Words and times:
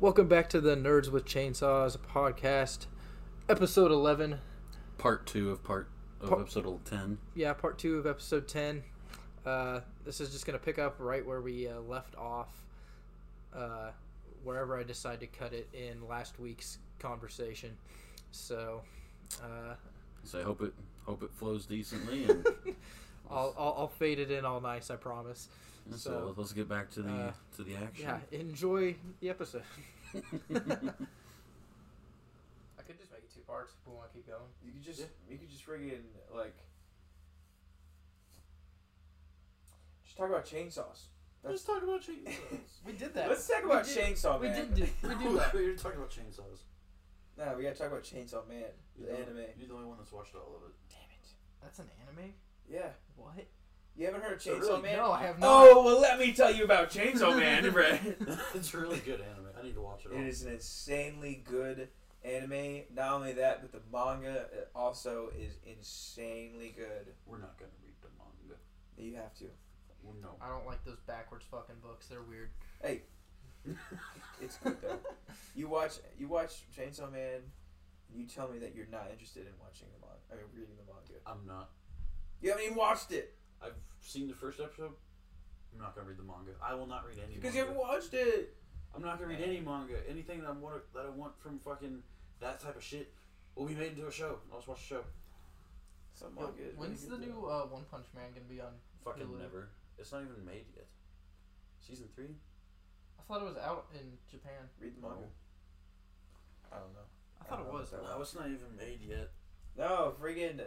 Welcome 0.00 0.28
back 0.28 0.48
to 0.50 0.60
the 0.60 0.76
Nerds 0.76 1.10
with 1.10 1.26
Chainsaws 1.26 1.96
podcast, 1.98 2.86
episode 3.48 3.90
11. 3.92 4.38
Part 4.98 5.26
two 5.26 5.50
of 5.50 5.62
part 5.62 5.88
of 6.20 6.30
Part- 6.30 6.40
episode 6.42 6.84
ten. 6.84 7.18
Yeah, 7.34 7.52
part 7.52 7.78
two 7.78 7.98
of 7.98 8.06
episode 8.06 8.48
10. 8.48 8.82
Uh, 9.44 9.80
this 10.04 10.20
is 10.20 10.30
just 10.30 10.46
going 10.46 10.58
to 10.58 10.64
pick 10.64 10.78
up 10.78 10.96
right 10.98 11.24
where 11.24 11.40
we 11.40 11.66
uh, 11.68 11.80
left 11.80 12.14
off, 12.16 12.62
uh, 13.54 13.90
wherever 14.44 14.78
I 14.78 14.82
decide 14.82 15.20
to 15.20 15.26
cut 15.26 15.52
it 15.52 15.68
in 15.72 16.06
last 16.08 16.38
week's 16.38 16.78
conversation. 16.98 17.76
So, 18.30 18.82
uh, 19.42 19.74
So 20.24 20.40
I 20.40 20.42
hope 20.42 20.62
it 20.62 20.72
hope 21.04 21.22
it 21.22 21.30
flows 21.32 21.66
decently. 21.66 22.24
And 22.24 22.46
I'll, 23.30 23.54
I'll, 23.58 23.74
I'll 23.78 23.88
fade 23.88 24.18
it 24.18 24.30
in 24.30 24.44
all 24.44 24.60
nice, 24.60 24.90
I 24.90 24.96
promise. 24.96 25.48
So, 25.90 25.96
So, 25.96 26.34
let's 26.36 26.52
get 26.52 26.68
back 26.68 26.90
to 26.92 27.02
the 27.02 27.12
uh, 27.12 27.32
to 27.56 27.62
the 27.64 27.76
action. 27.76 28.06
Yeah, 28.06 28.18
enjoy 28.38 28.94
the 29.20 29.30
episode. 29.30 29.62
I 30.14 30.18
could 32.82 32.98
just 32.98 33.10
make 33.12 33.22
it 33.24 33.32
two 33.34 33.40
parts 33.46 33.72
if 33.80 33.86
we 33.88 33.94
want 33.94 34.10
to 34.10 34.14
keep 34.16 34.26
going. 34.26 34.40
You 34.64 34.72
could 34.72 34.82
just 34.84 35.04
you 35.28 35.38
could 35.38 35.50
just 35.50 35.66
friggin' 35.66 36.00
like 36.34 36.56
just 40.04 40.16
talk 40.16 40.28
about 40.28 40.44
chainsaws. 40.46 41.06
Let's 41.42 41.62
talk 41.64 41.82
about 41.82 42.02
chainsaws. 42.02 42.34
We 42.86 42.92
did 42.92 43.14
that. 43.14 43.28
Let's 43.28 43.46
talk 43.46 43.64
about 43.64 43.86
We 43.86 43.94
did- 43.94 44.04
Chainsaw 44.16 44.40
we 44.40 44.48
Man. 44.48 44.56
did 44.56 44.74
do, 44.74 44.82
we 45.02 45.14
did 45.14 45.38
that. 45.38 45.54
You're 45.54 45.76
talking 45.76 45.98
about 45.98 46.10
chainsaws. 46.10 46.60
No, 47.38 47.54
we 47.56 47.62
gotta 47.62 47.74
talk 47.76 47.86
about 47.88 48.02
Chainsaw 48.02 48.46
Man, 48.48 48.64
You're 48.98 49.06
the 49.06 49.12
the, 49.12 49.18
anime. 49.18 49.36
You're 49.56 49.68
the 49.68 49.74
only 49.74 49.86
one 49.86 49.96
that's 49.98 50.12
watched 50.12 50.34
all 50.34 50.56
of 50.56 50.68
it. 50.68 50.74
Damn 50.90 51.08
it. 51.08 51.28
That's 51.62 51.78
an 51.78 51.86
anime? 52.02 52.32
Yeah. 52.68 52.88
What? 53.16 53.46
You 53.96 54.06
haven't 54.06 54.22
heard 54.22 54.34
of 54.34 54.38
Chainsaw 54.38 54.60
really? 54.60 54.82
Man? 54.82 54.96
No, 54.96 55.12
I 55.12 55.22
have 55.22 55.38
not. 55.38 55.48
Oh 55.50 55.84
well, 55.84 56.00
let 56.00 56.18
me 56.18 56.32
tell 56.32 56.52
you 56.52 56.64
about 56.64 56.90
Chainsaw 56.90 57.36
Man, 57.38 57.70
Brett. 57.72 58.00
it's 58.54 58.72
really 58.72 58.98
good 59.00 59.20
anime. 59.20 59.48
I 59.58 59.62
need 59.62 59.74
to 59.74 59.80
watch 59.80 60.04
it 60.06 60.12
all. 60.12 60.18
It 60.18 60.26
is 60.26 60.42
an 60.42 60.52
insanely 60.52 61.42
good 61.48 61.88
anime. 62.24 62.82
Not 62.94 63.12
only 63.12 63.32
that, 63.34 63.60
but 63.60 63.72
the 63.72 63.80
manga 63.92 64.46
also 64.74 65.30
is 65.38 65.58
insanely 65.66 66.74
good. 66.76 67.12
We're 67.26 67.38
not 67.38 67.58
gonna 67.58 67.70
read 67.84 67.94
the 68.00 68.08
manga. 68.16 68.58
You 68.96 69.16
have 69.16 69.34
to. 69.38 69.44
Well, 70.02 70.14
no. 70.22 70.30
I 70.40 70.48
don't 70.48 70.66
like 70.66 70.82
those 70.84 71.00
backwards 71.06 71.44
fucking 71.50 71.76
books. 71.82 72.06
They're 72.06 72.22
weird. 72.22 72.50
Hey, 72.82 73.02
it's 74.40 74.56
good 74.58 74.76
though. 74.82 74.98
You 75.54 75.68
watch 75.68 75.98
you 76.18 76.28
watch 76.28 76.62
Chainsaw 76.76 77.12
Man, 77.12 77.42
and 78.10 78.20
you 78.20 78.26
tell 78.26 78.48
me 78.48 78.58
that 78.60 78.74
you're 78.74 78.86
not 78.90 79.08
interested 79.12 79.42
in 79.42 79.52
watching 79.60 79.88
the 79.92 80.06
manga. 80.06 80.22
I 80.32 80.36
mean, 80.36 80.46
reading 80.54 80.76
the 80.78 80.90
manga. 80.90 81.20
I'm 81.26 81.46
not. 81.46 81.70
You 82.40 82.50
haven't 82.50 82.64
even 82.64 82.76
watched 82.78 83.12
it 83.12 83.34
I've 83.62 83.74
seen 84.10 84.26
the 84.28 84.34
first 84.34 84.58
episode. 84.60 84.92
I'm 85.72 85.78
not 85.78 85.94
gonna 85.94 86.08
read 86.08 86.18
the 86.18 86.24
manga. 86.26 86.50
I 86.60 86.74
will 86.74 86.86
not 86.86 87.06
read 87.06 87.18
any 87.22 87.36
because 87.38 87.54
you 87.54 87.62
manga. 87.62 87.78
haven't 87.78 87.88
watched 87.88 88.14
it. 88.14 88.56
I'm 88.94 89.02
not 89.02 89.18
gonna 89.18 89.30
read 89.30 89.40
any 89.40 89.60
manga. 89.60 90.02
Anything 90.10 90.40
that 90.40 90.48
I 90.48 90.52
want 90.52 90.82
that 90.94 91.06
I 91.06 91.10
want 91.10 91.38
from 91.38 91.60
fucking 91.60 92.02
that 92.40 92.58
type 92.60 92.76
of 92.76 92.82
shit 92.82 93.12
will 93.54 93.66
be 93.66 93.74
made 93.74 93.92
into 93.94 94.06
a 94.08 94.12
show. 94.12 94.38
I'll 94.50 94.58
just 94.58 94.68
watch 94.68 94.82
the 94.82 94.94
show. 94.98 95.04
Some 96.14 96.34
Yo, 96.36 96.46
manga 96.46 96.62
is 96.62 96.76
when's 96.76 97.06
the 97.06 97.18
new 97.18 97.46
uh, 97.46 97.70
One 97.70 97.84
Punch 97.90 98.06
Man 98.14 98.34
gonna 98.34 98.50
be 98.50 98.60
on? 98.60 98.74
Fucking 99.04 99.26
Hulu? 99.26 99.38
never. 99.38 99.68
It's 99.96 100.10
not 100.10 100.22
even 100.22 100.44
made 100.44 100.66
yet. 100.74 100.86
Season 101.78 102.08
three. 102.14 102.34
I 103.18 103.22
thought 103.28 103.42
it 103.42 103.46
was 103.46 103.56
out 103.62 103.86
in 103.94 104.18
Japan. 104.28 104.66
Read 104.80 104.96
the 104.96 105.02
manga. 105.02 105.30
I 106.72 106.76
don't 106.82 106.92
know. 106.94 107.06
I 107.40 107.44
thought 107.44 107.60
it 107.60 107.72
was. 107.72 107.88
about 107.92 108.02
that 108.10 108.16
No, 108.16 108.22
it's 108.22 108.34
not 108.34 108.46
even 108.46 108.74
made 108.76 109.00
yet. 109.06 109.30
No, 109.78 110.14
friggin' 110.20 110.60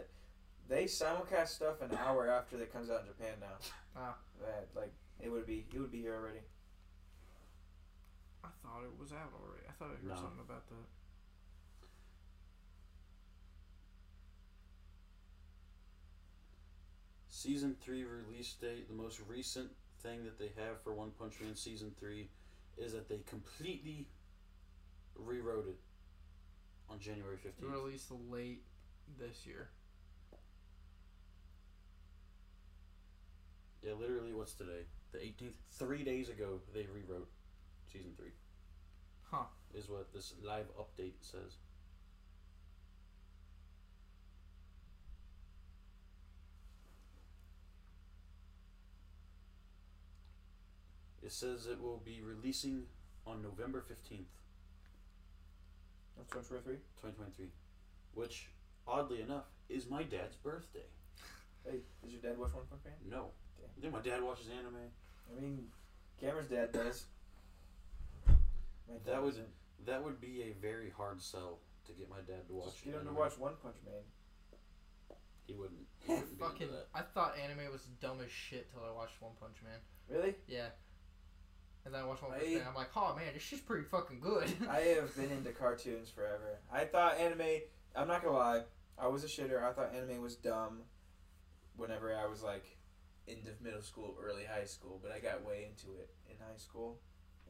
they 0.68 0.84
simulcast 0.84 1.48
stuff 1.48 1.80
an 1.82 1.96
hour 2.04 2.28
after 2.28 2.60
it 2.60 2.72
comes 2.72 2.90
out 2.90 3.00
in 3.02 3.06
Japan 3.06 3.34
now. 3.40 3.56
Ah. 3.96 4.16
That 4.40 4.66
like 4.74 4.90
it 5.20 5.30
would 5.30 5.46
be 5.46 5.64
it 5.72 5.78
would 5.78 5.92
be 5.92 6.00
here 6.00 6.16
already. 6.16 6.40
I 8.42 8.48
thought 8.62 8.82
it 8.82 8.90
was 9.00 9.12
out 9.12 9.30
already. 9.38 9.62
I 9.68 9.72
thought 9.78 9.90
I 9.94 10.02
heard 10.02 10.08
No. 10.08 10.14
something 10.16 10.40
about 10.44 10.66
that. 10.68 10.88
Season 17.28 17.76
three 17.80 18.04
release 18.04 18.54
date. 18.60 18.88
The 18.88 18.94
most 18.94 19.20
recent 19.28 19.70
thing 20.02 20.24
that 20.24 20.38
they 20.38 20.50
have 20.62 20.80
for 20.82 20.92
One 20.92 21.10
Punch 21.18 21.34
Man 21.40 21.56
season 21.56 21.92
three 21.98 22.28
is 22.76 22.92
that 22.92 23.08
they 23.08 23.18
completely 23.28 24.06
rewrote 25.16 25.68
it 25.68 25.78
on 26.90 26.98
January 27.00 27.36
fifteenth. 27.36 27.72
released 27.72 28.10
late 28.30 28.62
this 29.18 29.46
year. 29.46 29.68
Yeah, 33.84 33.92
literally. 34.00 34.32
What's 34.32 34.54
today? 34.54 34.86
The 35.12 35.22
eighteenth. 35.22 35.56
Three 35.72 36.02
days 36.04 36.28
ago, 36.30 36.60
they 36.72 36.86
rewrote 36.92 37.28
season 37.92 38.12
three. 38.16 38.32
Huh. 39.30 39.44
Is 39.74 39.88
what 39.88 40.12
this 40.12 40.34
live 40.42 40.66
update 40.78 41.14
says. 41.20 41.56
It 51.22 51.32
says 51.32 51.66
it 51.66 51.80
will 51.80 52.02
be 52.04 52.20
releasing 52.22 52.84
on 53.26 53.42
November 53.42 53.82
fifteenth, 53.86 54.28
That's 56.16 56.30
Punch 56.30 56.46
for 56.46 56.60
three. 56.60 56.76
twenty 57.00 57.16
twenty 57.16 57.32
three, 57.32 57.50
which 58.14 58.48
oddly 58.86 59.22
enough 59.22 59.44
is 59.68 59.88
my 59.88 60.02
dad's 60.02 60.36
birthday. 60.36 60.84
Hey, 61.64 61.78
does 62.02 62.12
your 62.12 62.20
dad 62.20 62.38
watch 62.38 62.52
One 62.52 62.66
Punch 62.68 62.82
Man? 62.84 62.94
No, 63.08 63.16
Damn. 63.16 63.24
I 63.24 63.43
think 63.90 63.94
my 64.04 64.10
dad 64.10 64.22
watches 64.22 64.46
anime. 64.48 64.76
I 65.36 65.40
mean, 65.40 65.66
Cameron's 66.20 66.48
dad 66.48 66.72
does. 66.72 67.04
My 68.26 68.94
dad 68.94 69.04
That 69.06 69.22
would- 69.22 69.30
doesn't. 69.30 69.48
That 69.86 70.02
would 70.02 70.20
be 70.20 70.42
a 70.44 70.52
very 70.52 70.88
hard 70.90 71.20
sell 71.20 71.58
to 71.86 71.92
get 71.92 72.08
my 72.08 72.20
dad 72.26 72.46
to 72.46 72.54
watch. 72.54 72.72
Just 72.72 72.84
get 72.84 72.94
him 72.94 73.00
to 73.00 73.06
anime. 73.08 73.16
watch 73.16 73.36
One 73.38 73.54
Punch 73.62 73.76
Man. 73.84 74.02
He 75.46 75.52
wouldn't. 75.52 75.86
He 76.00 76.08
wouldn't 76.12 76.38
be 76.38 76.44
into 76.44 76.44
Fucking. 76.44 76.70
that. 76.72 76.88
I 76.94 77.02
thought 77.02 77.36
anime 77.38 77.70
was 77.70 77.82
dumb 78.00 78.20
as 78.24 78.30
shit 78.30 78.70
till 78.72 78.80
I 78.82 78.90
watched 78.90 79.20
One 79.20 79.32
Punch 79.38 79.56
Man. 79.62 79.78
Really? 80.08 80.36
Yeah. 80.48 80.68
And 81.84 81.92
then 81.92 82.00
I 82.02 82.06
watched 82.06 82.22
One 82.22 82.32
Punch 82.32 82.44
I- 82.46 82.54
Man. 82.54 82.64
I'm 82.66 82.74
like, 82.74 82.96
oh 82.96 83.14
man, 83.14 83.34
this 83.34 83.42
shit's 83.42 83.60
pretty 83.60 83.84
fucking 83.84 84.20
good. 84.20 84.50
I 84.70 84.80
have 84.80 85.14
been 85.14 85.30
into 85.30 85.52
cartoons 85.52 86.08
forever. 86.08 86.60
I 86.72 86.84
thought 86.86 87.18
anime. 87.18 87.60
I'm 87.94 88.08
not 88.08 88.22
gonna 88.24 88.36
lie. 88.38 88.62
I 88.98 89.08
was 89.08 89.22
a 89.24 89.26
shitter. 89.28 89.62
I 89.62 89.72
thought 89.72 89.92
anime 89.94 90.22
was 90.22 90.36
dumb. 90.36 90.82
Whenever 91.76 92.16
I 92.16 92.26
was 92.26 92.42
like, 92.42 92.64
end 93.28 93.46
of 93.48 93.60
middle 93.60 93.82
school, 93.82 94.16
early 94.22 94.44
high 94.44 94.64
school, 94.66 95.00
but 95.02 95.10
I 95.12 95.18
got 95.18 95.44
way 95.46 95.66
into 95.70 95.96
it 95.98 96.10
in 96.28 96.36
high 96.38 96.56
school, 96.58 96.98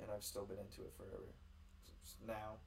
and 0.00 0.10
I've 0.14 0.22
still 0.22 0.44
been 0.44 0.58
into 0.58 0.82
it 0.82 0.92
forever. 0.96 1.34
S- 2.04 2.16
Now. 2.26 2.58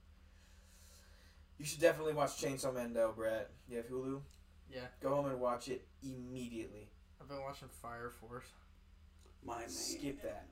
You 1.58 1.66
should 1.66 1.80
definitely 1.82 2.14
watch 2.14 2.40
Chainsaw 2.42 2.74
Man 2.74 2.94
though, 2.94 3.14
Brett. 3.16 3.50
You 3.68 3.78
have 3.78 3.88
Hulu. 3.90 4.22
yeah. 4.72 4.82
Go 5.02 5.16
home 5.16 5.26
and 5.28 5.40
watch 5.40 5.70
it 5.70 5.88
immediately. 6.04 6.88
I've 7.20 7.28
been 7.28 7.42
watching 7.42 7.68
Fire 7.82 8.12
Force. 8.12 8.46
My 9.44 9.60
man. 9.60 9.70
Skip 9.70 10.22
that. 10.22 10.46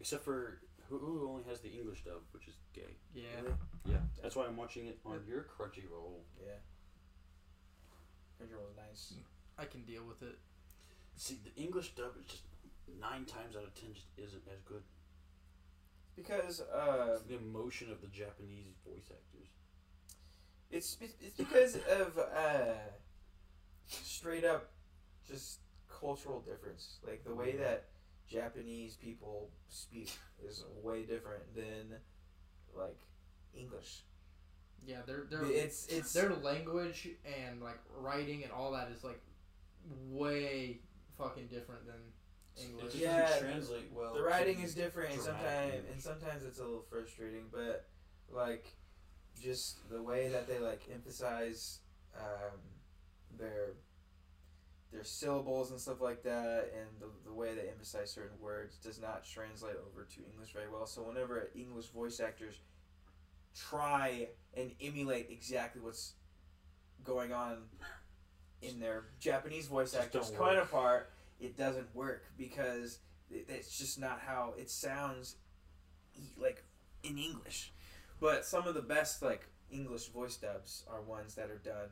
Except 0.00 0.24
for 0.24 0.60
Hulu 0.90 1.28
only 1.28 1.44
has 1.48 1.60
the 1.60 1.68
English 1.68 2.02
dub, 2.04 2.22
which 2.32 2.48
is 2.48 2.54
gay. 2.72 2.96
Yeah. 3.14 3.22
Really? 3.42 3.54
Yeah, 3.86 3.96
that's 4.22 4.34
why 4.34 4.46
I'm 4.46 4.56
watching 4.56 4.86
it 4.86 4.98
on 5.06 5.20
your 5.28 5.42
Crunchyroll. 5.56 6.22
Yeah. 6.44 6.54
Crunchyroll's 8.40 8.76
nice. 8.76 9.14
I 9.58 9.64
can 9.64 9.82
deal 9.82 10.02
with 10.06 10.22
it. 10.22 10.38
See, 11.18 11.40
the 11.44 11.60
English 11.60 11.96
dub 11.96 12.12
is 12.20 12.26
just 12.26 12.44
nine 13.00 13.24
times 13.24 13.56
out 13.56 13.64
of 13.64 13.74
ten 13.74 13.92
just 13.92 14.06
isn't 14.16 14.42
as 14.52 14.60
good. 14.62 14.82
Because 16.14 16.60
uh, 16.60 17.14
It's 17.14 17.22
the 17.22 17.36
emotion 17.36 17.90
of 17.90 18.00
the 18.00 18.06
Japanese 18.06 18.76
voice 18.86 19.10
actors. 19.10 19.48
It's 20.70 20.96
it's 21.00 21.14
it's 21.20 21.36
because 21.36 21.74
of 21.74 22.18
uh, 22.18 22.74
straight 23.88 24.44
up 24.44 24.70
just 25.26 25.58
cultural 25.88 26.40
difference. 26.40 26.98
Like 27.04 27.24
the 27.24 27.34
way 27.34 27.56
that 27.56 27.86
Japanese 28.28 28.94
people 28.94 29.50
speak 29.68 30.12
is 30.46 30.64
way 30.82 31.02
different 31.02 31.52
than 31.54 31.98
like 32.76 32.98
English. 33.58 34.02
Yeah, 34.86 34.98
they're 35.04 35.26
they're 35.28 35.44
It's 35.44 35.86
it's 35.88 36.12
their 36.12 36.34
language 36.34 37.08
and 37.26 37.60
like 37.60 37.80
writing 37.96 38.44
and 38.44 38.52
all 38.52 38.70
that 38.72 38.88
is 38.94 39.02
like 39.02 39.20
way 40.10 40.80
fucking 41.18 41.48
different 41.48 41.84
than 41.86 42.64
English. 42.64 42.92
just 42.92 42.96
Yeah, 42.96 43.28
doesn't 43.28 43.50
translate 43.50 43.90
well. 43.92 44.14
the 44.14 44.22
writing 44.22 44.60
is 44.60 44.74
different 44.74 45.12
and 45.12 45.20
sometimes 45.20 45.74
and 45.92 46.00
sometimes 46.00 46.44
it's 46.44 46.58
a 46.58 46.64
little 46.64 46.84
frustrating, 46.88 47.44
but 47.52 47.86
like 48.30 48.74
just 49.40 49.88
the 49.90 50.02
way 50.02 50.28
that 50.28 50.48
they 50.48 50.58
like 50.58 50.82
emphasize 50.92 51.80
um, 52.16 52.58
their 53.38 53.74
their 54.90 55.04
syllables 55.04 55.70
and 55.70 55.78
stuff 55.78 56.00
like 56.00 56.22
that, 56.22 56.72
and 56.74 56.88
the, 56.98 57.08
the 57.26 57.32
way 57.32 57.54
they 57.54 57.68
emphasize 57.68 58.10
certain 58.10 58.40
words 58.40 58.76
does 58.76 58.98
not 58.98 59.22
translate 59.24 59.76
over 59.86 60.04
to 60.04 60.24
English 60.24 60.52
very 60.52 60.68
well. 60.70 60.86
So 60.86 61.02
whenever 61.02 61.50
English 61.54 61.88
voice 61.88 62.20
actors 62.20 62.54
try 63.54 64.28
and 64.56 64.72
emulate 64.80 65.28
exactly 65.30 65.82
what's 65.82 66.14
going 67.04 67.32
on 67.32 67.64
in 68.62 68.80
their 68.80 69.04
Japanese 69.20 69.66
voice 69.66 69.92
Just 69.92 70.04
actors 70.04 70.32
counterpart, 70.36 71.10
it 71.40 71.56
doesn't 71.56 71.94
work 71.94 72.24
because 72.36 72.98
it, 73.30 73.46
it's 73.48 73.78
just 73.78 74.00
not 74.00 74.20
how 74.20 74.54
it 74.56 74.70
sounds 74.70 75.36
like 76.36 76.64
in 77.02 77.18
English. 77.18 77.72
But 78.20 78.44
some 78.44 78.66
of 78.66 78.74
the 78.74 78.82
best 78.82 79.22
like 79.22 79.48
English 79.70 80.08
voice 80.08 80.36
dubs 80.36 80.84
are 80.90 81.00
ones 81.02 81.34
that 81.34 81.50
are 81.50 81.58
done 81.58 81.90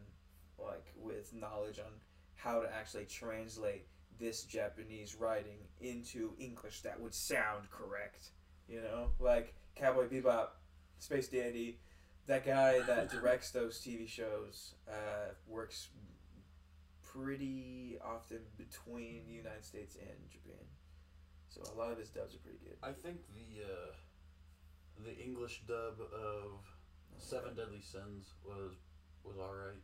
like 0.59 0.93
with 0.97 1.35
knowledge 1.35 1.79
on 1.79 1.93
how 2.35 2.61
to 2.61 2.75
actually 2.75 3.05
translate 3.05 3.87
this 4.19 4.45
Japanese 4.45 5.15
writing 5.15 5.59
into 5.81 6.33
English 6.39 6.81
that 6.83 6.99
would 7.01 7.15
sound 7.15 7.71
correct. 7.71 8.31
You 8.69 8.81
know, 8.81 9.11
like 9.21 9.55
Cowboy 9.77 10.09
Bebop, 10.09 10.49
Space 10.99 11.29
Dandy. 11.29 11.79
That 12.27 12.45
guy 12.45 12.81
that 12.81 13.11
directs 13.13 13.53
those 13.53 13.81
TV 13.81 14.09
shows 14.09 14.75
uh, 14.89 15.35
works 15.47 15.89
pretty 17.17 17.99
often 18.05 18.41
between 18.57 19.23
the 19.27 19.35
United 19.35 19.65
States 19.65 19.97
and 19.97 20.17
Japan. 20.31 20.65
So 21.49 21.63
a 21.73 21.79
lot 21.79 21.93
of 21.93 21.99
his 21.99 22.09
dubs 22.11 22.35
are 22.35 22.39
pretty 22.39 22.59
good. 22.63 22.77
I 22.83 22.93
think 22.93 23.19
the 23.33 23.65
uh, 23.65 23.93
the 25.05 25.17
English 25.17 25.63
dub 25.67 26.01
of 26.01 26.61
Seven 27.19 27.55
Deadly 27.55 27.81
Sins 27.81 28.35
was 28.45 28.75
was 29.25 29.37
all 29.39 29.55
right. 29.55 29.81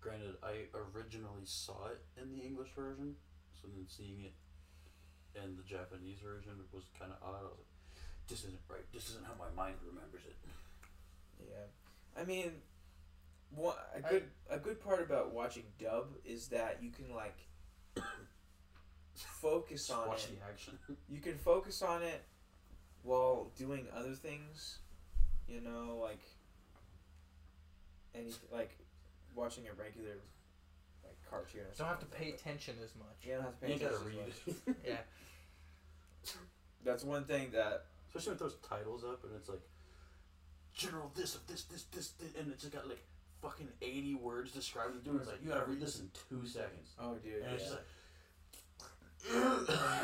Granted, 0.00 0.34
I 0.42 0.66
originally 0.74 1.44
saw 1.44 1.86
it 1.94 2.02
in 2.20 2.32
the 2.36 2.42
English 2.42 2.70
version, 2.74 3.14
so 3.54 3.68
then 3.70 3.86
seeing 3.86 4.26
it 4.26 4.34
in 5.38 5.56
the 5.56 5.62
Japanese 5.62 6.18
version 6.18 6.52
was 6.72 6.84
kind 6.98 7.12
of 7.12 7.22
odd. 7.22 7.38
I 7.38 7.42
was 7.42 7.62
like, 7.62 7.70
"This 8.26 8.40
isn't 8.40 8.66
right. 8.68 8.86
This 8.92 9.08
isn't 9.10 9.24
how 9.24 9.34
my 9.38 9.50
mind 9.54 9.76
remembers 9.86 10.26
it." 10.26 10.36
Yeah, 11.38 11.70
I 12.20 12.24
mean, 12.24 12.50
one 13.54 13.76
a 13.94 14.00
good 14.00 14.24
a 14.50 14.58
good 14.58 14.81
part 14.92 15.06
about 15.06 15.32
watching 15.32 15.64
dub 15.78 16.08
is 16.24 16.48
that 16.48 16.78
you 16.82 16.90
can 16.90 17.14
like 17.14 17.36
focus 19.14 19.90
on 19.90 20.08
watch 20.08 20.24
it. 20.24 20.38
the 20.40 20.46
action. 20.46 20.78
You 21.08 21.20
can 21.20 21.36
focus 21.38 21.82
on 21.82 22.02
it 22.02 22.22
while 23.02 23.50
doing 23.56 23.86
other 23.96 24.12
things. 24.12 24.78
You 25.48 25.60
know, 25.60 25.98
like 26.00 26.20
any 28.14 28.32
like 28.52 28.76
watching 29.34 29.64
a 29.66 29.72
regular 29.72 30.16
like 31.04 31.16
cartoon. 31.28 31.62
Or 31.62 31.74
Don't 31.76 31.88
have 31.88 31.98
to 32.00 32.04
something 32.04 32.18
pay 32.20 32.30
like 32.32 32.40
attention 32.40 32.76
as 32.84 32.94
much. 32.94 33.06
that. 33.22 33.28
You 33.28 33.34
don't 33.34 33.44
have 33.44 33.58
to 33.60 33.66
pay 33.66 33.72
you 33.72 33.78
gotta 33.78 33.94
attention 33.96 34.20
as 34.28 34.46
read. 34.46 34.56
much. 34.66 34.76
Yeah. 34.86 34.96
That's 36.84 37.04
one 37.04 37.24
thing 37.24 37.50
that 37.52 37.86
Especially 38.08 38.32
with 38.32 38.40
those 38.40 38.56
titles 38.68 39.04
up 39.04 39.24
and 39.24 39.32
it's 39.36 39.48
like 39.48 39.62
General 40.74 41.10
this 41.14 41.34
of 41.34 41.46
this, 41.46 41.62
this, 41.64 41.84
this, 41.84 42.10
this 42.18 42.34
and 42.38 42.50
it's 42.52 42.62
just 42.62 42.74
got 42.74 42.86
like 42.88 43.02
fucking 43.42 43.68
eighty 43.82 44.14
words 44.14 44.52
describing 44.52 44.94
the 44.96 45.02
dude. 45.10 45.20
It's 45.20 45.28
like 45.30 45.42
you 45.42 45.48
gotta 45.50 45.66
read 45.66 45.80
this 45.80 45.98
in 46.00 46.08
two 46.30 46.46
seconds. 46.46 46.94
oh 47.00 47.14
dude, 47.16 47.42
And 47.42 47.54
it's 47.54 47.64
just 47.64 47.74
like 47.74 47.82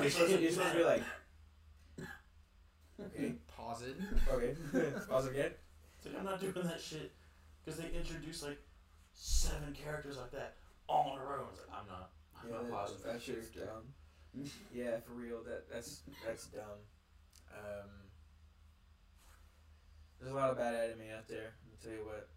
you're, 0.02 0.10
supposed 0.10 0.32
to, 0.34 0.40
you're 0.40 0.50
supposed 0.52 0.72
to 0.72 0.78
be 0.78 0.84
like 0.84 1.02
okay, 3.00 3.34
Pause 3.56 3.82
it. 3.82 3.96
okay, 4.32 4.54
pause 5.08 5.26
again. 5.28 5.52
It's 5.98 6.06
like, 6.06 6.18
I'm 6.18 6.24
not 6.24 6.40
doing 6.40 6.52
that 6.66 6.80
shit 6.80 7.12
because 7.64 7.80
they 7.80 7.88
introduce 7.90 8.42
like 8.42 8.58
seven 9.14 9.72
characters 9.74 10.16
like 10.16 10.30
that 10.32 10.56
all 10.88 11.14
in 11.16 11.22
a 11.22 11.24
row. 11.24 11.46
It's 11.52 11.60
like 11.60 11.78
I'm 11.80 11.86
not. 11.88 12.10
I'm 12.40 12.48
Yeah, 12.48 12.54
not 12.56 12.62
that, 12.64 12.72
pausing 12.72 12.98
for 12.98 13.08
that 13.08 13.22
shit. 13.22 13.34
shit's 13.36 13.50
dumb. 13.50 13.94
yeah, 14.74 14.98
for 15.00 15.12
real. 15.12 15.42
That 15.44 15.68
that's 15.72 16.02
that's 16.26 16.46
dumb. 16.46 16.78
Um, 17.52 17.90
there's 20.20 20.32
a 20.32 20.34
lot 20.36 20.50
of 20.50 20.56
bad 20.58 20.74
anime 20.74 21.10
out 21.16 21.26
there. 21.28 21.54
Let 21.64 21.70
me 21.72 21.76
tell 21.82 21.92
you 21.92 22.04
what. 22.06 22.28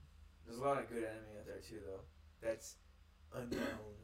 There's 0.45 0.59
a 0.59 0.63
lot 0.63 0.79
of 0.79 0.89
good 0.89 1.03
anime 1.03 1.37
out 1.39 1.45
there 1.45 1.61
too, 1.67 1.79
though. 1.85 2.01
That's 2.41 2.75
unknown. 3.33 3.95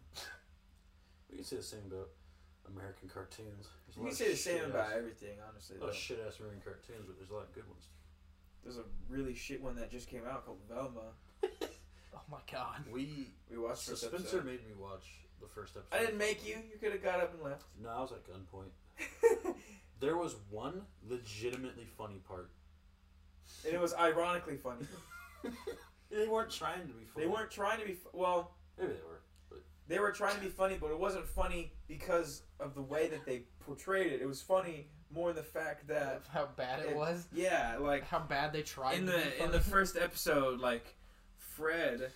We 1.29 1.37
can 1.37 1.45
say 1.45 1.57
the 1.57 1.63
same 1.63 1.81
about 1.91 2.09
American 2.67 3.09
cartoons. 3.09 3.67
There's 3.85 3.97
You 3.97 4.03
can 4.03 4.11
of 4.11 4.17
say 4.17 4.31
the 4.31 4.37
same 4.37 4.53
shit-ass- 4.57 4.69
about 4.71 4.91
everything, 4.93 5.37
honestly. 5.47 5.75
A 5.75 5.79
Though. 5.79 5.85
lot 5.87 5.93
of 5.95 5.99
shit 5.99 6.19
ass 6.25 6.39
American 6.39 6.61
cartoons, 6.63 7.03
but 7.05 7.17
there's 7.17 7.29
a 7.29 7.33
lot 7.33 7.43
of 7.43 7.53
good 7.53 7.67
ones. 7.67 7.87
There's 8.63 8.77
a 8.77 8.83
really 9.09 9.33
shit 9.35 9.61
one 9.61 9.75
that 9.75 9.91
just 9.91 10.09
came 10.09 10.23
out 10.29 10.45
called 10.45 10.59
Velma. 10.69 11.11
Oh 12.15 12.21
my 12.31 12.39
god. 12.51 12.83
We 12.91 13.29
We 13.49 13.57
watched 13.59 13.83
so 13.83 13.91
first 13.91 14.01
Spencer 14.07 14.17
episode. 14.39 14.45
made 14.45 14.65
me 14.67 14.73
watch 14.77 15.05
the 15.39 15.47
first 15.47 15.77
episode. 15.77 15.95
I 15.95 15.99
didn't 16.03 16.17
make 16.17 16.45
you. 16.45 16.55
You 16.55 16.77
could 16.81 16.91
have 16.91 17.03
got 17.03 17.19
up 17.21 17.33
and 17.35 17.43
left. 17.43 17.63
No, 17.81 17.89
I 17.89 18.01
was 18.01 18.11
at 18.11 18.23
gunpoint. 18.25 19.53
There 19.99 20.17
was 20.17 20.35
one 20.49 20.81
legitimately 21.07 21.85
funny 21.97 22.19
part. 22.27 22.49
and 23.65 23.73
it 23.73 23.79
was 23.79 23.93
ironically 23.95 24.57
funny. 24.57 24.85
They 26.11 26.27
weren't 26.27 26.51
trying 26.51 26.81
to 26.87 26.93
be 26.93 27.03
funny. 27.05 27.25
They 27.25 27.31
weren't 27.31 27.51
trying 27.51 27.79
to 27.79 27.85
be. 27.85 27.93
Fu- 27.93 28.09
well, 28.13 28.51
Maybe 28.77 28.93
they 28.93 28.99
were. 29.07 29.61
they 29.87 29.99
were 29.99 30.11
trying 30.11 30.35
to 30.35 30.41
be 30.41 30.47
funny, 30.49 30.77
but 30.79 30.91
it 30.91 30.99
wasn't 30.99 31.25
funny 31.27 31.71
because 31.87 32.43
of 32.59 32.75
the 32.75 32.81
way 32.81 33.07
that 33.07 33.25
they 33.25 33.43
portrayed 33.65 34.11
it. 34.11 34.21
It 34.21 34.27
was 34.27 34.41
funny 34.41 34.87
more 35.13 35.29
in 35.31 35.35
the 35.35 35.43
fact 35.43 35.87
that 35.87 36.23
How 36.33 36.47
bad 36.57 36.79
it 36.81 36.89
it- 36.91 36.95
was. 36.95 37.27
yeah, 37.33 37.77
like 37.79 38.05
How 38.05 38.19
bad 38.19 38.51
they 38.53 38.61
tried 38.61 38.95
in 38.99 39.05
to 39.05 39.11
the 39.11 39.17
be 39.37 39.43
in 39.43 39.51
the 39.51 39.59
first 39.59 39.95
episode, 39.97 40.59
like 40.59 40.95
Fred 41.37 42.11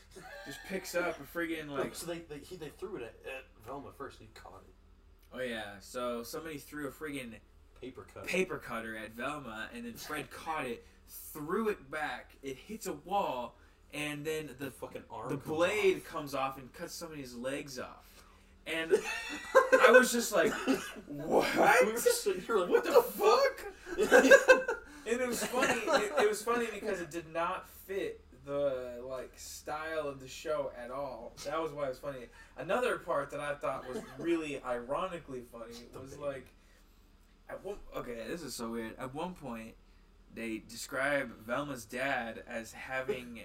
just 0.45 0.59
picks 0.67 0.93
up 0.95 1.17
a 1.19 1.38
friggin' 1.38 1.69
like 1.69 1.95
so 1.95 2.05
they 2.05 2.19
they, 2.19 2.39
he, 2.39 2.55
they 2.57 2.69
threw 2.69 2.97
it 2.97 3.03
at, 3.03 3.15
at 3.31 3.43
Velma 3.65 3.91
first. 3.97 4.19
and 4.19 4.27
He 4.27 4.33
caught 4.39 4.61
it. 4.67 4.73
oh 5.33 5.41
yeah, 5.41 5.75
so 5.79 6.21
somebody 6.23 6.57
threw 6.57 6.88
a 6.88 6.91
friggin' 6.91 7.33
Paper 7.79 8.05
cut. 8.13 8.27
paper 8.27 8.57
cutter 8.59 8.95
at 8.95 9.11
Velma, 9.13 9.67
and 9.73 9.85
then 9.85 9.93
Fred 9.93 10.29
caught 10.29 10.65
it, 10.65 10.85
threw 11.07 11.69
it 11.69 11.89
back. 11.89 12.31
It 12.43 12.55
hits 12.57 12.85
a 12.85 12.93
wall, 12.93 13.55
and 13.93 14.25
then 14.25 14.49
The 14.57 14.65
the 14.65 14.71
fucking 14.71 15.03
arm. 15.09 15.29
the 15.29 15.38
blade 15.38 15.97
off. 15.97 16.05
comes 16.05 16.35
off 16.35 16.57
and 16.57 16.71
cuts 16.73 16.93
somebody's 16.93 17.33
legs 17.35 17.79
off. 17.79 18.07
And 18.67 18.93
I 19.81 19.91
was 19.91 20.11
just 20.11 20.31
like, 20.31 20.53
what? 21.07 21.47
We 21.85 21.91
just 21.93 22.27
like, 22.27 22.69
What 22.69 22.83
the 22.83 23.01
fuck? 23.01 23.65
And 25.07 25.19
it 25.19 25.27
was 25.27 25.43
funny. 25.45 25.81
It, 25.88 26.23
it 26.23 26.29
was 26.29 26.41
funny 26.43 26.67
because 26.73 27.01
it 27.01 27.09
did 27.11 27.31
not 27.33 27.67
fit 27.69 28.21
the 28.45 29.01
like 29.03 29.31
style 29.35 30.07
of 30.07 30.19
the 30.19 30.27
show 30.27 30.71
at 30.81 30.91
all. 30.91 31.33
That 31.45 31.61
was 31.61 31.71
why 31.71 31.85
it 31.85 31.89
was 31.89 31.99
funny. 31.99 32.25
Another 32.57 32.97
part 32.97 33.29
that 33.31 33.39
I 33.39 33.55
thought 33.55 33.88
was 33.88 34.01
really 34.17 34.61
ironically 34.63 35.43
funny 35.51 35.75
was 35.99 36.17
like, 36.17 36.45
at 37.49 37.63
one 37.65 37.77
okay, 37.95 38.23
this 38.27 38.41
is 38.43 38.53
so 38.55 38.69
weird. 38.71 38.93
At 38.97 39.13
one 39.13 39.33
point, 39.33 39.73
they 40.33 40.61
describe 40.69 41.31
Velma's 41.45 41.85
dad 41.85 42.43
as 42.47 42.71
having 42.71 43.41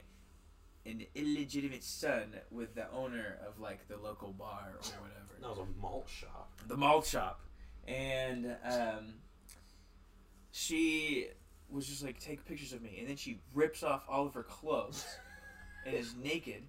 an 0.86 1.04
illegitimate 1.14 1.82
son 1.84 2.34
with 2.50 2.74
the 2.74 2.90
owner 2.92 3.38
of 3.46 3.58
like 3.60 3.86
the 3.88 3.96
local 3.96 4.32
bar 4.32 4.72
or 4.74 4.80
whatever 5.00 5.34
That 5.40 5.48
was 5.50 5.58
a 5.58 5.80
malt 5.80 6.08
shop. 6.08 6.50
the 6.68 6.76
malt 6.76 7.06
shop, 7.06 7.40
and 7.86 8.56
um, 8.64 9.14
she 10.52 11.26
was 11.68 11.86
just 11.86 12.04
like, 12.04 12.18
"Take 12.20 12.44
pictures 12.46 12.72
of 12.72 12.82
me," 12.82 12.96
and 13.00 13.08
then 13.08 13.16
she 13.16 13.40
rips 13.54 13.82
off 13.82 14.02
all 14.08 14.26
of 14.26 14.34
her 14.34 14.42
clothes 14.42 15.04
and 15.84 15.94
is 15.94 16.14
naked. 16.16 16.62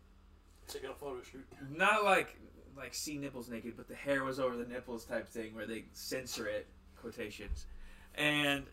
Taking 0.67 0.89
a 0.89 0.93
photo 0.93 1.21
shoot. 1.23 1.45
Not 1.75 2.03
like 2.03 2.35
like 2.75 2.93
see 2.93 3.17
nipples 3.17 3.49
naked, 3.49 3.75
but 3.77 3.87
the 3.87 3.95
hair 3.95 4.23
was 4.23 4.39
over 4.39 4.55
the 4.57 4.65
nipples 4.65 5.05
type 5.05 5.27
thing 5.27 5.55
where 5.55 5.65
they 5.65 5.85
censor 5.93 6.47
it 6.47 6.67
quotations, 6.99 7.65
and. 8.15 8.65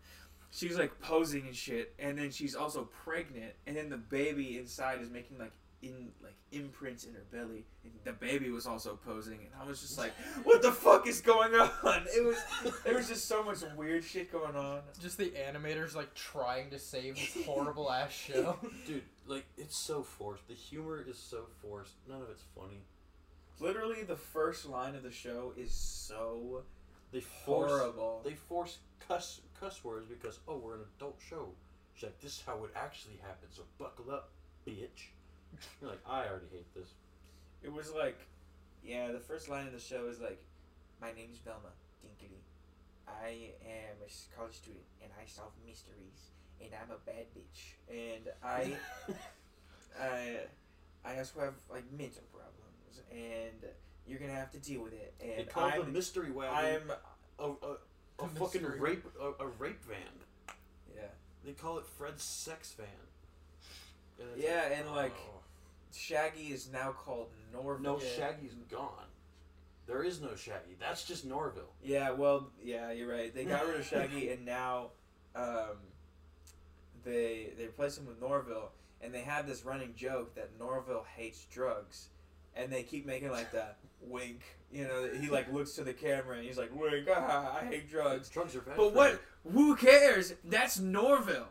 She's 0.54 0.78
like 0.78 1.00
posing 1.00 1.46
and 1.46 1.54
shit, 1.56 1.94
and 1.99 2.16
then 2.16 2.30
she's 2.30 2.54
also 2.54 2.88
pregnant, 3.04 3.52
and 3.66 3.76
then 3.76 3.88
the 3.90 3.96
baby 3.96 4.56
inside 4.58 5.00
is 5.00 5.11
making 5.11 5.38
like 5.38 5.50
in 5.82 6.12
like 6.23 6.37
imprints 6.52 7.04
in 7.04 7.12
her 7.14 7.25
belly, 7.32 7.64
and 7.82 7.92
the 8.04 8.12
baby 8.12 8.50
was 8.50 8.64
also 8.66 8.96
posing, 9.04 9.40
and 9.40 9.50
I 9.61 9.66
was 9.66 9.80
just 9.80 9.99
like, 9.99 10.12
"What 10.44 10.62
the 10.62 10.70
fuck 10.70 11.08
is 11.08 11.20
going 11.20 11.52
on?" 11.54 12.06
It 12.16 12.25
was 12.25 12.37
there 12.84 12.94
was 12.94 13.08
just 13.08 13.26
so 13.26 13.42
much 13.42 13.58
weird 13.76 14.04
shit 14.04 14.30
going 14.30 14.54
on. 14.54 14.80
Just 15.02 15.18
the 15.18 15.30
animators 15.32 15.96
like 15.96 16.14
trying 16.14 16.70
to 16.70 16.78
save 16.78 17.16
this 17.16 17.44
horrible 17.44 17.90
ass 17.90 18.12
show. 18.12 18.56
Dude, 18.87 19.02
like 19.26 19.46
it's 19.58 19.76
so 19.76 20.04
forced. 20.04 20.46
The 20.46 20.54
humor 20.54 21.04
is 21.06 21.18
so 21.18 21.46
forced. 21.61 21.94
None 22.08 22.23
of 22.23 22.28
it's 22.30 22.44
funny. 22.54 22.80
Literally, 23.61 24.04
the 24.04 24.16
first 24.16 24.66
line 24.68 24.94
of 24.94 25.02
the 25.02 25.11
show 25.11 25.52
is 25.56 25.73
so 25.73 26.62
They 27.12 27.20
force. 27.20 27.70
horrible. 27.70 28.20
They 28.25 28.34
force 28.34 28.78
cuss 29.06 29.40
cuss 29.64 29.83
words 29.83 30.06
because 30.06 30.40
oh 30.47 30.56
we're 30.56 30.75
an 30.75 30.85
adult 30.99 31.18
show. 31.28 31.49
She's 31.94 32.04
like 32.04 32.21
this 32.21 32.33
is 32.33 32.42
how 32.44 32.62
it 32.64 32.71
actually 32.76 33.18
happens. 33.23 33.56
So 33.56 33.62
buckle 33.78 34.11
up, 34.11 34.30
bitch. 34.66 35.09
You're 35.80 35.90
like 35.90 36.00
I 36.06 36.26
already 36.28 36.47
hate 36.52 36.75
this. 36.75 36.90
It 37.62 37.73
was 37.73 37.92
like, 37.92 38.18
yeah, 38.85 39.11
the 39.11 39.18
first 39.21 39.49
line 39.49 39.66
of 39.66 39.73
the 39.73 39.80
show 39.80 40.06
is 40.09 40.21
like, 40.21 40.42
"My 41.00 41.12
name's 41.12 41.38
Velma 41.38 41.73
Dinkley. 42.04 42.42
I 43.09 43.52
am 43.64 43.97
a 44.04 44.37
college 44.37 44.54
student, 44.54 44.85
and 45.02 45.11
I 45.21 45.25
solve 45.26 45.52
mysteries, 45.66 46.33
and 46.61 46.71
I'm 46.75 46.90
a 46.90 46.99
bad 47.06 47.26
bitch, 47.35 47.75
and 47.88 48.28
I, 48.42 48.76
I, 50.00 50.37
I 51.04 51.18
also 51.18 51.40
have 51.40 51.54
like 51.71 51.85
mental 51.97 52.25
problems, 52.33 53.00
and 53.11 53.71
you're 54.06 54.18
gonna 54.18 54.33
have 54.33 54.50
to 54.50 54.59
deal 54.59 54.83
with 54.83 54.92
it. 54.92 55.14
They 55.18 55.37
And 55.38 55.49
call 55.49 55.71
the 55.71 55.83
I'm, 55.83 55.92
mystery 55.92 56.33
wagon 56.33 56.83
I'm, 56.83 56.90
a, 57.38 57.66
a, 57.66 57.76
a 58.18 58.28
fucking 58.28 58.62
mystery- 58.62 58.78
rape 58.80 59.04
a, 59.21 59.44
a 59.44 59.47
rape 59.59 59.83
van. 59.85 59.97
yeah, 60.94 61.02
They 61.44 61.52
call 61.52 61.78
it 61.78 61.87
Fred's 61.87 62.23
sex 62.23 62.73
van. 62.73 62.87
And 64.21 64.28
it's 64.37 64.42
Yeah, 64.44 64.78
and, 64.78 64.90
like, 64.94 65.14
oh. 65.18 65.40
Shaggy 65.92 66.52
is 66.52 66.71
now 66.73 66.92
called 66.92 67.28
Norville. 67.52 67.94
no. 67.94 67.99
Shaggy's 68.00 68.54
gone. 68.71 69.06
There 69.87 70.02
is 70.02 70.21
no 70.21 70.35
Shaggy. 70.35 70.76
That's 70.80 71.04
just 71.04 71.25
Norville. 71.25 71.73
Yeah, 71.83 72.11
well, 72.12 72.50
yeah, 72.62 72.90
you're 72.92 73.11
right. 73.11 73.35
They 73.35 73.44
got 73.44 73.66
rid 73.66 73.80
of 73.80 73.87
Shaggy, 73.87 74.30
and 74.33 74.44
now, 74.47 74.90
um, 75.37 75.76
they 77.04 77.52
they 77.59 77.64
replaced 77.66 77.99
him 77.99 78.06
with 78.06 78.21
Norville, 78.21 78.71
and 79.02 79.12
they 79.12 79.21
have 79.21 79.47
this 79.47 79.64
running 79.64 79.94
joke 79.94 80.35
that 80.37 80.50
Norville 80.59 81.04
hates 81.16 81.44
drugs, 81.44 82.09
and 82.56 82.73
they 82.73 82.83
keep 82.83 83.04
making 83.06 83.30
like 83.30 83.52
that 83.52 83.76
wink. 84.00 84.40
You 84.75 84.88
know, 84.88 85.09
he 85.21 85.28
like 85.28 85.52
looks 85.52 85.73
to 85.75 85.85
the 85.85 85.93
camera 85.93 86.37
and 86.37 86.45
he's 86.45 86.59
like, 86.59 86.75
"Wink, 86.75 87.07
ah, 87.09 87.61
I 87.61 87.64
hate 87.64 87.88
drugs." 87.88 88.28
Drugs 88.28 88.57
are 88.57 88.61
bad. 88.61 88.76
But 88.76 88.93
what? 88.93 89.21
you. 89.45 89.52
Who 89.52 89.76
cares? 89.76 90.35
That's 90.45 90.81
Norville. 90.81 91.47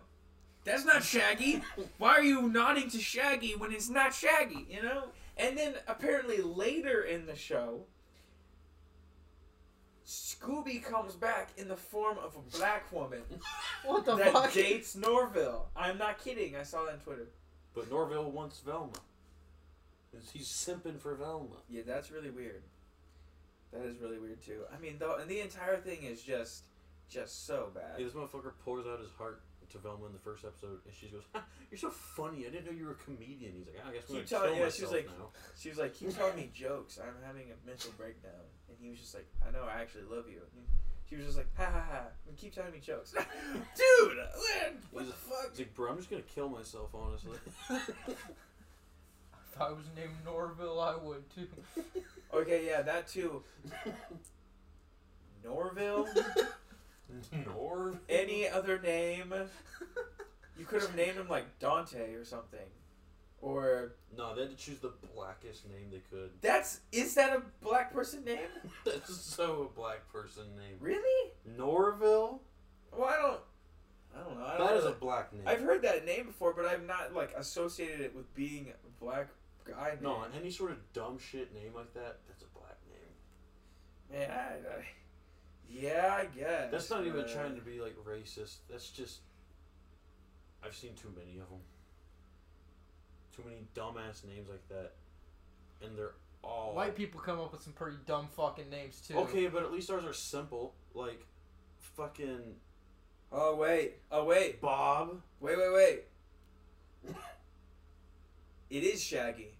That's 0.65 0.83
not 0.83 1.03
Shaggy. 1.03 1.61
Why 1.97 2.09
are 2.11 2.23
you 2.23 2.49
nodding 2.49 2.89
to 2.89 2.99
Shaggy 2.99 3.55
when 3.55 3.71
it's 3.71 3.89
not 3.89 4.13
Shaggy? 4.13 4.67
You 4.69 4.83
know. 4.83 5.03
And 5.37 5.57
then 5.57 5.75
apparently 5.87 6.39
later 6.41 7.01
in 7.01 7.25
the 7.25 7.35
show, 7.35 7.85
Scooby 10.05 10.83
comes 10.83 11.15
back 11.15 11.51
in 11.57 11.69
the 11.69 11.77
form 11.77 12.17
of 12.17 12.35
a 12.35 12.57
black 12.57 12.91
woman 12.91 13.21
What 13.85 14.05
the 14.05 14.15
that 14.15 14.33
fuck? 14.33 14.53
dates 14.53 14.95
Norville. 14.95 15.69
I'm 15.77 15.97
not 15.97 16.23
kidding. 16.23 16.55
I 16.57 16.63
saw 16.63 16.83
that 16.85 16.93
on 16.95 16.99
Twitter. 16.99 17.27
But 17.73 17.89
Norville 17.89 18.29
wants 18.31 18.59
Velma. 18.59 18.91
He's 20.31 20.47
simping 20.47 20.99
for 20.99 21.15
Velma. 21.15 21.55
Yeah, 21.69 21.81
that's 21.87 22.11
really 22.11 22.29
weird. 22.29 22.61
That 23.73 23.85
is 23.85 23.97
really 23.99 24.19
weird 24.19 24.41
too. 24.43 24.61
I 24.73 24.79
mean, 24.79 24.97
though, 24.99 25.15
and 25.17 25.29
the 25.29 25.39
entire 25.41 25.77
thing 25.77 26.03
is 26.03 26.21
just, 26.21 26.65
just 27.09 27.45
so 27.47 27.69
bad. 27.73 27.97
Hey, 27.97 28.03
this 28.03 28.13
motherfucker 28.13 28.53
pours 28.63 28.85
out 28.85 28.99
his 28.99 29.09
heart 29.17 29.41
to 29.71 29.77
Velma 29.79 30.05
in 30.05 30.13
the 30.13 30.19
first 30.19 30.45
episode, 30.45 30.79
and 30.85 30.93
she 30.93 31.07
goes, 31.07 31.23
"You're 31.71 31.79
so 31.79 31.89
funny. 31.89 32.45
I 32.45 32.49
didn't 32.49 32.65
know 32.65 32.71
you 32.71 32.85
were 32.85 32.91
a 32.91 32.95
comedian." 33.03 33.53
He's 33.57 33.65
like, 33.65 33.81
"I 33.87 33.91
guess 33.93 34.03
I'm 34.09 34.15
Keep 34.17 34.29
gonna 34.29 34.43
telling- 34.43 34.55
kill 34.57 34.65
yeah, 34.65 34.71
she 34.71 34.81
was 34.83 34.91
like- 34.91 35.07
now." 35.17 35.29
She 35.57 35.69
was 35.69 35.77
like, 35.79 35.93
keep 35.95 36.15
telling 36.15 36.35
me 36.35 36.51
jokes. 36.53 36.99
I'm 37.01 37.15
having 37.25 37.47
a 37.49 37.67
mental 37.67 37.91
breakdown. 37.97 38.45
And 38.69 38.77
he 38.79 38.89
was 38.89 38.99
just 38.99 39.15
like, 39.15 39.25
I 39.47 39.51
know, 39.51 39.63
I 39.63 39.81
actually 39.81 40.03
love 40.03 40.27
you. 40.29 40.41
And 40.55 40.65
she 41.09 41.15
was 41.15 41.25
just 41.25 41.37
like, 41.37 41.47
ha 41.57 41.65
ha 41.65 41.81
ha. 41.89 42.01
And 42.27 42.37
keep 42.37 42.53
telling 42.53 42.71
me 42.73 42.79
jokes. 42.79 43.11
Dude, 43.75 44.17
what 44.91 45.03
He's 45.03 45.11
the 45.11 45.17
fuck? 45.17 45.49
He's 45.51 45.59
like, 45.59 45.73
"Bro, 45.73 45.91
I'm 45.91 45.97
just 45.97 46.09
gonna 46.09 46.21
kill 46.23 46.49
myself, 46.49 46.89
honestly." 46.93 47.37
If 49.53 49.61
I 49.61 49.69
was 49.71 49.85
named 49.95 50.13
Norville, 50.25 50.79
I 50.79 50.95
would 50.95 51.23
too. 51.33 51.47
Okay, 52.33 52.65
yeah, 52.65 52.81
that 52.81 53.07
too. 53.07 53.43
Norville? 55.43 56.07
Norv. 57.47 57.99
Any 58.09 58.49
other 58.49 58.79
name? 58.79 59.31
You 60.57 60.65
could 60.65 60.81
have 60.81 60.95
named 60.95 61.17
him 61.17 61.27
like 61.29 61.59
Dante 61.59 62.13
or 62.15 62.25
something. 62.25 62.59
Or 63.41 63.91
No, 64.17 64.33
they 64.33 64.41
had 64.41 64.49
to 64.49 64.55
choose 64.57 64.79
the 64.79 64.93
blackest 65.13 65.69
name 65.69 65.89
they 65.91 66.01
could. 66.09 66.31
that's 66.41 66.79
is 66.91 67.13
that 67.15 67.35
a 67.37 67.41
black 67.63 67.93
person 67.93 68.23
name? 68.23 68.39
That's 68.85 69.13
so 69.15 69.69
a 69.71 69.77
black 69.79 70.11
person 70.11 70.45
name. 70.57 70.77
Really? 70.79 71.31
Norville. 71.57 72.41
Well, 72.97 73.09
I 73.09 73.21
don't. 73.21 73.39
I 74.15 74.23
don't 74.27 74.39
know. 74.39 74.45
I 74.45 74.57
don't 74.57 74.67
That 74.67 74.77
is 74.77 74.85
know. 74.85 74.91
a 74.91 74.95
black 74.95 75.33
name. 75.33 75.43
I've 75.45 75.61
heard 75.61 75.81
that 75.83 76.05
name 76.05 76.25
before, 76.27 76.53
but 76.53 76.65
I've 76.65 76.85
not 76.87 77.13
like 77.13 77.33
associated 77.37 77.99
it 78.01 78.15
with 78.15 78.33
being 78.33 78.71
black 78.99 79.27
guy. 79.65 79.91
Name. 79.91 80.03
No, 80.03 80.23
any 80.39 80.51
sort 80.51 80.71
of 80.71 80.77
dumb 80.93 81.17
shit 81.19 81.53
name 81.53 81.73
like 81.75 81.93
that, 81.93 82.19
that's 82.27 82.43
a 82.43 82.57
black 82.57 82.77
name. 82.89 84.19
Man, 84.19 84.31
I, 84.31 84.79
I, 84.79 84.85
yeah, 85.69 86.17
I 86.19 86.25
guess. 86.25 86.71
That's 86.71 86.89
not 86.89 87.05
even 87.05 87.25
trying 87.27 87.55
to 87.55 87.61
be 87.61 87.79
like 87.79 87.95
racist. 88.05 88.57
That's 88.69 88.89
just 88.89 89.19
I've 90.63 90.75
seen 90.75 90.93
too 90.95 91.13
many 91.15 91.39
of 91.39 91.49
them. 91.49 91.59
Too 93.35 93.43
many 93.45 93.65
dumbass 93.75 94.25
names 94.25 94.47
like 94.49 94.67
that, 94.69 94.91
and 95.81 95.97
they're 95.97 96.13
all 96.43 96.75
White 96.75 96.95
people 96.95 97.19
come 97.19 97.39
up 97.39 97.51
with 97.51 97.61
some 97.61 97.73
pretty 97.73 97.97
dumb 98.05 98.27
fucking 98.35 98.69
names 98.69 99.01
too. 99.07 99.17
Okay, 99.17 99.47
but 99.47 99.63
at 99.63 99.71
least 99.71 99.89
ours 99.89 100.05
are 100.05 100.13
simple. 100.13 100.75
Like 100.93 101.25
fucking 101.79 102.55
Oh 103.35 103.55
wait, 103.55 103.95
oh 104.11 104.25
wait, 104.25 104.61
Bob. 104.61 105.19
wait, 105.39 105.57
wait, 105.57 105.73
wait. 105.73 107.15
It 108.69 108.83
is 108.83 109.03
Shaggy. 109.03 109.57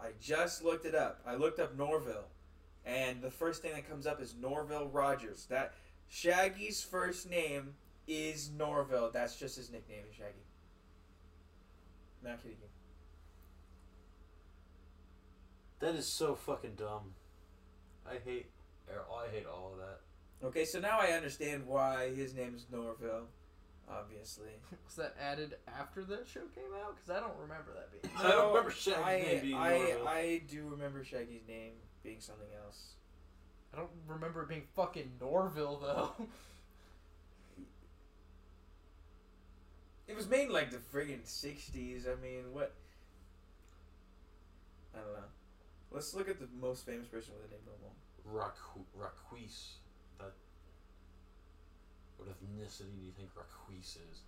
I 0.00 0.08
just 0.20 0.64
looked 0.64 0.84
it 0.84 0.94
up. 0.94 1.20
I 1.26 1.36
looked 1.36 1.60
up 1.60 1.76
Norville, 1.76 2.28
and 2.84 3.22
the 3.22 3.30
first 3.30 3.62
thing 3.62 3.72
that 3.72 3.88
comes 3.88 4.06
up 4.06 4.20
is 4.20 4.34
Norville 4.40 4.88
Rogers. 4.88 5.46
That 5.48 5.74
Shaggy's 6.08 6.82
first 6.82 7.30
name 7.30 7.74
is 8.08 8.50
Norville. 8.56 9.10
That's 9.12 9.36
just 9.36 9.56
his 9.56 9.70
nickname, 9.70 10.04
is 10.10 10.16
Shaggy. 10.16 10.44
Not 12.24 12.42
kidding 12.42 12.58
you. 12.60 12.68
That 15.80 15.94
is 15.94 16.06
so 16.06 16.34
fucking 16.34 16.74
dumb. 16.76 17.14
I 18.06 18.14
hate 18.24 18.46
er, 18.88 19.02
I 19.12 19.34
hate 19.34 19.46
all 19.46 19.72
of 19.72 19.78
that. 19.78 20.00
Okay, 20.46 20.64
so 20.64 20.80
now 20.80 20.98
I 21.00 21.08
understand 21.12 21.66
why 21.66 22.10
his 22.14 22.34
name 22.34 22.54
is 22.54 22.66
Norville. 22.70 23.26
Obviously. 23.98 24.50
Was 24.86 24.96
that 24.96 25.14
added 25.20 25.56
after 25.66 26.04
that 26.04 26.26
show 26.26 26.40
came 26.54 26.72
out? 26.84 26.96
Because 26.96 27.10
I 27.10 27.20
don't 27.20 27.38
remember 27.38 27.72
that 27.74 27.90
being. 27.92 28.14
I 28.16 28.30
don't 28.30 28.48
remember 28.48 28.70
Shaggy's 28.70 29.04
I, 29.04 29.16
name 29.18 29.40
being 29.42 29.56
I, 29.56 29.78
Norville. 29.78 30.08
I 30.08 30.42
do 30.50 30.68
remember 30.68 31.04
Shaggy's 31.04 31.46
name 31.46 31.72
being 32.02 32.20
something 32.20 32.48
else. 32.64 32.94
I 33.72 33.78
don't 33.78 33.90
remember 34.06 34.42
it 34.42 34.48
being 34.48 34.64
fucking 34.74 35.12
Norville 35.20 35.78
though. 35.80 36.26
It 40.08 40.16
was 40.16 40.28
made 40.28 40.48
in 40.48 40.52
like 40.52 40.70
the 40.70 40.76
friggin' 40.76 41.24
sixties. 41.26 42.06
I 42.06 42.20
mean, 42.22 42.52
what? 42.52 42.74
I 44.94 44.98
don't 44.98 45.14
know. 45.14 45.28
Let's 45.90 46.12
look 46.12 46.28
at 46.28 46.38
the 46.38 46.48
most 46.60 46.84
famous 46.84 47.06
person 47.06 47.32
with 47.34 47.50
a 47.50 47.54
name 47.54 47.62
Normal. 47.64 47.94
Raku- 48.28 48.84
Raquise. 48.94 49.76
What 52.22 52.38
ethnicity 52.38 52.94
do 53.00 53.04
you 53.04 53.10
think 53.18 53.30
Raquise 53.34 53.98
is? 53.98 54.18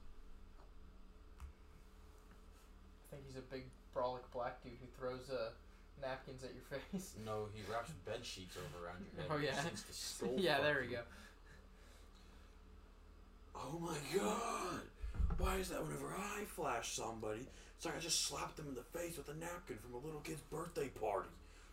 I 3.07 3.15
think 3.15 3.23
he's 3.29 3.37
a 3.37 3.47
big 3.47 3.67
brolic 3.95 4.27
black 4.33 4.61
dude 4.65 4.73
who 4.81 4.89
throws 4.99 5.31
uh, 5.31 5.51
napkins 6.03 6.43
at 6.43 6.51
your 6.55 6.65
face. 6.91 7.15
No, 7.25 7.47
he 7.55 7.63
wraps 7.71 7.93
bed 8.05 8.27
sheets 8.27 8.57
over 8.57 8.85
around 8.85 9.05
your 9.07 9.23
head. 9.23 9.31
Oh, 9.31 9.39
yeah. 9.39 9.71
skull 9.93 10.35
yeah, 10.37 10.61
there 10.61 10.81
we 10.81 10.89
go. 10.89 11.03
Oh 13.55 13.79
my 13.79 13.97
god! 14.19 14.83
Why 15.39 15.59
is 15.59 15.69
that 15.69 15.81
whenever 15.81 16.13
I 16.19 16.45
flash 16.47 16.97
somebody, 16.97 17.47
it's 17.77 17.87
like 17.87 17.97
I 17.97 18.01
just 18.01 18.27
slapped 18.27 18.57
them 18.57 18.67
in 18.67 18.75
the 18.75 18.99
face 18.99 19.17
with 19.17 19.29
a 19.29 19.35
napkin 19.35 19.77
from 19.77 19.95
a 19.95 20.05
little 20.05 20.21
kid's 20.21 20.41
birthday 20.41 20.89
party. 20.89 21.29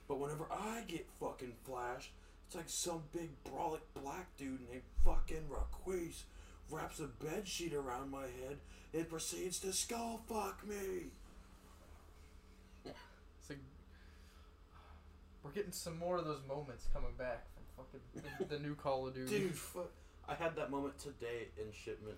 But 0.07 0.19
whenever 0.19 0.45
I 0.51 0.83
get 0.87 1.07
fucking 1.19 1.53
flashed, 1.65 2.11
it's 2.51 2.55
like 2.57 2.67
some 2.67 3.01
big 3.13 3.29
brolic 3.45 3.79
black 3.93 4.35
dude 4.37 4.59
named 4.69 4.81
fucking 5.05 5.45
Raquise 5.49 6.25
wraps 6.69 6.99
a 6.99 7.05
bed 7.23 7.47
sheet 7.47 7.73
around 7.73 8.11
my 8.11 8.23
head 8.23 8.57
and 8.93 9.07
proceeds 9.09 9.57
to 9.59 9.71
skull 9.71 10.19
fuck 10.27 10.67
me. 10.67 11.11
It's 12.85 13.49
like 13.49 13.59
we're 15.43 15.51
getting 15.51 15.71
some 15.71 15.97
more 15.97 16.17
of 16.17 16.25
those 16.25 16.41
moments 16.45 16.87
coming 16.93 17.13
back 17.17 17.45
from 17.55 17.85
fucking 17.85 18.37
the, 18.49 18.57
the 18.57 18.61
new 18.61 18.75
Call 18.75 19.07
of 19.07 19.15
Duty. 19.15 19.39
Dude, 19.39 19.55
fu- 19.55 19.87
I 20.27 20.33
had 20.35 20.53
that 20.57 20.69
moment 20.71 20.99
today 20.99 21.47
in 21.57 21.71
shipment. 21.71 22.17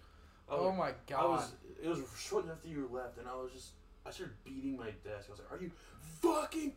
I 0.49 0.55
oh 0.55 0.69
was- 0.69 0.77
my 0.79 0.87
I 0.87 0.93
god. 1.07 1.29
was. 1.29 1.51
It 1.83 1.87
was 1.89 1.99
shortly 2.17 2.51
after 2.51 2.67
you 2.69 2.89
left, 2.91 3.19
and 3.19 3.27
I 3.27 3.35
was 3.35 3.51
just. 3.51 3.67
I 4.05 4.09
started 4.11 4.33
beating 4.43 4.75
my 4.77 4.89
desk. 5.05 5.27
I 5.29 5.31
was 5.31 5.39
like, 5.39 5.51
"Are 5.51 5.63
you 5.63 5.71
fucking?" 6.21 6.73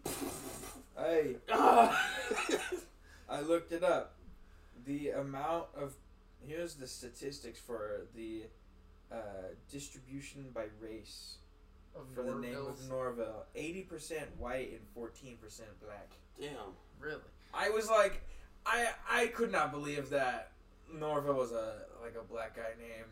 Hey, 0.96 1.36
Ah! 1.52 2.08
I 3.28 3.40
looked 3.40 3.72
it 3.72 3.82
up. 3.82 4.14
The 4.84 5.10
amount 5.10 5.66
of 5.76 5.94
here's 6.46 6.74
the 6.74 6.86
statistics 6.86 7.58
for 7.58 8.06
the 8.14 8.44
uh, 9.10 9.16
distribution 9.70 10.46
by 10.54 10.66
race 10.80 11.38
of 11.94 12.06
for 12.14 12.22
the 12.22 12.34
name 12.34 12.56
of 12.56 12.88
Norville. 12.88 13.44
Eighty 13.54 13.82
percent 13.82 14.28
white 14.38 14.70
and 14.70 14.86
fourteen 14.94 15.36
percent 15.38 15.70
black. 15.80 16.12
Damn. 16.40 16.74
Really? 17.00 17.20
I 17.52 17.70
was 17.70 17.88
like, 17.88 18.22
I 18.64 18.88
I 19.10 19.26
could 19.28 19.50
not 19.50 19.72
believe 19.72 20.10
that 20.10 20.52
Norville 20.92 21.34
was 21.34 21.52
a 21.52 21.74
like 22.02 22.14
a 22.20 22.24
black 22.24 22.56
guy 22.56 22.74
name. 22.78 23.06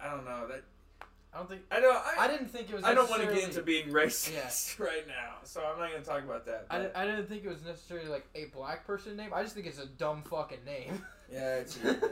I 0.00 0.10
don't 0.10 0.24
know 0.24 0.48
that. 0.48 0.62
I 1.32 1.38
don't 1.38 1.48
think. 1.48 1.62
I 1.70 1.80
know. 1.80 1.90
I, 1.90 2.24
I 2.24 2.28
didn't 2.28 2.48
think 2.48 2.70
it 2.70 2.74
was. 2.74 2.84
I 2.84 2.94
don't 2.94 3.08
want 3.10 3.22
to 3.22 3.28
get 3.34 3.44
into 3.44 3.62
being 3.62 3.88
racist 3.88 4.78
right 4.84 5.06
now, 5.06 5.36
so 5.44 5.60
I'm 5.62 5.78
not 5.78 5.90
going 5.90 6.02
to 6.02 6.08
talk 6.08 6.24
about 6.24 6.46
that. 6.46 6.66
I, 6.70 6.78
but- 6.78 6.94
di- 6.94 7.00
I 7.00 7.04
didn't 7.06 7.28
think 7.28 7.44
it 7.44 7.48
was 7.48 7.62
necessarily 7.64 8.08
like 8.08 8.26
a 8.34 8.46
black 8.46 8.86
person 8.86 9.16
name. 9.16 9.30
I 9.34 9.42
just 9.42 9.54
think 9.54 9.66
it's 9.66 9.78
a 9.78 9.86
dumb 9.86 10.22
fucking 10.22 10.64
name. 10.64 11.04
yeah, 11.32 11.56
it's. 11.56 11.76
a 11.76 11.84
weird 11.84 12.00
name. 12.02 12.10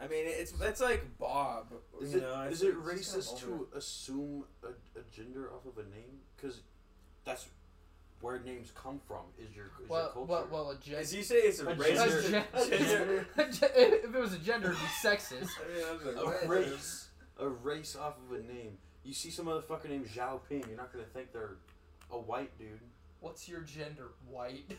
I 0.00 0.04
mean, 0.08 0.24
it's 0.24 0.54
it's 0.62 0.80
like 0.80 1.04
Bob. 1.18 1.66
Is 2.00 2.12
you 2.14 2.20
it 2.20 2.22
know, 2.22 2.42
is 2.44 2.62
it 2.62 2.74
racist 2.82 3.38
kinda 3.40 3.56
to 3.56 3.68
assume 3.76 4.44
a, 4.64 4.68
a 4.98 5.02
gender 5.14 5.50
off 5.52 5.66
of 5.66 5.76
a 5.76 5.86
name? 5.94 6.20
Because 6.36 6.62
that's 7.26 7.46
where 8.22 8.38
names 8.40 8.72
come 8.74 8.98
from. 9.06 9.24
Is 9.38 9.54
your 9.54 9.66
is 9.84 9.90
well, 9.90 10.04
your 10.04 10.12
culture? 10.12 10.30
well, 10.32 10.48
well, 10.50 10.70
a 10.70 10.76
gender. 10.76 11.00
As 11.00 11.14
you 11.14 11.22
say, 11.22 11.34
it's 11.36 11.60
a, 11.60 11.66
A 11.68 11.74
racist. 11.74 12.22
gender- 12.22 12.46
a 12.54 12.66
gender- 12.66 13.26
gender. 13.36 13.66
if 14.06 14.14
it 14.14 14.18
was 14.20 14.32
a 14.32 14.38
gender, 14.38 14.68
it'd 14.68 14.78
be 14.80 14.86
sexist. 15.08 15.50
I 15.60 15.68
mean, 15.68 16.00
that's 16.02 16.42
a 16.42 16.46
a- 16.46 16.48
race, 16.48 17.08
a 17.40 17.48
race 17.48 17.96
off 17.96 18.14
of 18.28 18.36
a 18.38 18.42
name. 18.42 18.78
You 19.04 19.14
see 19.14 19.30
some 19.30 19.46
motherfucker 19.46 19.88
named 19.88 20.06
Zhao 20.06 20.40
Ping, 20.48 20.64
you're 20.68 20.76
not 20.76 20.92
gonna 20.92 21.04
think 21.04 21.32
they're 21.32 21.56
a 22.10 22.18
white 22.18 22.56
dude. 22.58 22.80
What's 23.20 23.48
your 23.48 23.60
gender? 23.60 24.08
White. 24.28 24.76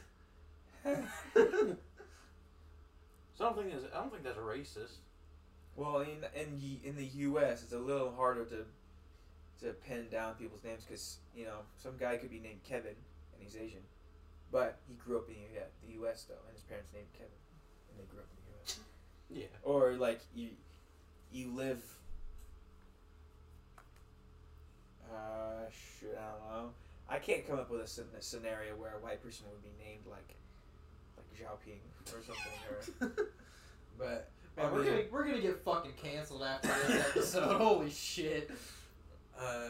So 3.41 3.48
I 3.48 3.53
don't 3.53 3.63
think 3.63 3.74
that's, 3.74 3.94
I 3.96 4.00
don't 4.00 4.12
think 4.12 4.24
that's 4.24 4.38
racist. 4.38 4.98
Well, 5.75 6.01
in 6.01 6.24
in 6.36 6.60
y- 6.62 6.80
in 6.84 6.96
the 6.96 7.06
U.S., 7.06 7.63
it's 7.63 7.74
a 7.74 7.80
little 7.80 8.12
harder 8.12 8.46
to 8.46 8.65
to 9.62 9.74
pin 9.74 10.08
down 10.12 10.36
people's 10.36 10.63
names 10.63 10.84
because 10.84 11.18
you 11.36 11.46
know 11.46 11.60
some 11.82 11.94
guy 12.00 12.18
could 12.18 12.30
be 12.30 12.39
named 12.39 12.63
Kevin 12.63 12.94
and 13.34 13.41
he's 13.41 13.56
Asian, 13.56 13.82
but 14.51 14.77
he 14.88 14.94
grew 14.94 15.18
up 15.18 15.27
in 15.27 15.36
yeah, 15.56 15.62
the 15.84 15.94
U.S. 15.94 16.25
though, 16.30 16.36
and 16.46 16.53
his 16.53 16.62
parents 16.63 16.91
named 16.94 17.08
Kevin, 17.13 17.32
and 17.89 18.00
they 18.00 18.06
grew 18.12 18.20
up 18.20 18.27
in 18.30 18.38
the 18.46 18.51
U.S. 18.60 18.80
Yeah. 19.30 19.58
Or 19.63 19.94
like 19.94 20.22
you 20.36 20.50
you 21.32 21.51
live. 21.56 21.82
Uh, 25.12 25.70
shit, 25.70 26.18
I 26.18 26.32
don't 26.32 26.63
know. 26.63 26.70
I 27.10 27.20
can't 27.20 27.46
come 27.48 27.60
up 27.60 27.70
with 27.70 27.82
a, 27.82 28.18
a 28.18 28.22
scenario 28.22 28.75
where 28.75 28.96
a 28.98 29.03
white 29.03 29.22
person 29.22 29.46
would 29.51 29.62
be 29.63 29.72
named 29.84 30.06
like 30.10 30.36
like 31.18 31.27
Xiaoping 31.38 31.80
or 32.15 32.24
something, 32.24 33.10
or 33.10 33.25
but. 34.00 34.30
Man, 34.58 34.70
we're 34.74 34.84
gonna 34.84 35.01
we're 35.10 35.24
gonna 35.25 35.39
get 35.41 35.63
fucking 35.63 35.94
canceled 36.01 36.44
after 36.44 36.68
this 36.88 37.06
episode. 37.10 37.58
Holy 37.58 37.89
shit! 37.89 38.51
Uh, 39.39 39.70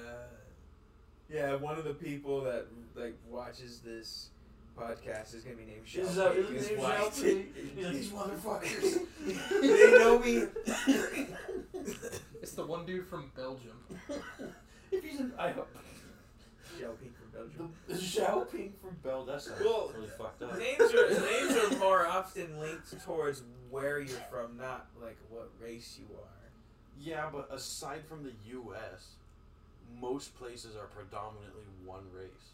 yeah, 1.31 1.53
one 1.55 1.77
of 1.77 1.83
the 1.83 1.93
people 1.93 2.41
that 2.45 2.65
like 2.95 3.15
watches 3.29 3.79
this 3.81 4.29
podcast 4.75 5.35
is 5.35 5.43
gonna 5.43 5.55
be 5.55 5.65
named 5.65 5.85
Xiao. 5.85 5.99
Is 5.99 6.15
that 6.15 6.33
Ping. 6.33 6.43
really 6.45 6.65
named 6.67 6.79
wife- 6.79 7.21
He's 7.21 7.85
like, 7.85 7.93
these 7.93 8.09
motherfuckers. 8.09 8.99
they 9.61 9.97
know 9.99 10.17
me. 10.17 10.47
It's 12.41 12.53
the 12.53 12.65
one 12.65 12.85
dude 12.87 13.05
from 13.07 13.31
Belgium. 13.35 13.77
If 14.91 15.03
he's 15.03 15.19
an, 15.19 15.33
I 15.37 15.51
hope 15.51 15.69
Xiao 16.77 16.99
Ping 16.99 17.13
from 17.13 17.29
Belgium. 17.33 17.73
the, 17.87 17.93
the 17.93 17.99
Xiaoping 17.99 18.71
from 18.81 18.95
Bell. 19.03 19.25
That's 19.25 19.49
Well, 19.63 19.91
really 19.95 20.07
fucked 20.09 20.41
up. 20.41 20.57
Names 20.57 20.93
are 20.93 21.09
names 21.09 21.57
are 21.57 21.77
more 21.77 22.07
often 22.07 22.59
linked 22.59 23.03
towards 23.03 23.43
where 23.69 23.99
you're 23.99 24.23
from, 24.29 24.57
not 24.57 24.87
like 25.01 25.17
what 25.29 25.49
race 25.59 25.97
you 25.99 26.05
are. 26.15 26.27
Yeah, 26.99 27.29
but 27.31 27.49
aside 27.51 28.01
from 28.07 28.23
the 28.23 28.33
U.S., 28.51 29.11
most 29.99 30.37
places 30.37 30.75
are 30.75 30.85
predominantly 30.87 31.63
one 31.85 32.03
race. 32.15 32.53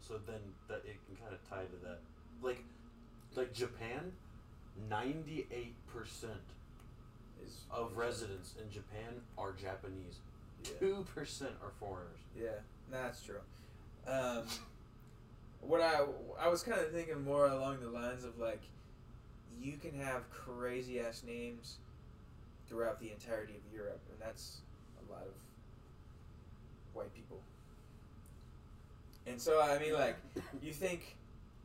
So 0.00 0.20
then 0.26 0.40
that 0.68 0.82
it 0.84 0.96
can 1.06 1.16
kind 1.22 1.32
of 1.32 1.48
tie 1.48 1.64
to 1.64 1.86
that. 1.86 1.98
Like, 2.42 2.62
like 3.34 3.52
Japan, 3.52 4.12
ninety-eight 4.90 5.74
percent 5.92 6.32
Is 7.44 7.60
of 7.70 7.96
residents 7.96 8.54
in 8.62 8.70
Japan 8.70 9.22
are 9.38 9.52
Japanese. 9.52 10.18
Yeah, 10.64 10.70
Two 10.78 11.06
percent 11.14 11.52
are 11.62 11.70
foreigners. 11.78 12.18
yeah, 12.38 12.48
that's 12.90 13.22
true. 13.22 13.40
Um, 14.06 14.44
what 15.60 15.80
I 15.80 16.00
I 16.40 16.48
was 16.48 16.62
kind 16.62 16.80
of 16.80 16.90
thinking 16.92 17.22
more 17.22 17.46
along 17.46 17.80
the 17.80 17.88
lines 17.88 18.24
of 18.24 18.38
like, 18.38 18.60
you 19.60 19.76
can 19.76 19.98
have 20.00 20.28
crazy 20.30 21.00
ass 21.00 21.22
names 21.26 21.76
throughout 22.68 22.98
the 23.00 23.10
entirety 23.10 23.54
of 23.54 23.74
Europe, 23.74 24.00
and 24.10 24.18
that's 24.20 24.58
a 25.06 25.12
lot 25.12 25.22
of 25.22 25.34
white 26.94 27.14
people. 27.14 27.40
And 29.26 29.40
so 29.40 29.60
I 29.60 29.78
mean, 29.78 29.94
like, 29.94 30.16
you 30.62 30.72
think 30.72 31.16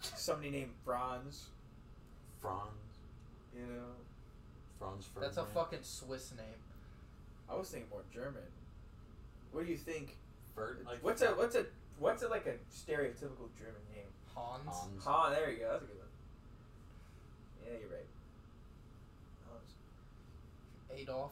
somebody 0.01 0.49
named 0.49 0.71
Franz, 0.85 1.47
Franz, 2.41 2.63
you 3.55 3.61
know? 3.65 3.83
Franz 4.79 5.05
Ferdinand. 5.05 5.35
That's 5.35 5.37
a 5.37 5.53
fucking 5.53 5.79
Swiss 5.81 6.31
name. 6.37 6.45
I 7.49 7.55
was 7.55 7.69
thinking 7.69 7.89
more 7.89 8.03
German. 8.13 8.43
What 9.51 9.65
do 9.65 9.71
you 9.71 9.77
think? 9.77 10.15
Ferd, 10.55 10.79
like 10.85 11.03
what's 11.03 11.21
a 11.21 11.27
what's 11.27 11.55
a 11.55 11.65
what's 11.99 12.23
a 12.23 12.27
like 12.27 12.45
a 12.47 12.53
stereotypical 12.73 13.49
German 13.57 13.81
name? 13.93 14.05
Hans. 14.33 14.65
Hans. 14.67 15.03
Han. 15.05 15.31
There 15.33 15.51
you 15.51 15.59
go. 15.59 15.69
That's 15.71 15.83
a 15.83 15.87
good 15.87 15.97
one. 15.97 16.07
Yeah, 17.65 17.73
you're 17.79 17.89
right. 17.89 18.07
Hans. 19.49 21.01
Adolf. 21.01 21.31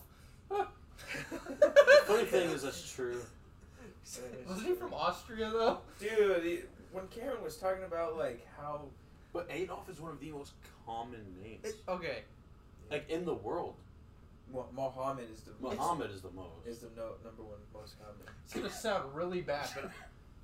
The 1.30 2.04
funny 2.06 2.26
thing 2.30 2.50
is 2.52 2.64
that's 2.64 2.92
true. 2.92 3.22
Wasn't 4.48 4.68
he 4.68 4.74
from 4.74 4.94
Austria 4.94 5.50
though? 5.52 5.80
Dude, 6.00 6.44
the, 6.44 6.62
when 6.92 7.08
Karen 7.08 7.44
was 7.44 7.58
talking 7.58 7.84
about 7.84 8.18
like 8.18 8.46
how 8.58 8.82
But 9.34 9.48
Adolf 9.50 9.90
is 9.90 10.00
one 10.00 10.12
of 10.12 10.20
the 10.20 10.32
most 10.32 10.54
common 10.86 11.20
names. 11.44 11.76
Okay. 11.90 12.20
like 12.90 13.10
in 13.10 13.26
the 13.26 13.34
world. 13.34 13.76
Mo- 14.54 14.68
Mohammed 14.74 15.30
is 15.32 15.42
the 15.42 15.52
Muhammad 15.60 16.12
is 16.12 16.22
the 16.22 16.32
most. 16.32 16.66
is 16.66 16.80
the 16.80 16.88
no, 16.96 17.14
number 17.24 17.44
one 17.44 17.58
most 17.74 17.96
common. 18.00 18.16
It's 18.46 18.54
gonna 18.54 18.70
sound 18.70 19.14
really 19.14 19.42
bad, 19.42 19.70
but 19.76 19.92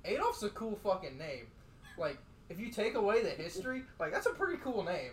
Adolf's 0.04 0.42
a 0.42 0.50
cool 0.50 0.78
fucking 0.82 1.16
name. 1.16 1.46
Like, 1.96 2.18
if 2.48 2.58
you 2.58 2.70
take 2.70 2.94
away 2.94 3.22
the 3.22 3.30
history, 3.30 3.82
like 3.98 4.12
that's 4.12 4.26
a 4.26 4.30
pretty 4.30 4.58
cool 4.62 4.82
name. 4.84 5.12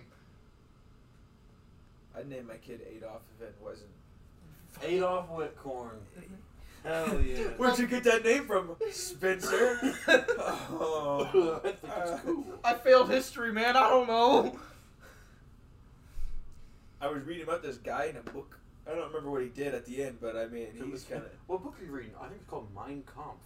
I'd 2.15 2.29
name 2.29 2.47
my 2.47 2.55
kid 2.55 2.81
Adolf 2.95 3.21
if 3.37 3.47
it 3.47 3.55
wasn't. 3.61 3.89
Adolf 4.83 5.29
Wittcorn. 5.29 5.99
Hell 6.83 7.21
yeah. 7.21 7.43
Where'd 7.57 7.77
you 7.77 7.87
get 7.87 8.03
that 8.05 8.25
name 8.25 8.45
from, 8.45 8.75
Spencer? 8.91 9.77
oh, 10.07 11.61
I 11.63 11.67
think 11.69 11.77
it's 11.83 12.21
cool. 12.21 12.45
I 12.63 12.73
failed 12.73 13.09
history, 13.09 13.53
man. 13.53 13.77
I 13.77 13.87
don't 13.87 14.07
know. 14.07 14.59
I 16.99 17.07
was 17.07 17.23
reading 17.23 17.43
about 17.43 17.61
this 17.61 17.77
guy 17.77 18.05
in 18.05 18.17
a 18.17 18.21
book. 18.21 18.57
I 18.87 18.91
don't 18.95 19.07
remember 19.07 19.29
what 19.29 19.41
he 19.43 19.49
did 19.49 19.73
at 19.75 19.85
the 19.85 20.03
end, 20.03 20.17
but 20.19 20.35
I 20.35 20.47
mean, 20.47 20.67
he 20.75 20.83
was- 20.89 21.03
kind 21.03 21.21
of. 21.23 21.31
What 21.47 21.63
book 21.63 21.75
are 21.81 21.85
you 21.85 21.91
reading? 21.91 22.11
I 22.19 22.27
think 22.27 22.41
it's 22.41 22.49
called 22.49 22.67
Mein 22.75 23.03
Kampf. 23.03 23.39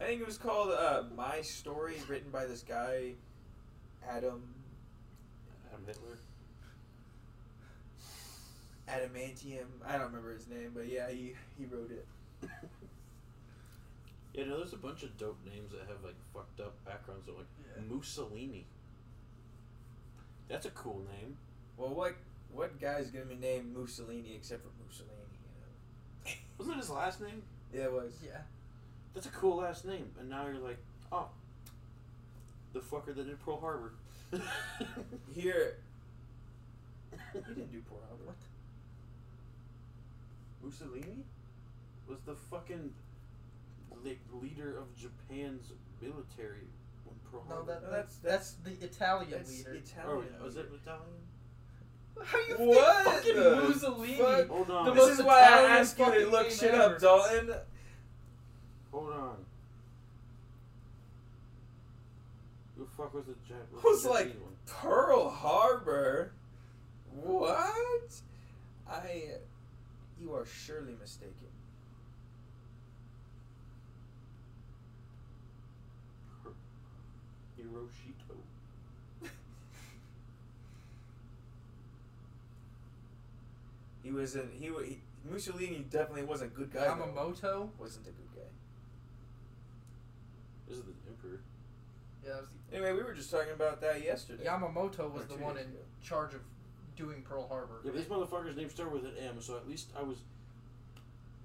I 0.00 0.04
think 0.04 0.20
it 0.22 0.26
was 0.26 0.38
called 0.38 0.70
uh, 0.70 1.02
My 1.14 1.42
Story, 1.42 1.96
written 2.08 2.30
by 2.30 2.46
this 2.46 2.62
guy, 2.62 3.12
Adam 4.08 4.42
Adam 5.70 5.84
Hitler. 5.86 6.18
Adamantium. 8.88 9.66
I 9.86 9.92
don't 9.92 10.06
remember 10.06 10.32
his 10.32 10.46
name, 10.48 10.70
but 10.74 10.88
yeah, 10.88 11.10
he 11.10 11.34
he 11.58 11.66
wrote 11.66 11.90
it. 11.90 12.06
Yeah, 14.34 14.44
no, 14.44 14.58
there's 14.58 14.72
a 14.72 14.76
bunch 14.76 15.02
of 15.02 15.16
dope 15.18 15.38
names 15.44 15.72
that 15.72 15.80
have 15.88 16.04
like 16.04 16.14
fucked 16.32 16.60
up 16.60 16.72
backgrounds. 16.84 17.26
Like 17.26 17.44
Yeah. 17.76 17.82
Mussolini. 17.92 18.66
That's 20.48 20.64
a 20.64 20.70
cool 20.70 21.02
name. 21.18 21.36
Well, 21.76 21.88
what 21.88 22.14
what 22.52 22.80
guy's 22.80 23.10
gonna 23.10 23.24
be 23.26 23.34
named 23.36 23.74
Mussolini 23.76 24.34
except 24.36 24.62
for 24.62 24.70
Mussolini? 24.86 25.14
You 25.44 26.30
know? 26.30 26.36
Wasn't 26.58 26.76
it 26.76 26.80
his 26.80 26.90
last 26.90 27.20
name? 27.20 27.42
Yeah, 27.72 27.84
it 27.84 27.92
was. 27.92 28.12
Yeah. 28.24 28.40
That's 29.14 29.26
a 29.26 29.30
cool 29.30 29.56
last 29.58 29.84
name. 29.84 30.10
And 30.20 30.28
now 30.30 30.46
you're 30.46 30.58
like, 30.58 30.78
oh, 31.12 31.28
the 32.72 32.80
fucker 32.80 33.06
that 33.14 33.26
did 33.26 33.44
Pearl 33.44 33.58
Harbor. 33.60 33.92
Here, 35.34 35.76
he 37.32 37.38
didn't 37.40 37.72
do 37.72 37.80
Pearl 37.88 38.00
Harbor. 38.08 38.24
What? 38.26 38.36
Mussolini 40.62 41.24
was 42.08 42.18
the 42.26 42.34
fucking 42.34 42.92
like 44.04 44.20
leader 44.42 44.76
of 44.78 44.84
Japan's 44.96 45.72
military 46.00 46.68
when 47.04 47.16
Pearl 47.30 47.44
No, 47.48 47.54
Harbor. 47.56 47.72
that, 47.72 47.82
No, 47.82 47.90
that's 47.90 48.16
that's- 48.18 48.54
that's 48.62 48.78
the 48.78 48.84
Italian 48.84 49.30
That's 49.30 49.50
leader. 49.58 49.72
Italian. 49.74 50.28
oh, 50.40 50.44
was 50.44 50.56
it 50.56 50.70
leader. 50.70 50.82
Italian? 50.82 51.27
How 52.24 52.38
you 52.38 52.54
What 52.56 53.04
think 53.04 53.16
fucking 53.16 53.36
the 53.36 53.56
Mussolini? 53.68 54.14
fuck? 54.18 54.48
Hold 54.48 54.70
on. 54.70 54.84
The 54.86 54.92
This 54.92 55.02
most 55.08 55.18
is 55.20 55.24
why 55.24 55.40
I 55.40 55.42
Italian 55.46 55.70
asked 55.72 55.98
you 55.98 56.04
to 56.04 56.26
look 56.30 56.48
name 56.48 56.56
shit 56.56 56.74
ever. 56.74 56.94
up, 56.94 57.00
Dalton. 57.00 57.54
Hold 58.92 59.12
on. 59.12 59.36
Who 62.76 62.84
the 62.84 62.90
fuck 62.96 63.14
was 63.14 63.24
the 63.26 63.32
Jap- 63.32 63.72
what 63.72 63.82
was 63.84 64.04
like- 64.04 64.34
one? 64.40 64.56
Pearl 64.66 65.30
Harbor. 65.30 66.32
What? 67.22 68.20
I. 68.88 69.36
You 70.20 70.34
are 70.34 70.44
surely 70.44 70.94
mistaken. 71.00 71.32
Hiroshito. 77.56 78.36
He 84.08 84.14
was 84.14 84.36
in. 84.36 84.48
He, 84.58 84.70
wa- 84.70 84.80
he 84.80 84.98
Mussolini 85.30 85.84
definitely 85.90 86.24
wasn't 86.24 86.52
a 86.52 86.56
good 86.56 86.72
guy. 86.72 86.84
though. 86.84 86.94
Yamamoto. 86.94 87.68
wasn't 87.78 88.06
a 88.06 88.10
good 88.10 88.34
guy. 88.34 88.48
This 90.66 90.78
is 90.78 90.84
the 90.84 90.92
emperor. 91.06 91.40
Yeah, 92.24 92.30
that 92.32 92.40
was 92.40 92.48
Anyway, 92.72 92.92
we 92.92 93.02
were 93.02 93.12
just 93.12 93.30
talking 93.30 93.52
about 93.52 93.82
that 93.82 94.02
yesterday. 94.02 94.44
Yamamoto 94.44 95.12
was 95.12 95.26
the 95.26 95.34
one 95.36 95.58
in 95.58 95.64
ago. 95.64 95.78
charge 96.02 96.32
of 96.32 96.40
doing 96.96 97.20
Pearl 97.20 97.46
Harbor. 97.48 97.80
Yeah, 97.84 97.90
but 97.92 97.98
these 97.98 98.06
motherfuckers' 98.08 98.56
names 98.56 98.72
start 98.72 98.90
with 98.92 99.04
an 99.04 99.12
M, 99.22 99.40
so 99.40 99.56
at 99.58 99.68
least 99.68 99.88
I 99.98 100.02
was. 100.02 100.16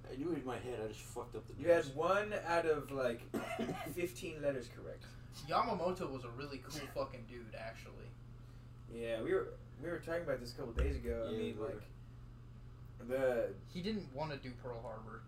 I 0.09 0.15
knew 0.15 0.31
it 0.31 0.37
in 0.39 0.45
my 0.45 0.55
head. 0.59 0.79
I 0.83 0.87
just 0.87 1.01
fucked 1.01 1.35
up 1.35 1.43
the 1.47 1.61
You 1.61 1.69
had 1.69 1.83
one 1.95 2.33
out 2.47 2.65
of 2.65 2.91
like 2.91 3.21
fifteen 3.93 4.41
letters 4.41 4.69
correct. 4.73 5.03
Yamamoto 5.49 6.09
was 6.09 6.23
a 6.23 6.29
really 6.29 6.61
cool 6.65 6.79
fucking 6.95 7.25
dude, 7.29 7.43
actually. 7.59 8.07
Yeah, 8.95 9.21
we 9.21 9.33
were 9.33 9.47
we 9.83 9.89
were 9.89 9.97
talking 9.99 10.23
about 10.23 10.39
this 10.39 10.53
a 10.53 10.55
couple 10.55 10.71
days 10.73 10.95
ago. 10.95 11.27
I 11.27 11.31
mean, 11.35 11.57
like 11.59 11.81
the 12.99 13.49
He 13.73 13.81
didn't 13.81 14.13
want 14.13 14.31
to 14.31 14.37
do 14.37 14.51
Pearl 14.63 14.81
Harbor 14.81 15.21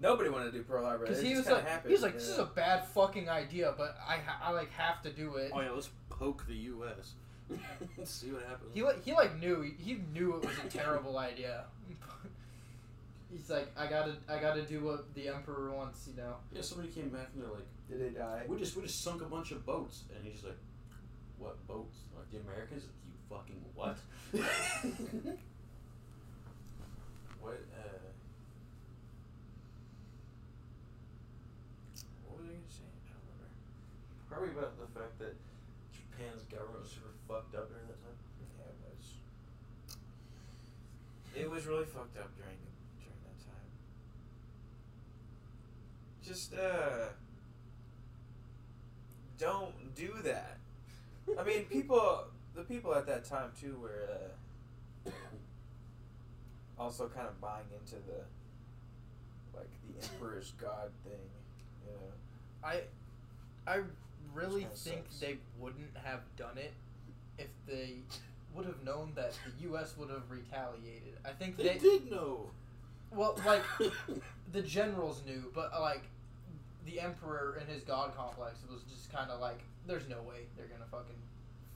nobody 0.00 0.28
wanted 0.28 0.52
to 0.52 0.58
do 0.58 0.62
Pearl 0.62 0.84
Harbor. 0.84 1.06
because 1.06 1.20
It 1.20 1.26
he 1.26 1.34
was 1.34 1.46
like, 1.46 1.66
happened, 1.66 1.90
he 1.90 1.94
was 1.94 2.02
like, 2.02 2.12
you 2.14 2.18
this 2.20 2.28
is 2.28 2.38
a 2.38 2.44
bad 2.44 2.86
fucking 2.88 3.28
idea, 3.28 3.74
but 3.76 3.96
I, 4.06 4.18
I 4.42 4.50
like 4.52 4.70
have 4.72 5.02
to 5.02 5.10
do 5.10 5.36
it. 5.36 5.50
Oh 5.54 5.60
yeah, 5.60 5.70
let's 5.70 5.90
poke 6.10 6.46
the 6.46 6.54
U.S. 6.54 7.14
See 8.04 8.30
what 8.32 8.42
happens. 8.42 8.70
He 8.74 8.82
like 8.82 9.04
he 9.04 9.12
like 9.12 9.38
knew 9.38 9.62
he, 9.62 9.70
he 9.82 10.00
knew 10.12 10.36
it 10.36 10.44
was 10.44 10.54
a 10.64 10.68
terrible 10.68 11.18
idea. 11.30 11.64
He's 13.30 13.50
like, 13.50 13.68
I 13.76 13.86
gotta, 13.86 14.14
I 14.28 14.38
gotta 14.38 14.62
do 14.62 14.82
what 14.84 15.12
the 15.14 15.28
emperor 15.28 15.70
wants, 15.72 16.08
you 16.08 16.16
know. 16.16 16.36
Yeah, 16.52 16.62
somebody 16.62 16.88
came 16.88 17.08
back 17.08 17.28
and 17.34 17.42
they're 17.42 17.50
like, 17.50 17.66
Did 17.88 18.00
they 18.00 18.18
die? 18.18 18.42
we 18.48 18.56
just 18.58 18.76
we 18.76 18.82
just 18.82 19.02
sunk 19.02 19.20
a 19.20 19.26
bunch 19.26 19.50
of 19.50 19.66
boats, 19.66 20.04
and 20.14 20.24
he's 20.26 20.42
like, 20.44 20.56
what 21.38 21.66
boats? 21.66 21.98
Like 22.16 22.30
the 22.30 22.38
Americans? 22.48 22.84
You 22.84 23.36
fucking 23.36 23.62
what? 23.74 23.98
What? 27.40 27.60
Uh, 27.76 27.88
what 32.26 32.38
was 32.40 32.46
I 32.48 32.54
gonna 32.54 32.68
say? 32.68 32.82
I 33.06 33.12
don't 33.12 33.22
remember. 33.36 34.25
Probably 34.36 34.52
about 34.52 34.76
the 34.76 35.00
fact 35.00 35.18
that 35.18 35.34
Japan's 35.94 36.42
government 36.52 36.82
was 36.82 36.90
super 36.90 37.08
fucked 37.26 37.54
up 37.54 37.70
during 37.70 37.86
that 37.86 37.96
time. 38.04 38.12
Yeah, 38.60 38.68
it 38.68 38.76
was. 38.84 39.06
It 41.34 41.50
was 41.50 41.66
really 41.66 41.86
fucked 41.86 42.18
up 42.18 42.36
during 42.36 42.58
during 43.00 43.16
that 43.24 43.40
time. 43.40 43.70
Just 46.22 46.52
uh, 46.52 47.14
don't 49.38 49.94
do 49.94 50.12
that. 50.24 50.58
I 51.38 51.42
mean, 51.42 51.64
people, 51.70 52.24
the 52.54 52.60
people 52.60 52.94
at 52.94 53.06
that 53.06 53.24
time 53.24 53.52
too 53.58 53.78
were 53.80 54.06
uh, 55.06 55.10
also 56.78 57.08
kind 57.08 57.26
of 57.26 57.40
buying 57.40 57.64
into 57.80 57.94
the 58.06 58.20
like 59.56 59.70
the 59.88 60.06
emperor's 60.12 60.52
god 60.60 60.90
thing, 61.04 61.24
you 61.86 61.92
know. 61.94 62.12
I, 62.62 62.82
I 63.66 63.80
really 64.36 64.66
think 64.74 65.04
sucks. 65.06 65.18
they 65.20 65.38
wouldn't 65.58 65.96
have 66.04 66.20
done 66.36 66.56
it 66.58 66.72
if 67.38 67.48
they 67.66 67.96
would 68.54 68.66
have 68.66 68.82
known 68.84 69.12
that 69.14 69.32
the 69.58 69.62
U.S. 69.68 69.94
would 69.98 70.10
have 70.10 70.30
retaliated. 70.30 71.16
I 71.24 71.30
think 71.30 71.56
They 71.56 71.64
they, 71.64 71.78
did 71.78 72.10
know. 72.10 72.50
well, 73.10 73.38
like 73.44 73.62
the 74.52 74.62
generals 74.62 75.22
knew, 75.26 75.50
but 75.54 75.70
like 75.80 76.02
the 76.86 77.00
emperor 77.00 77.58
and 77.60 77.68
his 77.68 77.82
god 77.82 78.14
complex 78.16 78.58
was 78.70 78.82
just 78.84 79.12
kind 79.12 79.30
of 79.30 79.40
like, 79.40 79.60
there's 79.86 80.08
no 80.08 80.22
way 80.22 80.46
they're 80.56 80.66
gonna 80.68 80.88
fucking 80.90 81.16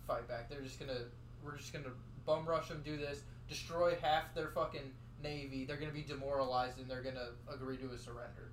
fight 0.07 0.27
back. 0.29 0.49
They're 0.49 0.63
just 0.63 0.79
gonna, 0.81 1.01
we're 1.45 1.57
just 1.57 1.73
gonna 1.73 1.93
bum 2.25 2.47
rush 2.47 2.69
them, 2.69 2.81
do 2.85 2.97
this, 2.97 3.23
destroy 3.49 3.97
half 4.01 4.35
their 4.35 4.49
fucking 4.49 4.93
navy. 5.23 5.65
They're 5.67 5.77
gonna 5.77 5.93
be 5.93 6.03
demoralized 6.03 6.79
and 6.79 6.89
they're 6.89 7.03
gonna 7.03 7.29
agree 7.53 7.77
to 7.79 7.91
a 7.93 7.99
surrender. 7.99 8.51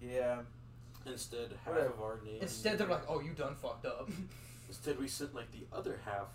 Yeah, 0.00 0.38
Instead, 1.10 1.50
half 1.64 1.74
Whatever. 1.74 1.94
of 1.94 2.00
our 2.02 2.20
navy. 2.24 2.38
Instead, 2.40 2.78
they're 2.78 2.86
like, 2.88 3.08
oh, 3.08 3.20
you 3.20 3.32
done 3.32 3.54
fucked 3.56 3.86
up. 3.86 4.08
Instead, 4.68 4.98
we 4.98 5.08
sent 5.08 5.34
like 5.34 5.50
the 5.52 5.64
other 5.76 6.00
half, 6.04 6.28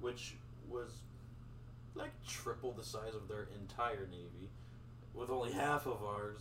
which 0.00 0.34
was 0.68 0.90
like 1.94 2.10
triple 2.26 2.72
the 2.72 2.82
size 2.84 3.14
of 3.14 3.28
their 3.28 3.48
entire 3.60 4.06
navy, 4.10 4.50
with 5.14 5.30
only 5.30 5.52
half 5.52 5.86
of 5.86 6.02
ours. 6.04 6.40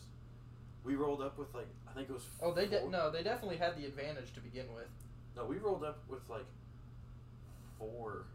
We 0.84 0.96
rolled 0.96 1.22
up 1.22 1.38
with 1.38 1.54
like 1.54 1.68
I 1.90 1.94
think 1.94 2.10
it 2.10 2.14
was. 2.14 2.24
oh, 2.42 2.54
they 2.54 2.68
four, 2.68 2.80
de- 2.82 2.90
no, 2.90 3.12
they 3.12 3.24
definitely 3.24 3.58
had 3.58 3.78
the 3.78 3.86
advantage 3.86 4.34
to 4.34 4.40
begin 4.42 4.66
with. 4.74 4.88
No, 5.36 5.46
we 5.46 5.58
rolled 5.58 5.84
up 5.84 6.00
with 6.10 6.28
like 6.30 6.46
four 7.78 8.26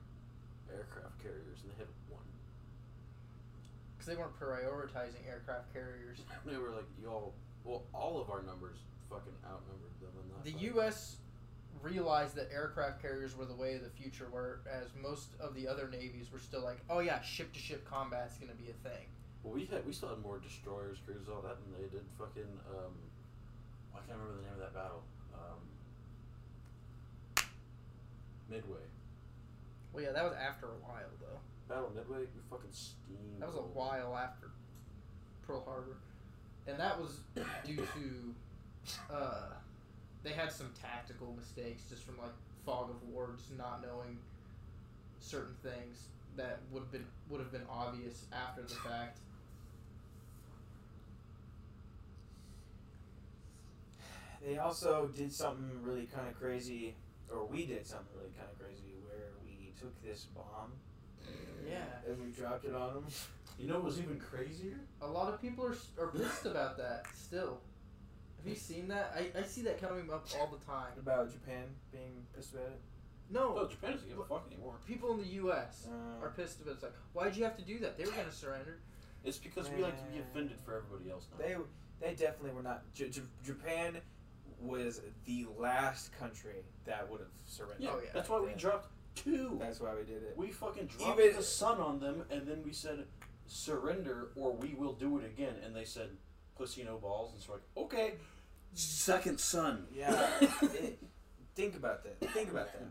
aircraft 0.73 1.23
carriers, 1.23 1.59
and 1.63 1.73
they 1.73 1.79
had 1.79 1.89
one. 2.09 2.23
because 3.97 4.07
they 4.07 4.17
weren't 4.17 4.39
prioritizing 4.39 5.27
aircraft 5.29 5.73
carriers. 5.73 6.19
They 6.47 6.57
were 6.57 6.71
like 6.71 6.87
y'all. 7.03 7.35
Well, 7.65 7.83
all 7.93 8.21
of 8.21 8.31
our 8.31 8.43
numbers 8.43 8.79
fucking 9.11 9.33
outnumbered 9.45 9.97
them 10.01 10.11
in 10.23 10.29
that. 10.31 10.45
The 10.45 10.53
fight. 10.53 10.75
U.S. 10.75 11.17
realized 11.83 12.35
that 12.37 12.51
aircraft 12.53 13.03
carriers 13.03 13.37
were 13.37 13.45
the 13.45 13.55
way 13.55 13.75
of 13.75 13.83
the 13.83 13.91
future, 13.91 14.29
whereas 14.31 14.89
most 15.01 15.29
of 15.41 15.55
the 15.55 15.69
other 15.69 15.89
navies 15.89 16.33
were 16.33 16.39
still 16.39 16.63
like, 16.63 16.79
"Oh 16.91 17.01
yeah, 17.01 17.21
ship-to-ship 17.23 17.89
combat's 17.89 18.37
gonna 18.39 18.55
be 18.55 18.71
a 18.71 18.89
thing." 18.89 19.07
Well, 19.43 19.55
we 19.55 19.65
had 19.67 19.87
we 19.87 19.93
still 19.93 20.09
had 20.09 20.19
more 20.23 20.39
destroyers, 20.39 20.99
cruisers, 21.05 21.29
all 21.29 21.43
that, 21.43 21.57
and 21.65 21.75
they 21.77 21.89
did 21.89 22.05
fucking. 22.19 22.51
Um, 22.71 22.93
I 23.95 23.99
can't 24.07 24.19
remember 24.19 24.37
the 24.37 24.43
name 24.43 24.53
of 24.55 24.61
that 24.61 24.75
battle. 24.75 25.03
Um, 25.35 25.61
Midway. 28.51 28.85
Well, 29.93 30.05
yeah, 30.05 30.13
that 30.13 30.25
was 30.25 30.35
after 30.35 30.67
a 30.67 30.79
while 30.83 31.11
though. 31.21 31.39
Battle 31.69 31.91
Midway, 31.95 32.21
we 32.21 32.41
fucking 32.51 32.71
steamed. 32.73 33.41
That 33.41 33.49
was 33.49 33.57
a 33.57 33.61
while 33.75 34.17
after 34.17 34.51
Pearl 35.47 35.65
Harbor, 35.65 35.97
and 36.67 36.79
that 36.79 37.01
was 37.01 37.21
due 37.65 37.77
to 37.77 38.35
uh, 39.11 39.53
they 40.23 40.31
had 40.31 40.51
some 40.53 40.71
tactical 40.81 41.35
mistakes 41.39 41.83
just 41.89 42.03
from 42.05 42.19
like 42.19 42.33
fog 42.65 42.91
of 42.91 43.03
war, 43.09 43.31
just 43.37 43.57
not 43.57 43.83
knowing 43.83 44.19
certain 45.21 45.55
things 45.63 46.09
that 46.37 46.61
would 46.71 46.81
have 46.81 46.93
been 46.93 47.07
would 47.31 47.41
have 47.41 47.53
been 47.53 47.67
obvious 47.71 48.27
after 48.33 48.63
the 48.63 48.75
fact. 48.75 49.19
They 54.45 54.59
also 54.59 55.09
did 55.17 55.33
something 55.33 55.71
really 55.83 56.07
kind 56.15 56.29
of 56.29 56.39
crazy, 56.39 56.95
or 57.33 57.45
we 57.47 57.67
did 57.67 57.87
something 57.87 58.07
really 58.17 58.31
kind 58.37 58.49
of 58.53 58.59
crazy, 58.59 58.95
where 59.05 59.31
we 59.45 59.73
took 59.81 60.01
this 60.05 60.27
bomb 60.35 60.73
Yeah. 61.69 61.83
and 62.07 62.23
we 62.23 62.31
dropped 62.31 62.65
it 62.65 62.75
on 62.75 62.95
them. 62.95 63.05
You 63.59 63.69
know 63.69 63.75
what 63.77 63.85
was 63.85 63.99
even 63.99 64.21
crazier? 64.21 64.79
A 65.01 65.07
lot 65.07 65.33
of 65.33 65.41
people 65.41 65.65
are, 65.65 65.77
are 65.99 66.09
pissed 66.09 66.45
about 66.47 66.77
that 66.77 67.07
still. 67.15 67.59
Have 68.47 68.55
you 68.55 68.61
seen 68.61 68.89
that? 68.89 69.13
I, 69.17 69.39
I 69.39 69.43
see 69.43 69.63
that 69.63 69.81
coming 69.81 70.09
up 70.13 70.27
all 70.39 70.47
the 70.47 70.65
time. 70.65 70.93
About 70.99 71.33
Japan 71.33 71.65
being 71.91 72.25
pissed 72.35 72.55
about 72.55 72.67
it. 72.69 72.81
No, 73.29 73.67
Japan 73.69 73.93
doesn't 73.93 74.09
give 74.09 74.19
a 74.21 74.25
fuck 74.25 74.47
anymore. 74.47 74.75
people 74.87 75.11
in 75.15 75.19
the 75.19 75.27
U.S. 75.43 75.89
Uh, 75.91 76.25
are 76.25 76.31
pissed 76.31 76.61
about 76.61 76.71
it. 76.71 76.75
It's 76.75 76.83
like, 76.85 76.93
why'd 77.13 77.35
you 77.37 77.43
have 77.43 77.57
to 77.57 77.65
do 77.65 77.81
that? 77.81 77.99
They 77.99 78.05
were 78.05 78.13
going 78.13 78.27
to 78.27 78.33
surrender. 78.33 78.79
It's 79.25 79.39
because 79.39 79.69
we 79.71 79.83
like 79.83 79.99
to 79.99 80.05
be 80.13 80.21
offended 80.21 80.59
for 80.65 80.77
everybody 80.77 81.11
else 81.11 81.27
now. 81.37 81.45
they 81.45 81.57
they 82.01 82.15
definitely 82.15 82.53
were 82.53 82.63
not. 82.63 82.85
J- 82.95 83.09
J- 83.09 83.23
Japan 83.45 83.97
was 84.61 85.01
the 85.25 85.47
last 85.59 86.17
country 86.19 86.63
that 86.85 87.11
would 87.11 87.19
have 87.21 87.31
surrendered. 87.47 87.81
yeah, 87.83 87.91
Oh, 87.95 88.01
yeah. 88.05 88.11
that's 88.15 88.29
why 88.29 88.39
we 88.41 88.53
dropped 88.57 88.91
two. 89.17 89.57
That's 89.61 89.81
why 89.81 89.93
we 89.97 90.05
did 90.05 90.23
it. 90.23 90.35
We 90.37 90.51
fucking 90.53 90.87
dropped 90.87 91.19
Even- 91.21 91.35
the 91.37 91.43
sun 91.43 91.79
on 91.81 91.99
them, 91.99 92.23
and 92.31 92.47
then 92.47 92.63
we 92.65 92.73
said, 92.73 93.07
surrender 93.47 94.29
or 94.37 94.53
we 94.53 94.75
will 94.75 94.93
do 94.93 95.19
it 95.19 95.25
again. 95.25 95.55
And 95.65 95.75
they 95.75 95.85
said, 95.85 96.11
pussy 96.57 96.85
no 96.85 96.97
balls. 96.99 97.33
And 97.33 97.43
so 97.43 97.53
we're 97.53 97.57
like, 97.57 97.93
okay. 97.93 98.15
Second 98.77 99.41
sun. 99.41 99.87
Yeah. 99.95 100.29
It- 100.41 100.99
think 101.55 101.75
about 101.77 102.05
that. 102.05 102.21
Think 102.33 102.51
about 102.51 102.71
that. 102.75 102.89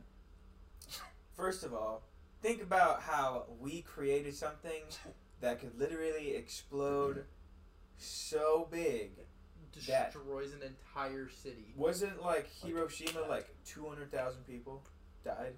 First 1.38 1.64
of 1.64 1.74
all, 1.74 2.02
think 2.42 2.62
about 2.64 3.02
how 3.04 3.46
we 3.60 3.82
created 3.84 4.36
something 4.36 4.82
that 5.42 5.60
could 5.60 5.78
literally 5.80 6.34
explode 6.36 7.26
so 7.98 8.68
big. 8.72 9.12
That- 9.88 10.14
Destroys 10.14 10.54
an 10.54 10.62
entire 10.64 11.30
city. 11.30 11.74
Wasn't 11.76 12.22
like 12.24 12.50
Hiroshima 12.64 13.22
like 13.28 13.50
200,000 13.66 14.48
people 14.48 14.82
died? 15.24 15.54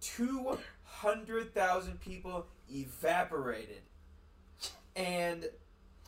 200,000 0.00 2.00
people 2.00 2.46
evaporated. 2.70 3.82
And 4.96 5.50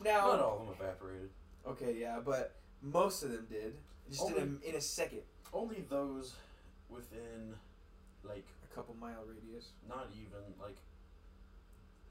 now 0.01 0.27
Not 0.27 0.39
all 0.39 0.59
of 0.61 0.67
them 0.67 0.75
evaporated. 0.79 1.29
Okay, 1.67 1.97
yeah, 1.99 2.19
but 2.23 2.55
most 2.81 3.23
of 3.23 3.31
them 3.31 3.47
did. 3.49 3.73
Just 4.09 4.29
in 4.31 4.59
a, 4.63 4.69
in 4.69 4.75
a 4.75 4.81
second. 4.81 5.21
Only 5.53 5.83
those 5.89 6.33
within, 6.89 7.55
like, 8.23 8.45
A 8.71 8.75
couple 8.75 8.95
mile 8.99 9.23
radius. 9.27 9.69
not 9.87 10.09
even, 10.13 10.39
like, 10.61 10.77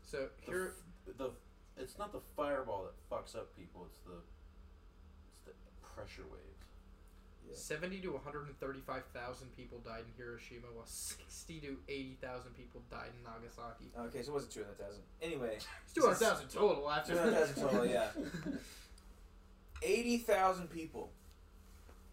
So 0.02 0.28
the, 0.44 0.50
here, 0.52 0.72
f- 1.08 1.16
the 1.18 1.30
it's 1.78 1.98
not 1.98 2.12
the 2.12 2.20
fireball 2.36 2.84
that 2.84 2.94
fucks 3.14 3.34
up 3.36 3.54
people. 3.56 3.86
It's 3.90 3.98
the 4.00 4.16
it's 5.50 5.60
the 5.64 5.86
pressure 5.94 6.22
waves. 6.32 6.42
Yeah. 7.48 7.54
seventy 7.54 8.00
to 8.00 8.12
one 8.12 8.22
hundred 8.24 8.46
and 8.46 8.58
thirty-five 8.58 9.04
thousand 9.14 9.54
people 9.56 9.78
died 9.84 10.00
in 10.08 10.12
Hiroshima, 10.24 10.66
while 10.74 10.86
sixty 10.86 11.60
to 11.60 11.76
eighty 11.88 12.16
thousand 12.20 12.56
people 12.56 12.80
died 12.90 13.10
in 13.16 13.22
Nagasaki. 13.24 13.90
Okay, 14.08 14.22
so 14.22 14.30
it 14.32 14.34
wasn't 14.34 14.52
200,000. 14.52 15.00
Anyway, 15.22 15.56
It's 15.84 15.92
two 15.94 16.02
hundred 16.02 16.16
thousand 16.16 16.48
total 16.48 16.90
after. 16.90 17.12
200,000 17.12 17.62
total, 17.62 17.86
yeah. 17.86 18.08
80,000 19.86 20.68
people 20.68 21.10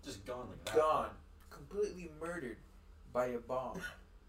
Just 0.05 0.25
gone 0.25 0.47
like 0.49 0.63
that. 0.65 0.75
gone. 0.75 1.09
Completely 1.49 2.11
murdered 2.21 2.57
by 3.11 3.27
a 3.27 3.39
bomb. 3.39 3.79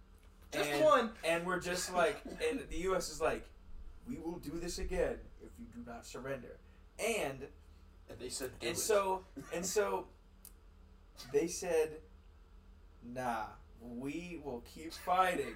Just 0.52 0.70
and, 0.70 0.84
one. 0.84 1.10
And 1.24 1.44
we're 1.44 1.58
just 1.58 1.92
like, 1.92 2.16
and 2.48 2.60
the 2.70 2.76
U.S. 2.82 3.10
is 3.10 3.20
like, 3.20 3.44
we 4.08 4.18
will 4.18 4.38
do 4.38 4.52
this 4.60 4.78
again 4.78 5.16
if 5.42 5.50
you 5.58 5.66
do 5.74 5.80
not 5.90 6.06
surrender. 6.06 6.56
And 7.00 7.48
And 8.08 8.18
they 8.20 8.28
said, 8.28 8.50
do 8.60 8.68
and 8.68 8.76
it. 8.76 8.80
so 8.80 9.24
and 9.52 9.66
so 9.66 10.06
they 11.32 11.48
said 11.48 11.90
nah 13.02 13.46
we 13.80 14.40
will 14.44 14.62
keep 14.74 14.92
fighting 14.92 15.54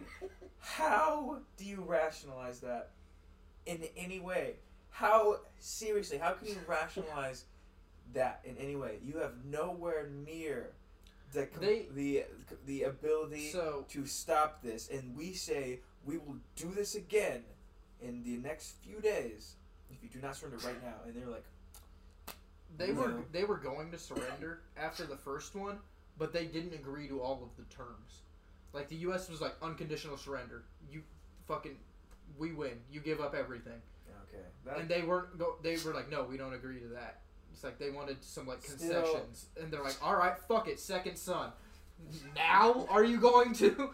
how 0.61 1.38
do 1.57 1.64
you 1.64 1.83
rationalize 1.87 2.61
that 2.61 2.90
in 3.66 3.83
any 3.96 4.18
way 4.20 4.55
how 4.90 5.37
seriously 5.59 6.18
how 6.18 6.33
can 6.33 6.48
you 6.48 6.57
rationalize 6.66 7.44
that 8.14 8.40
in 8.44 8.57
any 8.59 8.77
way 8.77 8.99
you 9.05 9.18
have 9.18 9.33
nowhere 9.44 10.09
near 10.25 10.71
the 11.33 11.47
com- 11.47 11.61
They- 11.62 11.87
the 11.94 12.25
the 12.66 12.85
ability 12.85 13.51
So 13.51 13.85
to 13.90 14.07
stop 14.07 14.62
this 14.62 14.88
and 14.88 15.16
we 15.16 15.33
say 15.35 15.81
we 16.05 16.18
will 16.18 16.37
do 16.57 16.71
this 16.71 16.94
again 16.94 17.44
in 18.01 18.23
the 18.23 18.37
next 18.38 18.77
few 18.83 19.01
days 19.01 19.57
if 19.90 20.03
you 20.03 20.09
do 20.09 20.21
not 20.21 20.37
surrender 20.37 20.59
right 20.66 20.83
now. 20.83 20.94
And 21.07 21.14
they're 21.14 21.29
like, 21.29 21.44
They 22.77 22.92
were 22.92 23.25
they 23.33 23.44
were 23.44 23.57
going 23.57 23.90
to 23.90 23.99
surrender 23.99 24.61
after 24.77 25.05
the 25.05 25.16
first 25.16 25.55
one, 25.55 25.79
but 26.18 26.33
they 26.33 26.47
didn't 26.47 26.75
agree 26.75 27.09
to 27.09 27.21
all 27.21 27.42
of 27.42 27.57
the 27.57 27.64
terms. 27.75 28.23
Like 28.73 28.88
the 28.88 28.97
U.S. 28.97 29.29
was 29.29 29.40
like 29.40 29.55
unconditional 29.62 30.16
surrender. 30.16 30.62
You 30.90 31.03
fucking, 31.47 31.77
we 32.38 32.53
win. 32.53 32.79
You 32.92 33.01
give 33.01 33.21
up 33.21 33.35
everything, 33.35 33.81
okay, 34.29 34.44
that, 34.66 34.79
and 34.79 34.88
they 34.88 35.03
weren't. 35.03 35.38
Go, 35.38 35.57
they 35.62 35.77
were 35.79 35.94
like, 35.94 36.11
no, 36.11 36.25
we 36.25 36.37
don't 36.37 36.53
agree 36.53 36.79
to 36.81 36.88
that. 36.88 37.23
It's 37.53 37.65
like 37.65 37.79
they 37.79 37.91
wanted 37.91 38.23
some 38.23 38.47
like 38.47 38.63
Still- 38.63 39.03
concessions, 39.03 39.47
and 39.61 39.73
they're 39.73 39.83
like, 39.83 39.97
all 40.03 40.17
right, 40.17 40.39
fuck 40.39 40.69
it, 40.69 40.79
second 40.79 41.17
sun. 41.17 41.51
Now 42.37 42.87
are 42.89 43.05
you 43.05 43.19
going 43.19 43.53
to? 43.55 43.91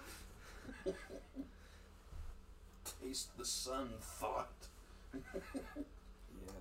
Taste 3.02 3.36
the 3.38 3.44
sun 3.44 3.88
thought. 4.00 4.50
yeah, 5.14 5.20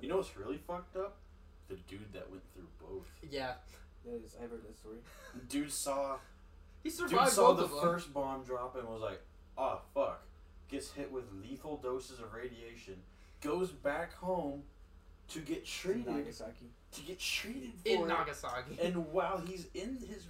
You 0.01 0.09
know 0.09 0.17
what's 0.17 0.37
really 0.37 0.57
fucked 0.57 0.95
up? 0.95 1.15
The 1.69 1.75
dude 1.87 2.13
that 2.13 2.29
went 2.29 2.43
through 2.53 2.67
both. 2.79 3.07
Yeah, 3.29 3.53
that 4.05 4.23
is, 4.23 4.35
I've 4.41 4.49
heard 4.49 4.63
that 4.63 4.77
story. 4.77 4.97
Dude 5.49 5.71
saw 5.71 6.17
he 6.83 6.89
dude 6.89 6.97
survived 7.09 7.31
saw 7.31 7.47
both 7.53 7.57
the 7.57 7.63
of 7.63 7.71
them. 7.71 7.79
first 7.81 8.13
bomb 8.13 8.43
drop 8.43 8.75
and 8.77 8.87
was 8.87 9.01
like, 9.01 9.21
"Oh 9.57 9.79
fuck!" 9.93 10.21
Gets 10.69 10.91
hit 10.91 11.11
with 11.11 11.23
lethal 11.41 11.77
doses 11.77 12.19
of 12.19 12.33
radiation. 12.33 12.95
Goes 13.41 13.71
back 13.71 14.13
home 14.15 14.63
to 15.29 15.39
get 15.39 15.65
treated. 15.65 16.07
Nagasaki. 16.07 16.67
To 16.93 17.01
get 17.01 17.19
treated 17.19 17.71
for 17.83 17.89
in 17.89 18.01
it. 18.01 18.07
Nagasaki. 18.07 18.77
And 18.81 19.11
while 19.11 19.39
he's 19.39 19.67
in 19.73 19.97
his 20.07 20.27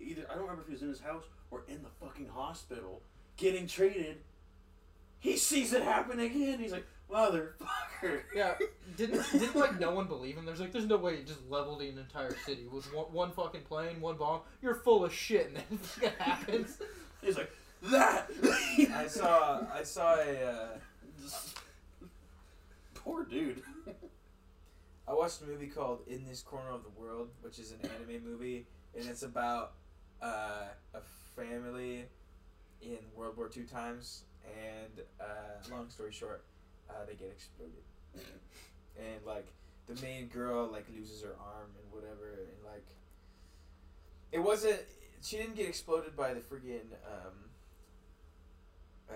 either 0.00 0.26
I 0.30 0.34
don't 0.34 0.42
remember 0.42 0.62
if 0.62 0.68
he 0.68 0.72
was 0.72 0.82
in 0.82 0.88
his 0.88 1.00
house 1.00 1.24
or 1.50 1.62
in 1.68 1.82
the 1.82 1.88
fucking 2.04 2.28
hospital 2.28 3.02
getting 3.36 3.66
treated, 3.66 4.18
he 5.18 5.36
sees 5.36 5.72
it 5.72 5.82
happen 5.82 6.20
again. 6.20 6.58
He's 6.58 6.72
like, 6.72 6.86
motherfucker. 7.12 8.22
Yeah, 8.34 8.54
didn't 8.96 9.24
didn't 9.32 9.56
like 9.56 9.78
no 9.78 9.92
one 9.92 10.06
believe 10.06 10.36
him? 10.36 10.44
There's 10.46 10.60
like, 10.60 10.72
there's 10.72 10.86
no 10.86 10.96
way 10.96 11.14
it 11.14 11.26
just 11.26 11.40
leveled 11.48 11.82
an 11.82 11.98
entire 11.98 12.34
city 12.46 12.66
with 12.70 12.92
one, 12.94 13.06
one 13.06 13.30
fucking 13.32 13.62
plane, 13.62 14.00
one 14.00 14.16
bomb. 14.16 14.40
You're 14.62 14.74
full 14.74 15.04
of 15.04 15.12
shit, 15.12 15.46
and 15.48 15.56
then 15.56 15.78
it 16.10 16.14
happens. 16.18 16.78
He's 17.22 17.36
like, 17.36 17.50
that 17.84 18.30
I 18.94 19.06
saw 19.06 19.66
I 19.72 19.82
saw 19.82 20.16
a 20.16 20.44
uh, 20.44 20.68
Poor 22.94 23.24
dude. 23.24 23.62
I 25.10 25.12
watched 25.12 25.42
a 25.42 25.44
movie 25.44 25.66
called 25.66 26.02
In 26.06 26.24
This 26.24 26.40
Corner 26.40 26.70
of 26.70 26.84
the 26.84 26.90
World, 26.90 27.30
which 27.42 27.58
is 27.58 27.72
an 27.72 27.80
anime 27.82 28.24
movie, 28.24 28.64
and 28.96 29.08
it's 29.08 29.24
about 29.24 29.72
uh, 30.22 30.68
a 30.94 31.00
family 31.34 32.04
in 32.80 32.98
World 33.16 33.36
War 33.36 33.50
II 33.54 33.64
times, 33.64 34.22
and 34.46 35.04
uh, 35.20 35.68
long 35.68 35.90
story 35.90 36.12
short, 36.12 36.44
uh, 36.88 37.04
they 37.08 37.14
get 37.14 37.26
exploded, 37.26 37.82
and 38.96 39.26
like 39.26 39.48
the 39.88 40.00
main 40.00 40.28
girl 40.28 40.68
like 40.70 40.86
loses 40.96 41.22
her 41.22 41.34
arm 41.40 41.70
and 41.82 41.92
whatever, 41.92 42.44
and 42.46 42.64
like 42.64 42.86
it 44.30 44.38
wasn't. 44.38 44.78
She 45.22 45.38
didn't 45.38 45.56
get 45.56 45.68
exploded 45.68 46.16
by 46.16 46.34
the 46.34 46.40
friggin' 46.40 46.86
um, 47.04 47.50
uh, 49.10 49.14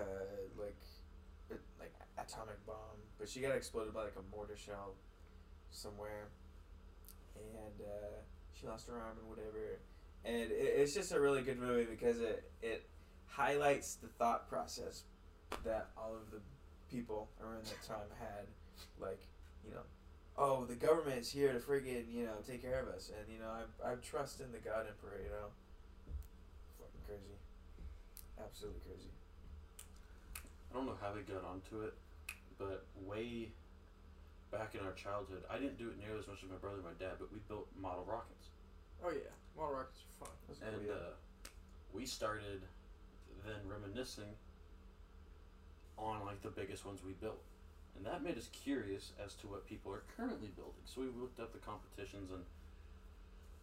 like 0.59 0.75
like 1.79 1.93
atomic 2.17 2.65
bomb, 2.65 2.99
but 3.17 3.29
she 3.29 3.39
got 3.39 3.55
exploded 3.55 3.93
by 3.93 4.03
like 4.03 4.17
a 4.17 4.35
mortar 4.35 4.57
shell 4.57 4.95
somewhere, 5.75 6.29
and 7.35 7.81
uh, 7.81 8.17
she 8.53 8.67
lost 8.67 8.87
her 8.87 8.93
arm 8.93 9.17
and 9.19 9.29
whatever. 9.29 9.79
And 10.23 10.35
it, 10.35 10.51
it's 10.51 10.93
just 10.93 11.11
a 11.11 11.19
really 11.19 11.41
good 11.41 11.59
movie 11.59 11.85
because 11.85 12.19
it 12.19 12.49
it 12.61 12.87
highlights 13.27 13.95
the 13.95 14.07
thought 14.07 14.49
process 14.49 15.03
that 15.63 15.89
all 15.97 16.15
of 16.15 16.31
the 16.31 16.39
people 16.89 17.29
around 17.41 17.65
that 17.65 17.81
time 17.83 18.09
had, 18.19 18.45
like 18.99 19.19
you 19.67 19.73
know, 19.73 19.81
oh 20.37 20.65
the 20.65 20.75
government's 20.75 21.29
here 21.29 21.51
to 21.51 21.59
friggin' 21.59 22.11
you 22.11 22.25
know 22.25 22.35
take 22.47 22.61
care 22.61 22.79
of 22.79 22.87
us, 22.87 23.11
and 23.17 23.31
you 23.31 23.39
know 23.39 23.49
I 23.49 23.91
I 23.91 23.95
trust 23.95 24.39
in 24.39 24.51
the 24.51 24.59
God 24.59 24.85
Emperor, 24.87 25.19
you 25.23 25.29
know. 25.29 25.47
Fucking 26.79 27.01
crazy, 27.05 27.37
absolutely 28.43 28.81
crazy. 28.87 29.09
I 30.71 30.77
don't 30.77 30.87
know 30.87 30.97
how 31.01 31.13
they 31.13 31.21
got 31.21 31.45
onto 31.45 31.81
it, 31.85 31.93
but 32.57 32.85
way 33.05 33.51
back 34.55 34.71
in 34.71 34.81
our 34.87 34.95
childhood, 34.95 35.43
I 35.51 35.59
didn't 35.59 35.77
do 35.77 35.91
it 35.91 35.99
nearly 35.99 36.23
as 36.23 36.27
much 36.31 36.39
as 36.39 36.49
my 36.49 36.55
brother 36.55 36.79
and 36.79 36.87
my 36.87 36.95
dad, 36.95 37.19
but 37.19 37.27
we 37.27 37.43
built 37.51 37.67
model 37.75 38.07
rockets. 38.07 38.55
Oh 39.03 39.11
yeah, 39.11 39.35
model 39.59 39.75
rockets 39.75 39.99
are 40.07 40.25
fun. 40.25 40.35
That's 40.47 40.63
and 40.63 40.79
cool, 40.87 40.95
uh, 40.95 41.11
we 41.91 42.07
started 42.07 42.63
then 43.43 43.59
reminiscing 43.67 44.31
on 45.97 46.25
like 46.25 46.41
the 46.41 46.49
biggest 46.49 46.85
ones 46.85 46.99
we 47.05 47.13
built 47.13 47.43
and 47.95 48.05
that 48.05 48.23
made 48.23 48.37
us 48.37 48.49
curious 48.51 49.11
as 49.23 49.33
to 49.35 49.47
what 49.47 49.67
people 49.67 49.91
are 49.91 50.03
currently 50.17 50.49
building 50.55 50.83
so 50.83 51.01
we 51.01 51.07
looked 51.07 51.39
up 51.39 51.53
the 51.53 51.59
competitions 51.59 52.31
and 52.31 52.43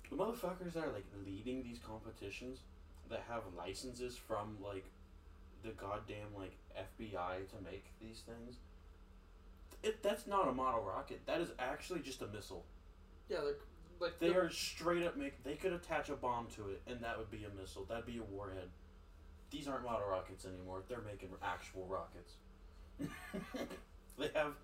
the 0.09 0.17
motherfuckers 0.17 0.73
that 0.73 0.85
are 0.85 0.93
like 0.93 1.07
leading 1.27 1.63
these 1.63 1.79
competitions 1.79 2.61
that 3.11 3.25
have 3.29 3.43
licenses 3.57 4.17
from 4.17 4.57
like 4.65 4.87
the 5.63 5.71
goddamn 5.71 6.33
like 6.37 6.57
FBI 6.77 7.49
to 7.51 7.57
make 7.65 7.85
these 8.01 8.23
things 8.25 8.57
it, 9.83 10.03
that's 10.03 10.27
not 10.27 10.49
a 10.49 10.53
model 10.53 10.83
rocket 10.83 11.21
that 11.27 11.41
is 11.41 11.49
actually 11.59 12.01
just 12.01 12.23
a 12.23 12.27
missile 12.29 12.65
Yeah, 13.29 13.39
they're 13.43 13.55
like 14.01 14.19
they 14.19 14.35
are 14.35 14.51
straight 14.51 15.05
up 15.05 15.17
make. 15.17 15.43
They 15.45 15.55
could 15.55 15.73
attach 15.73 16.09
a 16.11 16.15
bomb 16.15 16.49
to 16.57 16.71
it, 16.71 16.83
and 16.89 17.01
that 17.03 17.17
would 17.19 17.31
be 17.31 17.45
a 17.45 17.61
missile. 17.61 17.85
That'd 17.89 18.05
be 18.05 18.19
a 18.19 18.23
warhead. 18.25 18.69
These 19.51 19.69
aren't 19.69 19.85
model 19.85 20.09
rockets 20.09 20.45
anymore. 20.45 20.83
They're 20.89 21.03
making 21.07 21.29
actual 21.41 21.87
rockets. 21.87 22.35
they 24.19 24.29
have, 24.35 24.55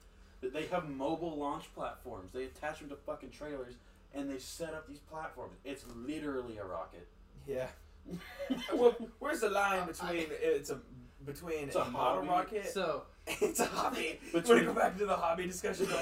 they 0.42 0.66
have 0.66 0.88
mobile 0.88 1.36
launch 1.38 1.72
platforms. 1.74 2.32
They 2.32 2.44
attach 2.44 2.80
them 2.80 2.88
to 2.88 2.96
fucking 2.96 3.30
trailers, 3.30 3.74
and 4.12 4.28
they 4.28 4.38
set 4.38 4.74
up 4.74 4.88
these 4.88 4.98
platforms. 4.98 5.54
It's 5.64 5.84
literally 5.94 6.58
a 6.58 6.64
rocket. 6.64 7.06
Yeah. 7.46 7.68
well, 8.74 8.96
where's 9.20 9.40
the 9.40 9.50
line 9.50 9.86
between 9.86 10.26
it's 10.30 10.70
a 10.70 10.80
between 11.24 11.64
It's 11.68 11.76
a 11.76 11.80
a 11.82 11.90
model 11.90 12.24
hobby. 12.24 12.28
rocket? 12.28 12.68
So 12.72 13.02
it's 13.40 13.60
a 13.60 13.66
hobby. 13.66 14.18
Between- 14.32 14.42
We're 14.48 14.54
gonna 14.64 14.74
go 14.74 14.80
back 14.80 14.98
to 14.98 15.06
the 15.06 15.16
hobby 15.16 15.46
discussion. 15.46 15.86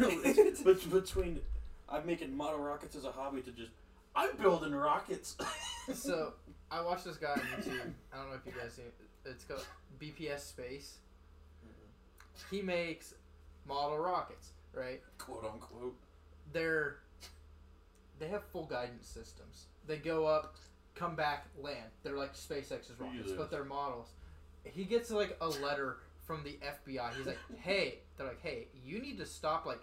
No, 0.00 0.08
it's 0.24 0.84
between, 0.84 1.40
I'm 1.88 2.06
making 2.06 2.36
model 2.36 2.58
rockets 2.60 2.96
as 2.96 3.04
a 3.04 3.12
hobby 3.12 3.40
to 3.42 3.50
just, 3.52 3.70
I'm 4.16 4.36
building 4.36 4.74
rockets. 4.74 5.36
so 5.94 6.34
I 6.70 6.80
watched 6.82 7.04
this 7.04 7.16
guy 7.16 7.32
on 7.32 7.38
YouTube. 7.40 7.92
I 8.12 8.16
don't 8.18 8.30
know 8.30 8.36
if 8.36 8.46
you 8.46 8.52
guys 8.60 8.72
seen 8.74 8.86
it. 8.86 8.94
It's 9.24 9.44
called 9.44 9.64
BPS 10.00 10.40
Space. 10.40 10.98
Mm-hmm. 11.64 12.54
He 12.56 12.62
makes 12.62 13.14
model 13.66 13.98
rockets, 13.98 14.50
right? 14.74 15.00
quote 15.18 15.44
unquote. 15.44 15.94
They're 16.52 16.96
they 18.18 18.28
have 18.28 18.42
full 18.44 18.66
guidance 18.66 19.06
systems. 19.06 19.66
They 19.86 19.96
go 19.96 20.26
up, 20.26 20.56
come 20.94 21.14
back, 21.16 21.46
land. 21.60 21.90
They're 22.02 22.16
like 22.16 22.34
SpaceX's 22.34 22.98
rockets, 22.98 23.28
Yes. 23.28 23.36
but 23.36 23.50
they're 23.50 23.64
models. 23.64 24.10
He 24.64 24.84
gets 24.84 25.10
like 25.10 25.36
a 25.40 25.48
letter 25.48 25.98
from 26.26 26.42
the 26.44 26.58
FBI. 26.62 27.14
He's 27.16 27.26
like, 27.26 27.38
"Hey," 27.60 27.98
they're 28.16 28.26
like, 28.26 28.42
"Hey, 28.42 28.68
you 28.84 29.00
need 29.00 29.18
to 29.18 29.26
stop 29.26 29.66
like 29.66 29.80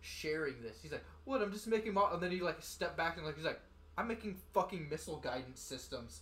sharing 0.00 0.60
this." 0.62 0.78
He's 0.82 0.92
like, 0.92 1.04
"What? 1.24 1.42
I'm 1.42 1.52
just 1.52 1.66
making 1.66 1.94
model." 1.94 2.14
And 2.14 2.22
then 2.22 2.30
he 2.30 2.40
like 2.40 2.62
step 2.62 2.96
back 2.96 3.16
and 3.16 3.26
like 3.26 3.36
he's 3.36 3.44
like, 3.44 3.60
"I'm 3.96 4.08
making 4.08 4.36
fucking 4.54 4.88
missile 4.88 5.16
guidance 5.18 5.60
systems, 5.60 6.20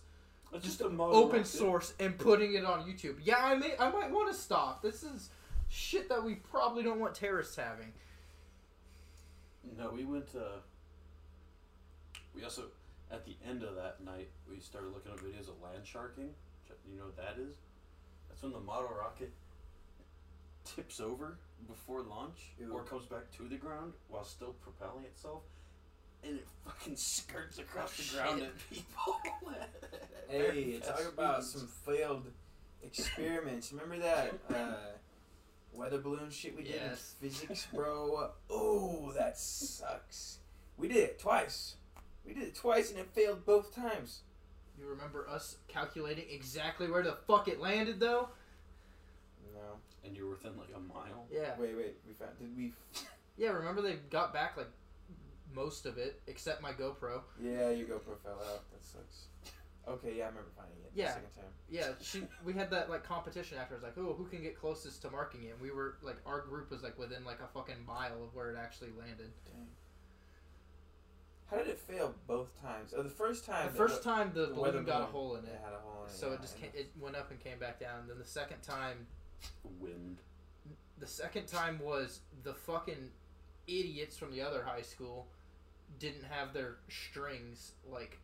It's 0.53 0.65
just 0.65 0.79
just 0.79 0.81
a 0.81 0.85
open 1.01 1.39
rocket. 1.39 1.47
source, 1.47 1.93
and 1.99 2.17
putting 2.17 2.53
it 2.55 2.65
on 2.65 2.83
YouTube." 2.89 3.15
Yeah, 3.23 3.37
I 3.43 3.55
may 3.55 3.73
I 3.79 3.89
might 3.91 4.11
want 4.11 4.31
to 4.33 4.37
stop. 4.39 4.81
This 4.81 5.03
is 5.03 5.29
shit 5.69 6.09
that 6.09 6.23
we 6.23 6.35
probably 6.35 6.83
don't 6.83 6.99
want 6.99 7.15
terrorists 7.15 7.55
having. 7.55 7.93
No, 9.77 9.91
we 9.91 10.03
went 10.05 10.27
to. 10.33 10.43
We 12.35 12.43
also, 12.43 12.63
at 13.11 13.25
the 13.25 13.35
end 13.47 13.63
of 13.63 13.75
that 13.75 14.03
night, 14.03 14.29
we 14.49 14.59
started 14.59 14.93
looking 14.93 15.11
at 15.11 15.17
videos 15.19 15.49
of 15.49 15.61
land 15.61 15.85
sharking. 15.85 16.29
You 16.89 16.97
know 16.97 17.05
what 17.05 17.17
that 17.17 17.35
is? 17.41 17.55
That's 18.29 18.41
when 18.41 18.53
the 18.53 18.59
model 18.59 18.89
rocket 18.97 19.31
tips 20.75 20.99
over 20.99 21.37
before 21.67 22.01
launch 22.01 22.51
Ew. 22.59 22.71
or 22.73 22.83
comes 22.83 23.05
back 23.05 23.31
to 23.37 23.47
the 23.47 23.55
ground 23.55 23.93
while 24.09 24.23
still 24.23 24.53
propelling 24.61 25.05
itself. 25.05 25.41
And 26.23 26.37
it 26.37 26.47
fucking 26.65 26.95
skirts 26.97 27.57
across 27.57 27.97
the 27.97 28.15
ground 28.17 28.39
Shit. 28.39 28.47
at 28.49 28.69
people. 28.69 29.15
Hey, 30.29 30.79
talk 30.85 31.11
about 31.13 31.43
speeds. 31.43 31.59
some 31.61 31.67
failed 31.95 32.25
experiments. 32.83 33.71
Remember 33.73 33.97
that 33.99 34.33
uh, 34.53 34.73
weather 35.73 35.99
balloon 35.99 36.29
shit 36.29 36.55
we 36.55 36.63
did 36.63 36.75
Yes. 36.75 37.15
in 37.21 37.29
physics, 37.29 37.67
bro? 37.73 38.29
Oh, 38.49 39.11
that 39.17 39.37
sucks. 39.37 40.37
We 40.77 40.87
did 40.87 40.97
it 40.97 41.19
twice. 41.19 41.75
We 42.25 42.33
did 42.33 42.43
it 42.43 42.55
twice 42.55 42.91
and 42.91 42.99
it 42.99 43.09
failed 43.13 43.45
both 43.45 43.75
times. 43.75 44.21
You 44.79 44.87
remember 44.87 45.27
us 45.27 45.57
calculating 45.67 46.25
exactly 46.31 46.89
where 46.89 47.03
the 47.03 47.17
fuck 47.27 47.47
it 47.47 47.59
landed, 47.59 47.99
though? 47.99 48.29
No. 50.03 50.07
And 50.07 50.17
you're 50.17 50.29
within 50.29 50.57
like 50.57 50.69
a 50.75 50.79
mile. 50.79 51.25
Yeah. 51.31 51.53
Wait, 51.59 51.75
wait. 51.75 51.95
We 52.07 52.13
found. 52.13 52.37
Did 52.39 52.55
we? 52.55 52.73
Yeah, 53.37 53.51
remember 53.51 53.81
they 53.81 53.95
got 54.11 54.33
back, 54.33 54.57
like, 54.57 54.67
most 55.55 55.85
of 55.85 55.97
it, 55.97 56.21
except 56.27 56.61
my 56.61 56.73
GoPro. 56.73 57.21
Yeah, 57.41 57.69
your 57.71 57.87
GoPro 57.87 58.19
fell 58.21 58.39
out. 58.51 58.69
That 58.71 58.83
sucks. 58.83 59.27
Okay, 59.87 60.17
yeah, 60.17 60.25
I 60.25 60.27
remember 60.27 60.49
finding 60.55 60.77
it. 60.83 60.91
Yeah. 60.93 61.07
The 61.07 61.13
second 61.13 61.29
time. 61.35 61.51
Yeah, 61.69 61.87
she. 62.01 62.23
We 62.45 62.53
had 62.53 62.69
that 62.71 62.89
like 62.89 63.03
competition 63.03 63.57
afterwards, 63.57 63.83
like, 63.83 63.97
oh, 63.97 64.13
who 64.15 64.25
can 64.25 64.43
get 64.43 64.59
closest 64.59 65.01
to 65.03 65.09
marking 65.09 65.43
it? 65.45 65.53
And 65.53 65.61
we 65.61 65.71
were 65.71 65.95
like, 66.03 66.17
our 66.25 66.41
group 66.41 66.69
was 66.69 66.83
like 66.83 66.99
within 66.99 67.23
like 67.25 67.39
a 67.39 67.47
fucking 67.47 67.83
mile 67.87 68.21
of 68.21 68.35
where 68.35 68.51
it 68.51 68.57
actually 68.61 68.89
landed. 68.99 69.31
Dang. 69.45 69.67
How 71.49 71.57
did 71.57 71.67
it 71.67 71.79
fail 71.79 72.13
both 72.27 72.49
times? 72.61 72.93
Oh, 72.95 73.01
the 73.01 73.09
first 73.09 73.45
time. 73.45 73.71
The 73.71 73.77
first 73.77 74.03
time 74.03 74.31
the, 74.33 74.47
the 74.47 74.53
balloon 74.53 74.85
got 74.85 75.01
a 75.01 75.05
hole 75.05 75.35
in 75.35 75.45
It 75.45 75.49
it, 75.49 75.61
had 75.63 75.73
a 75.73 75.79
hole 75.79 76.03
in 76.03 76.09
it. 76.09 76.15
so 76.15 76.27
yeah, 76.27 76.33
it 76.33 76.41
just 76.41 76.59
came, 76.59 76.69
it 76.73 76.91
went 76.99 77.15
up 77.15 77.31
and 77.31 77.39
came 77.39 77.59
back 77.59 77.79
down. 77.79 78.07
Then 78.07 78.19
the 78.19 78.25
second 78.25 78.61
time, 78.61 79.07
Wind. 79.79 80.17
the 80.99 81.07
second 81.07 81.47
time 81.47 81.79
was 81.79 82.19
the 82.43 82.53
fucking 82.53 83.09
idiots 83.67 84.17
from 84.17 84.31
the 84.31 84.41
other 84.41 84.63
high 84.63 84.81
school 84.81 85.27
didn't 85.99 86.23
have 86.29 86.53
their 86.53 86.75
strings 86.89 87.71
like 87.91 88.17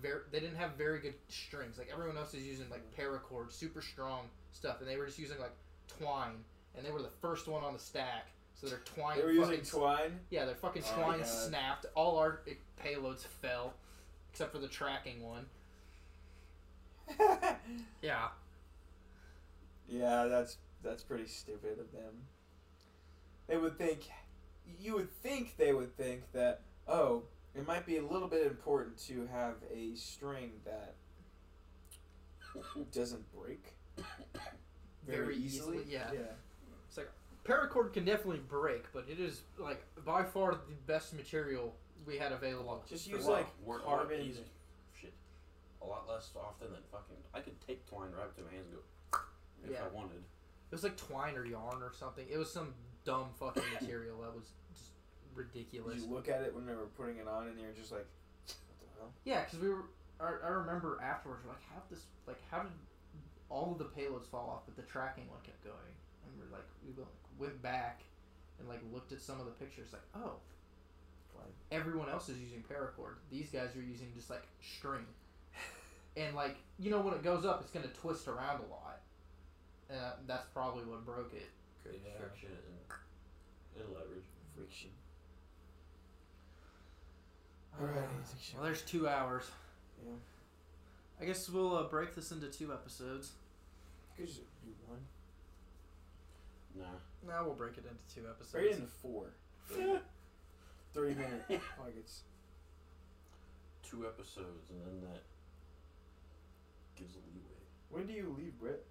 very 0.00 0.20
they 0.32 0.40
didn't 0.40 0.56
have 0.56 0.72
very 0.72 0.98
good 0.98 1.14
strings 1.28 1.76
like 1.78 1.88
everyone 1.92 2.16
else 2.16 2.32
is 2.34 2.42
using 2.46 2.66
like 2.70 2.82
paracord 2.98 3.52
super 3.52 3.82
strong 3.82 4.26
stuff 4.52 4.80
and 4.80 4.88
they 4.88 4.96
were 4.96 5.04
just 5.06 5.18
using 5.18 5.38
like 5.38 5.52
twine 5.98 6.36
and 6.76 6.84
they 6.86 6.90
were 6.90 7.02
the 7.02 7.08
first 7.20 7.46
one 7.48 7.62
on 7.62 7.72
the 7.74 7.78
stack 7.78 8.28
so 8.54 8.66
their 8.66 8.80
twine 8.84 9.18
They 9.18 9.24
were 9.24 9.34
fucking, 9.34 9.58
using 9.58 9.80
twine. 9.80 10.20
yeah 10.30 10.44
their 10.46 10.54
fucking 10.54 10.82
Oh, 10.92 11.02
twine 11.02 11.18
God. 11.18 11.26
snapped 11.26 11.86
all 11.94 12.18
our 12.18 12.40
eh, 12.48 12.52
payloads 12.82 13.24
fell 13.42 13.74
except 14.30 14.52
for 14.52 14.58
the 14.58 14.68
tracking 14.68 15.22
one 15.22 15.44
yeah 18.02 18.28
yeah, 19.88 20.26
that's 20.26 20.58
that's 20.82 21.02
pretty 21.02 21.26
stupid 21.26 21.78
of 21.78 21.92
them. 21.92 22.14
They 23.46 23.56
would 23.56 23.76
think, 23.78 24.00
you 24.80 24.94
would 24.94 25.10
think 25.22 25.56
they 25.56 25.72
would 25.72 25.96
think 25.96 26.22
that 26.32 26.60
oh, 26.88 27.24
it 27.54 27.66
might 27.66 27.86
be 27.86 27.98
a 27.98 28.06
little 28.06 28.28
bit 28.28 28.46
important 28.46 28.98
to 29.06 29.28
have 29.32 29.54
a 29.72 29.94
string 29.94 30.52
that 30.64 30.94
doesn't 32.92 33.24
break 33.32 33.74
Very 35.06 35.36
easily, 35.36 35.80
yeah. 35.88 36.10
Yeah. 36.12 36.20
It's 36.88 36.96
like 36.96 37.10
paracord 37.44 37.92
can 37.92 38.04
definitely 38.04 38.40
break 38.48 38.84
but 38.92 39.04
it 39.08 39.20
is 39.20 39.42
like 39.58 39.84
by 40.04 40.22
far 40.22 40.52
the 40.52 40.74
best 40.86 41.14
material 41.14 41.74
we 42.06 42.16
had 42.16 42.32
available 42.32 42.82
Just 42.88 43.06
use 43.08 43.26
like 43.26 43.46
work 43.64 43.84
carbon. 43.84 44.20
easy. 44.20 44.44
Shit. 45.00 45.12
A 45.82 45.86
lot 45.86 46.08
less 46.08 46.30
often 46.36 46.72
than 46.72 46.82
fucking. 46.90 47.16
I 47.32 47.40
could 47.40 47.60
take 47.66 47.86
twine 47.88 48.10
right 48.16 48.24
up 48.24 48.36
to 48.36 48.42
my 48.42 48.50
hands 48.50 48.66
and 48.66 48.76
go. 48.76 48.82
If 49.64 49.70
Yeah. 49.72 49.84
I 49.84 49.94
wanted. 49.94 50.16
It 50.18 50.72
was 50.74 50.82
like 50.82 50.96
twine 50.96 51.36
or 51.36 51.44
yarn 51.46 51.82
or 51.82 51.92
something. 51.92 52.26
It 52.30 52.36
was 52.38 52.50
some 52.52 52.74
dumb 53.04 53.28
fucking 53.38 53.62
material 53.80 54.20
that 54.22 54.34
was 54.34 54.50
just 54.72 54.90
ridiculous. 55.34 56.02
You 56.02 56.12
look 56.12 56.28
at 56.28 56.42
it 56.42 56.54
when 56.54 56.66
they 56.66 56.74
were 56.74 56.86
putting 56.96 57.16
it 57.18 57.28
on, 57.28 57.48
and 57.48 57.60
you're 57.60 57.72
just 57.72 57.92
like, 57.92 58.06
what 58.46 58.80
the 58.80 58.86
hell? 59.00 59.12
Yeah, 59.24 59.44
because 59.44 59.60
we 59.60 59.68
were. 59.68 59.84
I, 60.20 60.30
I 60.46 60.48
remember 60.48 61.00
afterwards, 61.02 61.42
we're 61.44 61.50
like, 61.52 61.62
how 61.74 61.82
this, 61.90 62.04
like, 62.26 62.40
how 62.50 62.62
did 62.62 62.72
all 63.50 63.72
of 63.72 63.78
the 63.78 63.84
payloads 63.84 64.26
fall 64.26 64.48
off, 64.50 64.62
but 64.66 64.76
the 64.76 64.82
tracking 64.90 65.28
one 65.28 65.40
kept 65.42 65.62
going? 65.64 65.94
And 66.24 66.32
we're 66.38 66.56
like, 66.56 66.66
we 66.86 66.92
went, 66.92 67.08
went 67.38 67.62
back 67.62 68.02
and 68.58 68.68
like 68.68 68.80
looked 68.92 69.10
at 69.12 69.20
some 69.20 69.40
of 69.40 69.46
the 69.46 69.52
pictures, 69.52 69.92
like, 69.92 70.02
oh, 70.14 70.34
Twine. 71.32 71.46
everyone 71.72 72.08
else 72.08 72.28
is 72.28 72.38
using 72.38 72.62
paracord. 72.62 73.16
These 73.30 73.50
guys 73.50 73.74
are 73.76 73.82
using 73.82 74.08
just 74.14 74.30
like 74.30 74.46
string. 74.60 75.04
And 76.16 76.36
like, 76.36 76.54
you 76.78 76.92
know, 76.92 77.00
when 77.00 77.12
it 77.12 77.24
goes 77.24 77.44
up, 77.44 77.60
it's 77.60 77.72
gonna 77.72 77.88
twist 77.88 78.28
around 78.28 78.60
a 78.60 78.70
lot. 78.70 79.00
And 79.94 80.02
uh, 80.02 80.10
that's 80.26 80.46
probably 80.52 80.84
what 80.84 81.04
broke 81.06 81.32
it. 81.34 81.48
Great 81.84 82.02
Yeah. 82.04 82.18
friction 82.18 82.48
and, 82.50 83.82
and 83.84 83.94
leverage. 83.94 84.24
Friction. 84.56 84.90
Alright, 87.80 87.96
Well, 88.54 88.62
there's 88.64 88.82
two 88.82 89.08
hours. 89.08 89.44
yeah. 90.04 90.12
I 91.20 91.24
guess 91.26 91.48
we'll 91.48 91.76
uh, 91.76 91.84
break 91.84 92.14
this 92.14 92.32
into 92.32 92.46
two 92.48 92.72
episodes. 92.72 93.32
You 94.18 94.24
could 94.24 94.34
just 94.34 94.40
do 94.64 94.70
one. 94.88 94.98
Nah. 96.76 96.84
Now 97.26 97.44
we'll 97.44 97.54
break 97.54 97.78
it 97.78 97.84
into 97.88 98.14
two 98.14 98.28
episodes. 98.28 98.52
Break 98.52 98.70
it 98.72 98.74
into 98.76 98.88
four. 98.88 99.26
Thirty 100.92 101.14
minute 101.14 101.44
pockets. 101.78 102.22
Two 103.88 104.06
episodes 104.06 104.70
and 104.70 104.80
then 104.86 105.10
that 105.10 105.22
gives 106.96 107.14
a 107.14 107.18
leeway. 107.32 107.62
When 107.90 108.06
do 108.06 108.12
you 108.12 108.34
leave, 108.36 108.58
Britt? 108.58 108.84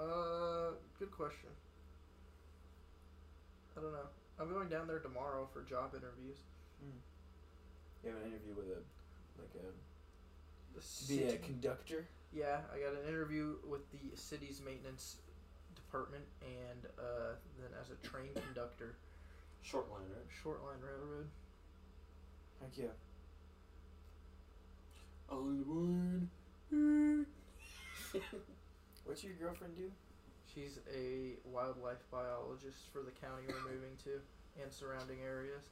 Uh, 0.00 0.70
good 0.98 1.10
question. 1.10 1.50
I 3.76 3.80
don't 3.82 3.92
know. 3.92 4.08
I'm 4.38 4.50
going 4.50 4.68
down 4.68 4.86
there 4.86 4.98
tomorrow 4.98 5.46
for 5.52 5.62
job 5.62 5.92
interviews. 5.94 6.38
You 8.02 8.10
have 8.10 8.18
an 8.22 8.28
interview 8.28 8.54
with 8.56 8.66
a 8.68 8.80
like 9.38 9.54
a 9.56 9.66
The 10.74 10.80
to 10.80 11.08
be 11.08 11.24
a 11.24 11.30
city- 11.32 11.42
conductor. 11.44 12.06
yeah, 12.32 12.60
I 12.74 12.78
got 12.78 12.94
an 13.00 13.06
interview 13.06 13.56
with 13.68 13.82
the 13.92 14.16
city's 14.16 14.62
maintenance 14.64 15.16
department, 15.74 16.24
and 16.42 16.86
uh, 16.98 17.34
then 17.58 17.70
as 17.80 17.90
a 17.90 17.96
train 18.08 18.30
conductor, 18.34 18.96
Short 19.62 19.90
line, 19.90 20.00
right? 20.08 20.24
short 20.42 20.62
line 20.64 20.78
railroad. 20.80 21.28
Heck 22.62 22.70
yeah. 22.78 22.94
On 25.28 25.62
board. 25.62 26.28
What's 29.10 29.24
your 29.24 29.32
girlfriend 29.42 29.74
do? 29.76 29.90
She's 30.54 30.78
a 30.94 31.34
wildlife 31.44 31.98
biologist 32.12 32.92
for 32.92 33.00
the 33.02 33.10
county 33.10 33.42
we're 33.48 33.72
moving 33.72 33.96
to 34.04 34.20
and 34.62 34.72
surrounding 34.72 35.18
areas 35.26 35.64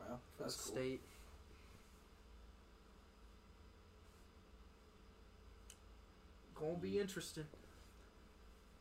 Wow, 0.00 0.18
for 0.36 0.42
that's 0.42 0.56
the 0.56 0.62
cool. 0.64 0.72
state. 0.82 1.00
Gonna 6.56 6.78
be 6.78 6.98
interesting. 6.98 7.44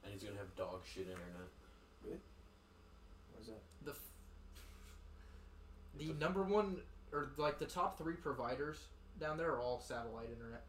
And 0.04 0.12
he's 0.12 0.24
gonna 0.24 0.40
have 0.40 0.56
dog 0.56 0.82
shit 0.84 1.04
internet. 1.04 1.50
Really? 2.04 2.18
What's 3.34 3.46
that? 3.48 3.62
the 3.86 3.92
f- 3.92 4.12
the 6.00 6.14
number 6.14 6.42
one 6.42 6.78
or 7.12 7.30
like 7.38 7.60
the 7.60 7.66
top 7.66 7.96
three 8.00 8.16
providers 8.16 8.88
down 9.20 9.38
there 9.38 9.52
are 9.52 9.60
all 9.62 9.80
satellite 9.80 10.30
internet. 10.32 10.64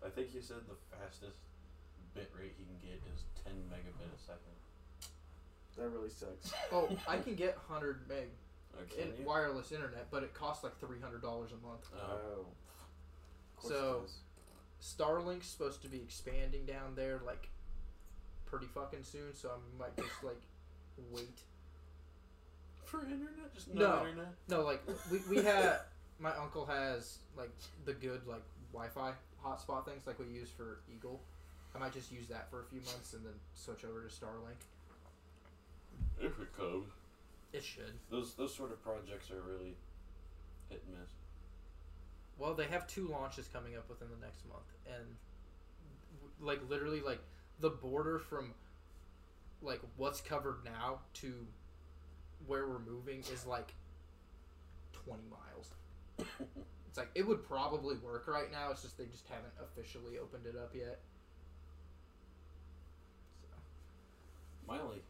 Dang. 0.00 0.10
I 0.10 0.14
think 0.14 0.30
he 0.32 0.40
said 0.40 0.58
the 0.68 0.76
fastest 0.96 1.36
bit 2.14 2.30
rate 2.38 2.54
he 2.58 2.64
can 2.64 2.78
get 2.82 3.00
is 3.14 3.22
10 3.44 3.52
megabit 3.70 4.14
a 4.14 4.18
second. 4.20 4.56
That 5.76 5.88
really 5.90 6.10
sucks. 6.10 6.52
Oh, 6.72 6.88
I 7.08 7.16
can 7.18 7.34
get 7.34 7.56
hundred 7.68 8.00
meg 8.08 8.28
Oh, 8.76 8.82
in 9.02 9.08
you? 9.18 9.24
wireless 9.26 9.72
internet, 9.72 10.08
but 10.10 10.22
it 10.22 10.32
costs 10.34 10.62
like 10.62 10.78
three 10.78 11.00
hundred 11.00 11.22
dollars 11.22 11.50
a 11.52 11.66
month. 11.66 11.88
Oh. 11.94 11.98
Oh. 12.00 12.46
Of 13.56 13.62
course 13.62 13.72
it 13.72 13.76
So- 13.76 14.02
Starlink's 14.82 15.46
supposed 15.46 15.82
to 15.82 15.88
be 15.88 15.98
expanding 15.98 16.64
down 16.66 16.94
there 16.96 17.20
like 17.26 17.48
pretty 18.46 18.66
fucking 18.66 19.02
soon, 19.04 19.34
so 19.34 19.50
I 19.50 19.78
might 19.78 19.96
just 19.96 20.08
like 20.24 20.40
wait. 21.10 21.38
For 22.84 23.02
internet? 23.02 23.54
Just 23.54 23.68
no, 23.74 23.80
No. 24.02 24.06
internet? 24.08 24.34
No, 24.48 24.62
like 24.62 24.82
we 25.10 25.18
we 25.28 25.42
had 25.42 25.80
my 26.18 26.34
uncle 26.36 26.66
has 26.66 27.18
like 27.36 27.50
the 27.84 27.92
good 27.92 28.26
like 28.26 28.42
Wi-Fi 28.72 29.12
hotspot 29.44 29.84
things 29.84 30.06
like 30.06 30.18
we 30.18 30.26
use 30.26 30.48
for 30.50 30.80
Eagle. 30.94 31.20
I 31.74 31.78
might 31.78 31.92
just 31.92 32.10
use 32.10 32.26
that 32.28 32.50
for 32.50 32.60
a 32.60 32.64
few 32.64 32.80
months 32.80 33.12
and 33.12 33.24
then 33.24 33.34
switch 33.54 33.84
over 33.84 34.02
to 34.02 34.08
Starlink. 34.08 34.58
If 36.20 36.38
it 36.40 36.56
comes. 36.56 36.86
It 37.52 37.64
should. 37.64 37.92
Those, 38.10 38.34
those 38.34 38.54
sort 38.54 38.72
of 38.72 38.82
projects 38.82 39.30
are 39.30 39.40
really 39.40 39.74
hit 40.68 40.82
and 40.86 40.98
miss. 40.98 41.10
Well, 42.38 42.54
they 42.54 42.66
have 42.66 42.86
two 42.86 43.08
launches 43.08 43.48
coming 43.52 43.76
up 43.76 43.88
within 43.88 44.08
the 44.08 44.24
next 44.24 44.46
month, 44.48 44.64
and 44.86 45.04
like 46.40 46.60
literally, 46.70 47.00
like 47.00 47.20
the 47.60 47.68
border 47.68 48.18
from 48.18 48.54
like 49.60 49.80
what's 49.98 50.22
covered 50.22 50.64
now 50.64 51.00
to 51.14 51.34
where 52.46 52.66
we're 52.66 52.78
moving 52.78 53.20
is 53.32 53.44
like 53.44 53.74
twenty 54.92 55.24
miles. 55.30 55.70
It's 56.90 56.98
like 56.98 57.10
it 57.14 57.24
would 57.24 57.46
probably 57.46 57.94
work 57.98 58.26
right 58.26 58.50
now. 58.50 58.72
It's 58.72 58.82
just 58.82 58.98
they 58.98 59.04
just 59.04 59.28
haven't 59.28 59.52
officially 59.62 60.18
opened 60.18 60.44
it 60.44 60.56
up 60.56 60.74
yet. 60.74 60.98
So, 63.42 63.46
My 64.66 64.80
only, 64.80 65.00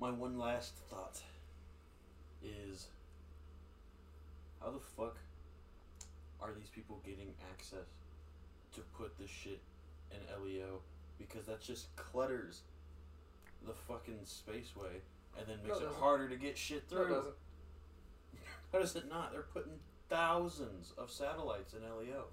my 0.00 0.10
one 0.10 0.38
last 0.38 0.72
thought 0.88 1.20
is 2.42 2.86
how 4.62 4.70
the 4.70 4.80
fuck 4.80 5.18
are 6.40 6.54
these 6.58 6.70
people 6.70 6.98
getting 7.04 7.34
access 7.52 7.84
to 8.74 8.80
put 8.96 9.18
this 9.18 9.28
shit 9.28 9.60
in 10.10 10.42
LEO? 10.42 10.80
Because 11.18 11.44
that 11.44 11.60
just 11.60 11.94
clutters 11.96 12.62
the 13.66 13.74
fucking 13.74 14.20
spaceway 14.24 15.00
and 15.38 15.46
then 15.46 15.58
makes 15.62 15.78
No, 15.78 15.86
it 15.88 15.90
it 15.90 15.96
harder 16.00 16.28
to 16.30 16.36
get 16.36 16.56
shit 16.56 16.90
No, 16.90 17.02
it 17.02 17.04
through. 17.04 17.14
doesn't. 17.16 17.34
How 18.72 18.78
does 18.78 18.96
it 18.96 19.10
not? 19.10 19.32
They're 19.32 19.42
putting 19.42 19.72
thousands 20.08 20.92
of 20.98 21.10
satellites 21.10 21.74
in 21.74 21.80
LEO. 21.82 22.24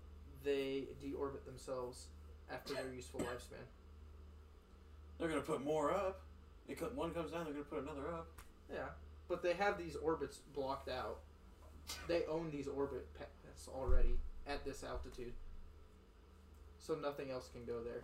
they 0.43 0.85
deorbit 1.03 1.45
themselves 1.45 2.07
after 2.51 2.73
their 2.73 2.91
useful 2.93 3.19
lifespan. 3.21 3.63
They're 5.17 5.29
gonna 5.29 5.41
put 5.41 5.63
more 5.63 5.91
up. 5.93 6.21
It 6.67 6.79
co- 6.79 6.91
one 6.95 7.11
comes 7.11 7.31
down, 7.31 7.45
they're 7.45 7.53
gonna 7.53 7.65
put 7.65 7.81
another 7.83 8.07
up. 8.09 8.27
Yeah, 8.71 8.89
but 9.27 9.41
they 9.43 9.53
have 9.53 9.77
these 9.77 9.95
orbits 9.95 10.37
blocked 10.53 10.89
out. 10.89 11.19
They 12.07 12.23
own 12.25 12.49
these 12.51 12.67
orbit 12.67 13.07
paths 13.17 13.67
already 13.67 14.17
at 14.47 14.63
this 14.65 14.83
altitude. 14.83 15.33
So 16.79 16.95
nothing 16.95 17.31
else 17.31 17.49
can 17.53 17.65
go 17.65 17.81
there. 17.83 18.03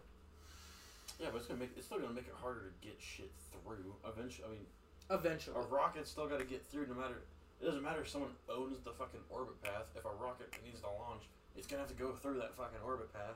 Yeah, 1.20 1.28
but 1.32 1.38
it's 1.40 1.48
gonna 1.48 1.60
make 1.60 1.72
it's 1.76 1.86
still 1.86 2.00
gonna 2.00 2.14
make 2.14 2.28
it 2.28 2.36
harder 2.42 2.72
to 2.72 2.88
get 2.88 2.98
shit 3.00 3.32
through. 3.52 3.94
Eventually, 4.08 4.48
I 4.48 4.52
mean, 4.52 4.66
Eventually. 5.12 5.56
a 5.58 5.62
rocket's 5.62 6.10
still 6.10 6.28
got 6.28 6.40
to 6.40 6.46
get 6.46 6.66
through. 6.66 6.88
No 6.88 6.94
matter 6.94 7.24
it 7.62 7.66
doesn't 7.66 7.84
matter 7.84 8.02
if 8.02 8.10
someone 8.10 8.32
owns 8.50 8.78
the 8.84 8.92
fucking 8.92 9.20
orbit 9.30 9.62
path. 9.62 9.86
If 9.96 10.06
a 10.06 10.10
rocket 10.22 10.54
needs 10.64 10.80
to 10.82 10.88
launch, 10.88 11.24
it's 11.56 11.68
gonna 11.68 11.82
have 11.82 11.90
to 11.90 11.96
go 11.96 12.12
through 12.14 12.36
that 12.40 12.56
fucking 12.56 12.80
orbit 12.86 13.12
path. 13.14 13.36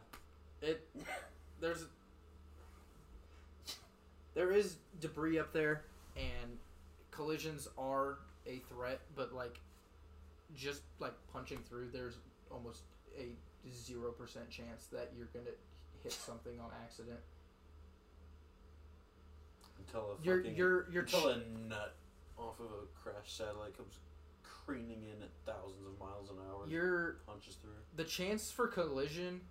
It 0.61 0.88
there's 1.59 1.86
there 4.34 4.51
is 4.51 4.78
debris 4.99 5.39
up 5.39 5.53
there 5.53 5.84
and 6.15 6.57
collisions 7.11 7.67
are 7.78 8.17
a 8.47 8.59
threat, 8.69 9.01
but 9.15 9.34
like 9.34 9.59
just 10.55 10.82
like 10.99 11.13
punching 11.32 11.59
through 11.69 11.89
there's 11.91 12.15
almost 12.51 12.82
a 13.19 13.28
zero 13.71 14.11
percent 14.11 14.49
chance 14.49 14.86
that 14.91 15.11
you're 15.17 15.28
gonna 15.34 15.55
hit 16.01 16.11
something 16.11 16.59
on 16.59 16.69
accident. 16.84 17.19
Until 19.80 20.17
a 20.19 20.26
You're 20.26 20.38
fucking 20.38 20.55
you're 20.55 20.89
you're 20.91 21.03
until 21.03 21.21
ch- 21.21 21.38
a 21.38 21.67
nut 21.69 21.95
off 22.38 22.59
of 22.59 22.67
a 22.67 22.86
crashed 23.03 23.38
satellite 23.38 23.76
comes 23.78 23.95
careening 24.66 25.03
in 25.03 25.22
at 25.24 25.30
thousands 25.45 25.86
of 25.86 25.99
miles 25.99 26.30
an 26.30 26.38
hour. 26.49 26.64
and 26.64 26.72
you're 26.72 27.18
punches 27.26 27.55
through. 27.55 27.72
the 27.95 28.03
chance 28.03 28.51
for 28.51 28.68
collision 28.68 29.41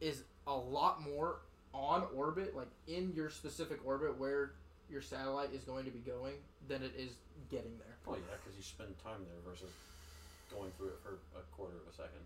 is 0.00 0.24
a 0.46 0.54
lot 0.54 1.02
more 1.02 1.40
on 1.72 2.04
orbit, 2.14 2.56
like 2.56 2.70
in 2.88 3.12
your 3.14 3.30
specific 3.30 3.78
orbit 3.84 4.18
where 4.18 4.52
your 4.90 5.02
satellite 5.02 5.52
is 5.54 5.62
going 5.62 5.84
to 5.84 5.90
be 5.90 6.00
going, 6.00 6.34
than 6.68 6.82
it 6.82 6.92
is 6.98 7.10
getting 7.50 7.78
there. 7.78 7.96
Oh 8.08 8.14
yeah, 8.14 8.36
because 8.42 8.56
you 8.56 8.62
spend 8.62 8.90
time 8.98 9.22
there 9.22 9.38
versus 9.46 9.70
going 10.50 10.70
through 10.76 10.98
it 10.98 11.00
for 11.02 11.22
a 11.38 11.44
quarter 11.54 11.78
of 11.78 11.86
a 11.86 11.94
second. 11.94 12.24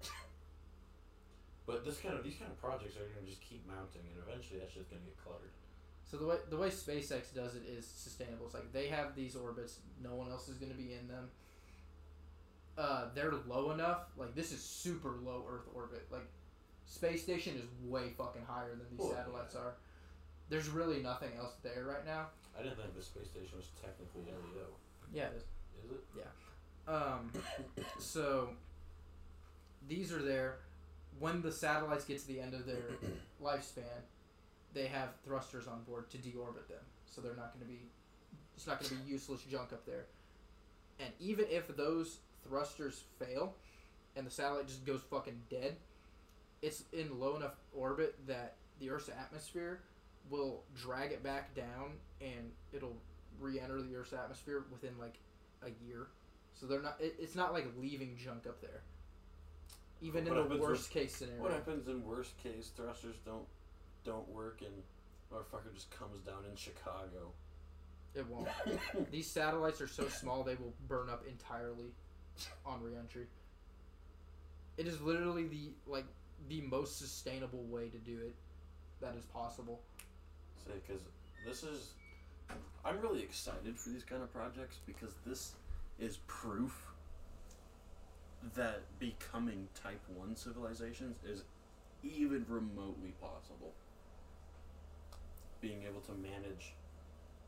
but 1.66 1.84
this 1.84 2.00
kind 2.00 2.16
of 2.16 2.24
these 2.24 2.40
kind 2.40 2.50
of 2.50 2.56
projects 2.56 2.96
are 2.96 3.04
gonna 3.12 3.28
just 3.28 3.44
keep 3.44 3.60
mounting, 3.68 4.00
and 4.08 4.16
eventually 4.24 4.60
that's 4.60 4.72
just 4.72 4.88
gonna 4.88 5.04
get 5.04 5.18
cluttered. 5.20 5.52
So 6.10 6.16
the 6.16 6.26
way 6.26 6.36
the 6.50 6.56
way 6.56 6.68
SpaceX 6.68 7.32
does 7.34 7.54
it 7.54 7.62
is 7.68 7.86
sustainable. 7.86 8.46
It's 8.46 8.54
like 8.54 8.72
they 8.72 8.88
have 8.88 9.14
these 9.14 9.36
orbits, 9.36 9.78
no 10.02 10.14
one 10.16 10.30
else 10.30 10.48
is 10.48 10.56
going 10.56 10.72
to 10.72 10.76
be 10.78 10.92
in 10.94 11.06
them. 11.06 11.28
Uh, 12.76 13.04
they're 13.14 13.32
low 13.46 13.70
enough. 13.70 14.04
Like 14.16 14.34
this 14.34 14.50
is 14.52 14.60
super 14.60 15.10
low 15.22 15.44
Earth 15.48 15.66
orbit. 15.74 16.06
Like 16.10 16.26
space 16.86 17.22
station 17.22 17.54
is 17.56 17.64
way 17.88 18.10
fucking 18.18 18.42
higher 18.48 18.70
than 18.70 18.86
these 18.90 19.00
Oh, 19.08 19.12
satellites 19.14 19.54
yeah. 19.54 19.60
are. 19.60 19.74
There's 20.48 20.68
really 20.68 21.00
nothing 21.00 21.30
else 21.38 21.52
there 21.62 21.84
right 21.86 22.04
now. 22.04 22.26
I 22.58 22.62
didn't 22.64 22.78
think 22.78 22.96
the 22.96 23.02
space 23.02 23.28
station 23.28 23.56
was 23.56 23.68
technically 23.80 24.22
LEO. 24.26 24.66
Yeah, 25.14 25.26
it 25.26 25.36
is. 25.36 25.42
Is 25.84 25.90
it? 25.92 26.04
Yeah. 26.16 26.92
Um, 26.92 27.30
so 28.00 28.50
these 29.88 30.12
are 30.12 30.22
there. 30.22 30.56
When 31.20 31.40
the 31.42 31.52
satellites 31.52 32.04
get 32.04 32.18
to 32.20 32.26
the 32.26 32.40
end 32.40 32.54
of 32.54 32.66
their 32.66 32.82
lifespan, 33.42 33.84
they 34.74 34.86
have 34.86 35.10
thrusters 35.24 35.66
on 35.66 35.82
board 35.82 36.10
to 36.10 36.18
deorbit 36.18 36.68
them. 36.68 36.82
So 37.06 37.20
they're 37.20 37.36
not 37.36 37.52
going 37.54 37.66
to 37.66 37.70
be, 37.72 37.80
it's 38.56 38.66
not 38.66 38.80
going 38.80 38.90
to 38.90 38.96
be 38.96 39.10
useless 39.10 39.42
junk 39.42 39.72
up 39.72 39.84
there. 39.86 40.06
And 40.98 41.10
even 41.18 41.46
if 41.50 41.74
those 41.76 42.18
thrusters 42.46 43.04
fail, 43.18 43.54
and 44.16 44.26
the 44.26 44.30
satellite 44.30 44.66
just 44.68 44.84
goes 44.84 45.00
fucking 45.10 45.40
dead, 45.50 45.76
it's 46.62 46.84
in 46.92 47.18
low 47.18 47.36
enough 47.36 47.56
orbit 47.74 48.16
that 48.26 48.56
the 48.80 48.90
Earth's 48.90 49.08
atmosphere 49.08 49.80
will 50.28 50.62
drag 50.76 51.12
it 51.12 51.22
back 51.22 51.54
down, 51.54 51.92
and 52.20 52.50
it'll 52.72 52.96
re-enter 53.40 53.80
the 53.82 53.96
Earth's 53.96 54.12
atmosphere 54.12 54.64
within 54.70 54.92
like 54.98 55.18
a 55.62 55.70
year. 55.86 56.08
So 56.54 56.66
they're 56.66 56.82
not. 56.82 56.96
It, 57.00 57.14
it's 57.18 57.34
not 57.34 57.54
like 57.54 57.66
leaving 57.80 58.16
junk 58.22 58.46
up 58.46 58.60
there. 58.60 58.82
Even 60.02 60.24
What 60.26 60.36
in 60.36 60.42
the 60.44 60.54
with- 60.56 60.60
worst 60.60 60.90
case 60.90 61.14
scenario. 61.16 61.42
What 61.42 61.52
happens 61.52 61.88
in 61.88 62.04
worst 62.04 62.36
case 62.42 62.70
thrusters 62.76 63.16
don't 63.24 63.46
don't 64.04 64.28
work 64.28 64.60
and 64.62 64.72
motherfucker 65.32 65.72
just 65.74 65.90
comes 65.90 66.20
down 66.20 66.44
in 66.48 66.56
Chicago? 66.56 67.32
It 68.14 68.26
won't. 68.28 68.48
These 69.10 69.28
satellites 69.28 69.80
are 69.80 69.88
so 69.88 70.08
small 70.08 70.42
they 70.42 70.56
will 70.56 70.74
burn 70.88 71.08
up 71.08 71.24
entirely 71.28 71.92
on 72.66 72.82
reentry. 72.82 73.26
It 74.76 74.86
is 74.86 75.00
literally 75.00 75.46
the 75.46 75.70
like 75.86 76.06
the 76.48 76.62
most 76.62 76.98
sustainable 76.98 77.62
way 77.64 77.88
to 77.88 77.98
do 77.98 78.18
it 78.18 78.34
that 79.00 79.14
is 79.16 79.24
possible. 79.26 79.80
Say, 80.66 80.72
because 80.86 81.02
this 81.46 81.62
is, 81.62 81.92
I'm 82.84 83.00
really 83.00 83.22
excited 83.22 83.78
for 83.78 83.90
these 83.90 84.04
kind 84.04 84.22
of 84.22 84.32
projects 84.32 84.78
because 84.86 85.14
this 85.26 85.54
is 85.98 86.18
proof 86.26 86.86
that 88.54 88.80
becoming 88.98 89.68
Type 89.74 90.00
One 90.16 90.34
civilizations 90.34 91.16
is 91.24 91.44
even 92.02 92.44
remotely 92.48 93.12
possible. 93.20 93.74
Being 95.60 95.82
able 95.82 96.00
to 96.02 96.12
manage 96.12 96.74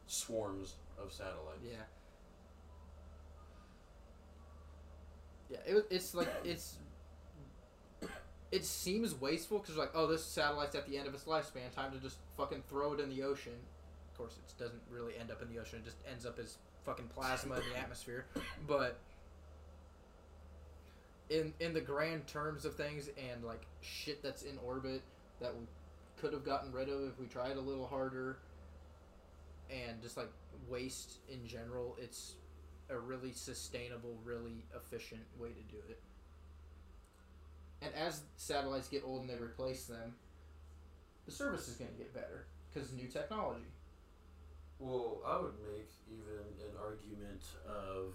swarms 0.06 0.74
of 0.98 1.12
satellites. 1.12 1.62
Yeah. 1.64 1.76
Yeah, 5.50 5.58
it, 5.66 5.86
it's 5.90 6.14
like 6.14 6.28
it's. 6.44 6.76
It 8.50 8.66
seems 8.66 9.14
wasteful 9.14 9.60
because 9.60 9.76
like, 9.76 9.92
oh, 9.94 10.06
this 10.06 10.22
satellite's 10.22 10.74
at 10.74 10.86
the 10.86 10.98
end 10.98 11.06
of 11.06 11.14
its 11.14 11.24
lifespan. 11.24 11.74
Time 11.74 11.90
to 11.92 11.98
just 11.98 12.18
fucking 12.36 12.62
throw 12.68 12.92
it 12.92 13.00
in 13.00 13.08
the 13.08 13.22
ocean. 13.22 13.54
Of 14.10 14.18
course, 14.18 14.36
it 14.36 14.62
doesn't 14.62 14.82
really 14.90 15.14
end 15.18 15.30
up 15.30 15.40
in 15.40 15.48
the 15.48 15.58
ocean. 15.58 15.78
It 15.78 15.86
just 15.86 15.96
ends 16.10 16.26
up 16.26 16.38
as 16.38 16.58
fucking 16.84 17.08
plasma 17.14 17.54
in 17.54 17.62
the 17.72 17.78
atmosphere. 17.82 18.26
But 18.66 18.98
in 21.30 21.54
in 21.60 21.72
the 21.72 21.80
grand 21.80 22.26
terms 22.26 22.64
of 22.64 22.76
things 22.76 23.08
and 23.16 23.42
like 23.44 23.62
shit 23.80 24.22
that's 24.22 24.42
in 24.42 24.58
orbit 24.64 25.02
that 25.40 25.54
we 25.56 25.64
could 26.22 26.32
have 26.32 26.44
gotten 26.44 26.70
rid 26.70 26.88
of 26.88 27.02
if 27.08 27.18
we 27.18 27.26
tried 27.26 27.56
a 27.56 27.60
little 27.60 27.86
harder, 27.86 28.38
and 29.68 30.00
just 30.00 30.16
like 30.16 30.30
waste 30.68 31.16
in 31.28 31.44
general, 31.44 31.96
it's 32.00 32.34
a 32.90 32.96
really 32.96 33.32
sustainable, 33.32 34.16
really 34.24 34.64
efficient 34.76 35.22
way 35.36 35.48
to 35.48 35.62
do 35.74 35.82
it. 35.88 36.00
And 37.82 37.92
as 37.94 38.20
satellites 38.36 38.86
get 38.86 39.02
old 39.04 39.22
and 39.22 39.30
they 39.30 39.34
replace 39.34 39.86
them, 39.86 40.14
the 41.26 41.32
service 41.32 41.66
is 41.66 41.74
going 41.74 41.90
to 41.90 41.96
get 41.96 42.14
better 42.14 42.46
because 42.72 42.92
new 42.92 43.08
technology. 43.08 43.66
Well, 44.78 45.22
I 45.26 45.40
would 45.40 45.54
make 45.74 45.90
even 46.08 46.38
an 46.60 46.76
argument 46.80 47.42
of 47.66 48.14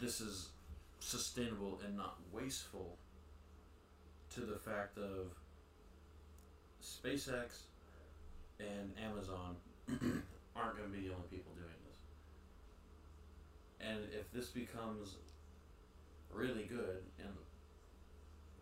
this 0.00 0.20
is 0.20 0.50
sustainable 1.00 1.80
and 1.84 1.96
not 1.96 2.18
wasteful 2.32 2.96
to 4.34 4.40
the 4.40 4.56
fact 4.56 4.96
of 4.96 5.28
SpaceX 6.82 7.64
and 8.58 8.92
Amazon 9.04 9.56
aren't 10.56 10.76
going 10.78 10.90
to 10.90 10.96
be 10.96 11.06
the 11.06 11.14
only 11.14 11.28
people 11.30 11.52
doing 11.54 11.68
this. 11.90 12.00
And 13.86 13.98
if 14.18 14.32
this 14.32 14.48
becomes 14.48 15.16
really 16.32 16.64
good 16.64 17.02
and 17.18 17.28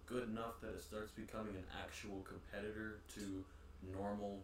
good 0.07 0.29
enough 0.29 0.61
that 0.61 0.71
it 0.71 0.83
starts 0.83 1.13
becoming 1.13 1.55
an 1.55 1.65
actual 1.85 2.27
competitor 2.27 2.99
to 3.15 3.45
normal 3.97 4.41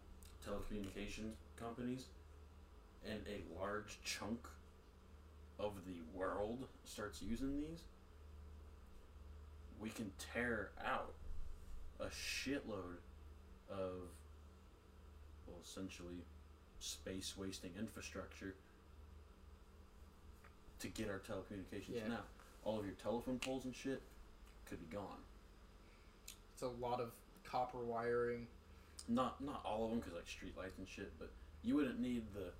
telecommunications 0.46 1.34
companies 1.58 2.04
and 3.04 3.18
a 3.26 3.60
large 3.60 3.98
chunk 4.04 4.46
of 5.58 5.72
the 5.86 6.16
world 6.16 6.66
starts 6.84 7.20
using 7.20 7.60
these, 7.60 7.80
we 9.80 9.90
can 9.90 10.10
tear 10.32 10.70
out 10.84 11.15
a 12.00 12.06
shitload 12.06 12.98
of, 13.70 13.92
well, 15.46 15.58
essentially 15.62 16.24
space 16.78 17.34
wasting 17.36 17.70
infrastructure 17.78 18.54
to 20.78 20.88
get 20.88 21.08
our 21.08 21.18
telecommunications 21.20 21.94
Yeah. 21.96 22.08
now. 22.08 22.24
All 22.64 22.78
of 22.78 22.84
your 22.86 22.94
telephone 22.96 23.38
poles 23.38 23.64
and 23.64 23.74
shit 23.74 24.02
could 24.66 24.80
be 24.80 24.94
gone. 24.94 25.22
It's 26.52 26.62
a 26.62 26.68
lot 26.68 27.00
of 27.00 27.12
copper 27.44 27.78
wiring. 27.78 28.46
Not 29.08 29.40
not 29.40 29.64
all 29.64 29.84
of 29.84 29.90
them, 29.90 30.00
because 30.00 30.14
like 30.14 30.26
street 30.28 30.56
lights 30.56 30.78
and 30.78 30.88
shit. 30.88 31.16
But 31.18 31.30
you 31.62 31.76
wouldn't 31.76 32.00
need 32.00 32.24
the 32.34 32.52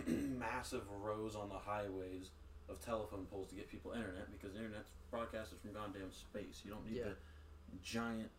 massive 0.10 0.88
rows 1.02 1.36
on 1.36 1.48
the 1.50 1.58
highways 1.58 2.30
of 2.68 2.80
telephone 2.80 3.26
poles 3.26 3.48
to 3.48 3.54
get 3.54 3.68
people 3.68 3.92
internet 3.92 4.30
because 4.32 4.56
internet's 4.56 4.90
broadcasted 5.10 5.58
from 5.60 5.72
goddamn 5.72 6.10
space. 6.12 6.62
You 6.64 6.70
don't 6.70 6.86
need 6.86 6.96
Yeah. 6.96 7.10
the 7.10 7.76
giant 7.82 8.30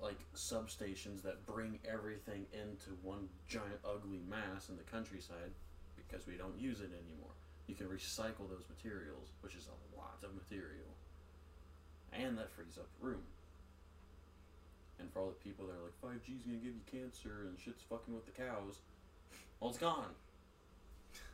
like 0.00 0.18
substations 0.34 1.22
that 1.22 1.44
bring 1.46 1.78
everything 1.90 2.46
into 2.52 2.96
one 3.02 3.28
giant 3.48 3.80
ugly 3.84 4.20
mass 4.28 4.68
in 4.68 4.76
the 4.76 4.82
countryside 4.84 5.52
because 5.96 6.26
we 6.26 6.34
don't 6.34 6.58
use 6.58 6.80
it 6.80 6.90
anymore. 6.92 7.32
You 7.66 7.74
can 7.74 7.86
recycle 7.86 8.48
those 8.48 8.64
materials, 8.68 9.32
which 9.40 9.54
is 9.54 9.66
a 9.68 9.96
lot 9.96 10.18
of 10.22 10.34
material. 10.34 10.94
And 12.12 12.38
that 12.38 12.50
frees 12.52 12.78
up 12.78 12.88
room. 13.00 13.22
And 14.98 15.12
for 15.12 15.20
all 15.20 15.28
the 15.28 15.34
people 15.34 15.66
that 15.66 15.72
are 15.72 15.82
like, 15.82 16.20
5G's 16.20 16.42
gonna 16.42 16.58
give 16.58 16.72
you 16.74 16.80
cancer 16.90 17.46
and 17.48 17.58
shit's 17.58 17.82
fucking 17.82 18.14
with 18.14 18.24
the 18.24 18.32
cows, 18.32 18.80
well, 19.60 19.70
it's 19.70 19.78
gone. 19.78 20.14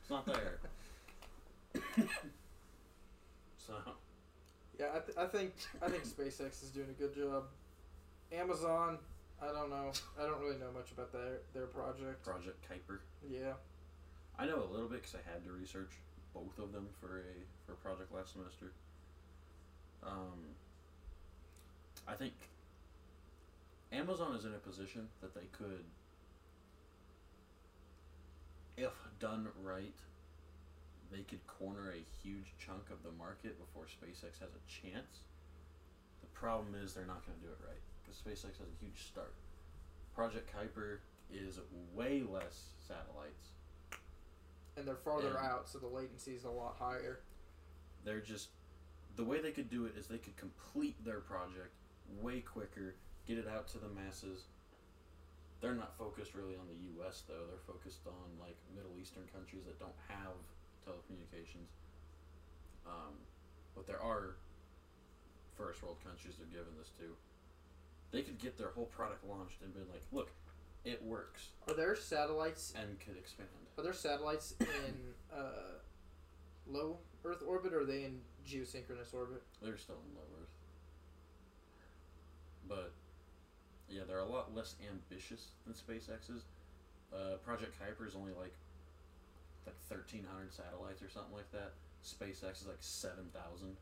It's 0.01 0.11
not 0.11 0.27
there. 0.27 0.59
So 3.67 3.75
Yeah, 4.79 4.87
I, 4.95 4.99
th- 4.99 5.17
I 5.17 5.27
think 5.27 5.53
I 5.81 5.89
think 5.89 6.05
SpaceX 6.17 6.63
is 6.63 6.71
doing 6.71 6.89
a 6.91 7.01
good 7.01 7.15
job. 7.15 7.45
Amazon, 8.33 8.99
I 9.43 9.47
don't 9.49 9.71
know. 9.71 9.93
I 10.19 10.25
don't 10.25 10.41
really 10.41 10.59
know 10.59 10.73
much 10.73 10.91
about 10.93 11.13
their 11.13 11.41
their 11.53 11.67
project. 11.67 12.25
Project 12.25 12.65
Kuiper. 12.69 12.99
Yeah, 13.29 13.55
I 14.39 14.47
know 14.47 14.63
a 14.63 14.71
little 14.73 14.89
bit 14.89 15.03
because 15.03 15.17
I 15.17 15.31
had 15.31 15.45
to 15.45 15.53
research 15.53 15.91
both 16.35 16.59
of 16.59 16.73
them 16.73 16.89
for 17.01 17.19
a 17.19 17.35
for 17.67 17.73
a 17.73 17.77
project 17.77 18.13
last 18.15 18.33
semester. 18.33 18.73
Um, 20.03 20.57
I 22.09 22.15
think 22.15 22.33
Amazon 23.93 24.35
is 24.35 24.45
in 24.45 24.55
a 24.55 24.59
position 24.59 25.09
that 25.21 25.35
they 25.35 25.47
could, 25.53 25.85
if 28.77 28.93
done 29.21 29.49
right, 29.63 29.95
they 31.13 31.23
could 31.23 31.47
corner 31.47 31.93
a 31.93 32.03
huge 32.27 32.55
chunk 32.59 32.91
of 32.91 33.03
the 33.05 33.13
market 33.17 33.59
before 33.61 33.85
SpaceX 33.85 34.41
has 34.41 34.51
a 34.51 34.65
chance. 34.67 35.21
The 36.23 36.27
problem 36.29 36.75
is 36.75 36.95
they're 36.95 37.07
not 37.07 37.25
going 37.27 37.39
to 37.39 37.45
do 37.45 37.53
it 37.53 37.59
right 37.65 37.92
because 38.13 38.21
SpaceX 38.45 38.59
has 38.59 38.69
a 38.69 38.85
huge 38.85 39.07
start. 39.07 39.35
Project 40.15 40.51
Kuiper 40.55 40.99
is 41.33 41.59
way 41.95 42.23
less 42.23 42.73
satellites. 42.87 43.49
and 44.75 44.89
they're 44.89 44.97
farther 44.97 45.33
Yeah. 45.35 45.53
out, 45.53 45.69
so 45.69 45.79
the 45.79 45.87
latency 45.87 46.35
is 46.35 46.45
a 46.45 46.51
lot 46.51 46.77
higher. 46.77 47.21
they're 48.05 48.21
just 48.23 48.49
the 49.17 49.23
way 49.25 49.39
they 49.41 49.53
could 49.53 49.69
do 49.69 49.85
it 49.85 49.95
is 49.97 50.09
they 50.09 50.19
could 50.19 50.37
complete 50.37 50.97
their 51.05 51.21
project 51.21 51.75
way 52.21 52.41
quicker, 52.41 52.97
get 53.27 53.37
it 53.39 53.47
out 53.47 53.69
to 53.69 53.79
the 53.79 53.89
masses. 53.91 54.47
They're 55.61 55.75
not 55.75 55.95
focused 55.97 56.35
really 56.35 56.57
on 56.57 56.67
the 56.67 56.75
U.S. 56.97 57.23
though; 57.29 57.47
they're 57.47 57.59
focused 57.59 58.07
on 58.07 58.39
like 58.41 58.57
Middle 58.75 58.99
Eastern 58.99 59.29
countries 59.29 59.65
that 59.67 59.79
don't 59.79 59.95
have 60.09 60.35
telecommunications. 60.85 61.69
Um, 62.87 63.21
but 63.77 63.87
there 63.87 64.03
are 64.03 64.37
first 65.55 65.83
world 65.83 65.99
countries 66.03 66.35
they're 66.39 66.47
giving 66.47 66.77
this 66.79 66.89
to. 66.99 67.15
They 68.13 68.23
could 68.23 68.39
get 68.39 68.59
their 68.59 68.69
whole 68.69 68.87
product 68.87 69.25
launched 69.27 69.63
and 69.63 69.73
be 69.75 69.81
like, 69.91 70.03
"Look, 70.13 70.31
it 70.85 71.03
works," 71.03 71.49
Are 71.69 71.75
there 71.75 71.97
satellites? 71.97 72.73
and 72.77 73.01
could 73.01 73.17
expand. 73.17 73.49
Are 73.79 73.83
there 73.83 73.93
satellites 73.95 74.55
in 74.61 75.15
uh, 75.35 75.81
low 76.67 76.99
Earth 77.25 77.43
orbit, 77.47 77.73
or 77.73 77.81
are 77.81 77.85
they 77.85 78.05
in 78.05 78.21
geosynchronous 78.47 79.15
orbit? 79.15 79.43
They're 79.63 79.79
still 79.79 79.97
in 80.09 80.15
low 80.15 80.27
Earth. 80.41 80.49
But 82.69 82.93
yeah, 83.89 84.03
they're 84.07 84.19
a 84.19 84.25
lot 84.27 84.55
less 84.55 84.75
ambitious 84.91 85.49
than 85.65 85.75
SpaceX's. 85.75 86.45
Uh, 87.13 87.37
Project 87.45 87.75
Kuiper 87.81 88.07
is 88.07 88.15
only 88.15 88.33
like 88.39 88.55
like 89.67 89.77
thirteen 89.89 90.27
hundred 90.31 90.53
satellites 90.53 91.03
or 91.03 91.09
something 91.09 91.35
like 91.35 91.51
that. 91.53 91.73
SpaceX 92.05 92.61
is 92.63 92.67
like 92.67 92.81
seven 92.81 93.25
thousand, 93.33 93.77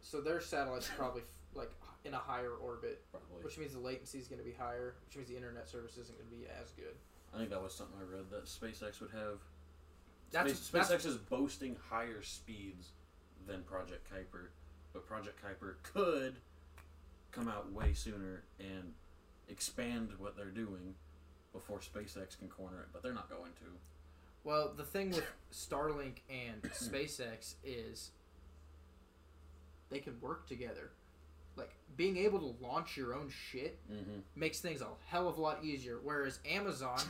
So 0.00 0.20
their 0.20 0.40
satellites 0.40 0.88
are 0.90 0.94
probably 0.94 1.22
like 1.54 1.70
in 2.04 2.14
a 2.14 2.18
higher 2.18 2.52
orbit, 2.52 3.02
probably. 3.10 3.42
which 3.44 3.58
means 3.58 3.72
the 3.72 3.78
latency 3.80 4.18
is 4.18 4.28
going 4.28 4.38
to 4.38 4.44
be 4.44 4.52
higher, 4.52 4.94
which 5.06 5.16
means 5.16 5.28
the 5.28 5.36
internet 5.36 5.68
service 5.68 5.96
isn't 5.96 6.16
going 6.18 6.28
to 6.30 6.36
be 6.36 6.46
as 6.62 6.70
good. 6.72 6.94
I 7.34 7.38
think 7.38 7.50
that 7.50 7.62
was 7.62 7.74
something 7.74 7.96
I 8.00 8.04
read 8.16 8.30
that 8.30 8.44
SpaceX 8.46 9.00
would 9.00 9.10
have. 9.10 9.38
That's- 10.30 10.56
Space, 10.58 10.70
that's- 10.88 11.04
SpaceX 11.04 11.06
is 11.06 11.16
boasting 11.16 11.76
higher 11.90 12.22
speeds 12.22 12.90
than 13.46 13.62
Project 13.62 14.08
Kuiper, 14.12 14.48
but 14.92 15.06
Project 15.06 15.38
Kuiper 15.42 15.74
could 15.82 16.36
come 17.32 17.48
out 17.48 17.70
way 17.72 17.92
sooner 17.92 18.42
and 18.58 18.92
expand 19.48 20.10
what 20.18 20.36
they're 20.36 20.46
doing 20.46 20.94
before 21.52 21.78
SpaceX 21.78 22.38
can 22.38 22.48
corner 22.48 22.80
it, 22.82 22.88
but 22.92 23.02
they're 23.02 23.12
not 23.14 23.28
going 23.30 23.52
to. 23.54 23.66
Well, 24.44 24.72
the 24.76 24.84
thing 24.84 25.10
with 25.10 25.24
Starlink 25.52 26.18
and 26.30 26.62
SpaceX 26.72 27.54
is 27.64 28.10
they 29.90 29.98
can 29.98 30.20
work 30.20 30.46
together. 30.46 30.90
Like 31.56 31.70
being 31.96 32.16
able 32.18 32.38
to 32.40 32.54
launch 32.64 32.96
your 32.96 33.14
own 33.14 33.30
shit 33.50 33.78
Mm-hmm. 33.90 34.20
makes 34.34 34.60
things 34.60 34.80
a 34.82 34.86
hell 35.08 35.28
of 35.28 35.38
a 35.38 35.40
lot 35.40 35.64
easier. 35.64 35.98
Whereas 36.02 36.38
Amazon, 36.48 37.00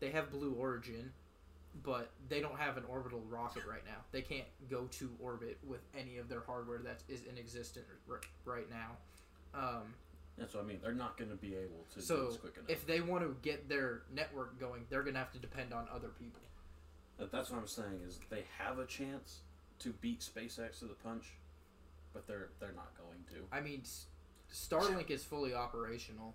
they 0.00 0.10
have 0.10 0.30
Blue 0.30 0.52
Origin, 0.58 1.12
but 1.84 2.10
they 2.28 2.40
don't 2.40 2.58
have 2.58 2.76
an 2.76 2.84
orbital 2.88 3.22
rocket 3.28 3.62
right 3.68 3.84
now. 3.86 3.98
They 4.12 4.22
can't 4.22 4.46
go 4.70 4.84
to 4.92 5.10
orbit 5.22 5.58
with 5.66 5.80
any 5.98 6.16
of 6.18 6.28
their 6.28 6.40
hardware 6.40 6.78
that 6.78 7.02
is 7.08 7.22
in 7.30 7.38
existence 7.38 7.86
r- 8.10 8.20
right 8.44 8.68
now. 8.70 8.96
Um, 9.54 9.94
That's 10.38 10.54
what 10.54 10.64
I 10.64 10.66
mean. 10.66 10.80
They're 10.82 10.92
not 10.92 11.16
going 11.16 11.30
to 11.30 11.36
be 11.36 11.54
able 11.54 11.84
to 11.92 11.94
do 11.96 12.04
so 12.04 12.26
this 12.26 12.36
quick 12.38 12.56
enough. 12.56 12.68
if 12.70 12.86
they 12.86 13.00
want 13.00 13.22
to 13.24 13.36
get 13.42 13.68
their 13.68 14.02
network 14.14 14.58
going, 14.58 14.84
they're 14.90 15.02
gonna 15.02 15.18
have 15.18 15.32
to 15.32 15.38
depend 15.38 15.72
on 15.72 15.86
other 15.94 16.08
people. 16.18 16.40
That- 17.18 17.30
That's 17.32 17.50
what 17.50 17.60
I'm 17.60 17.66
saying 17.68 18.00
is 18.06 18.18
they 18.30 18.44
have 18.58 18.78
a 18.78 18.86
chance 18.86 19.40
to 19.80 19.90
beat 20.00 20.20
SpaceX 20.20 20.78
to 20.80 20.86
the 20.86 20.94
punch, 20.94 21.24
but 22.16 22.26
they're 22.26 22.48
they're 22.60 22.72
not 22.74 22.92
going 22.96 23.18
to. 23.30 23.46
I 23.54 23.60
mean, 23.60 23.80
S- 23.84 24.06
Starlink 24.50 25.10
is 25.10 25.22
fully 25.22 25.52
operational 25.54 26.34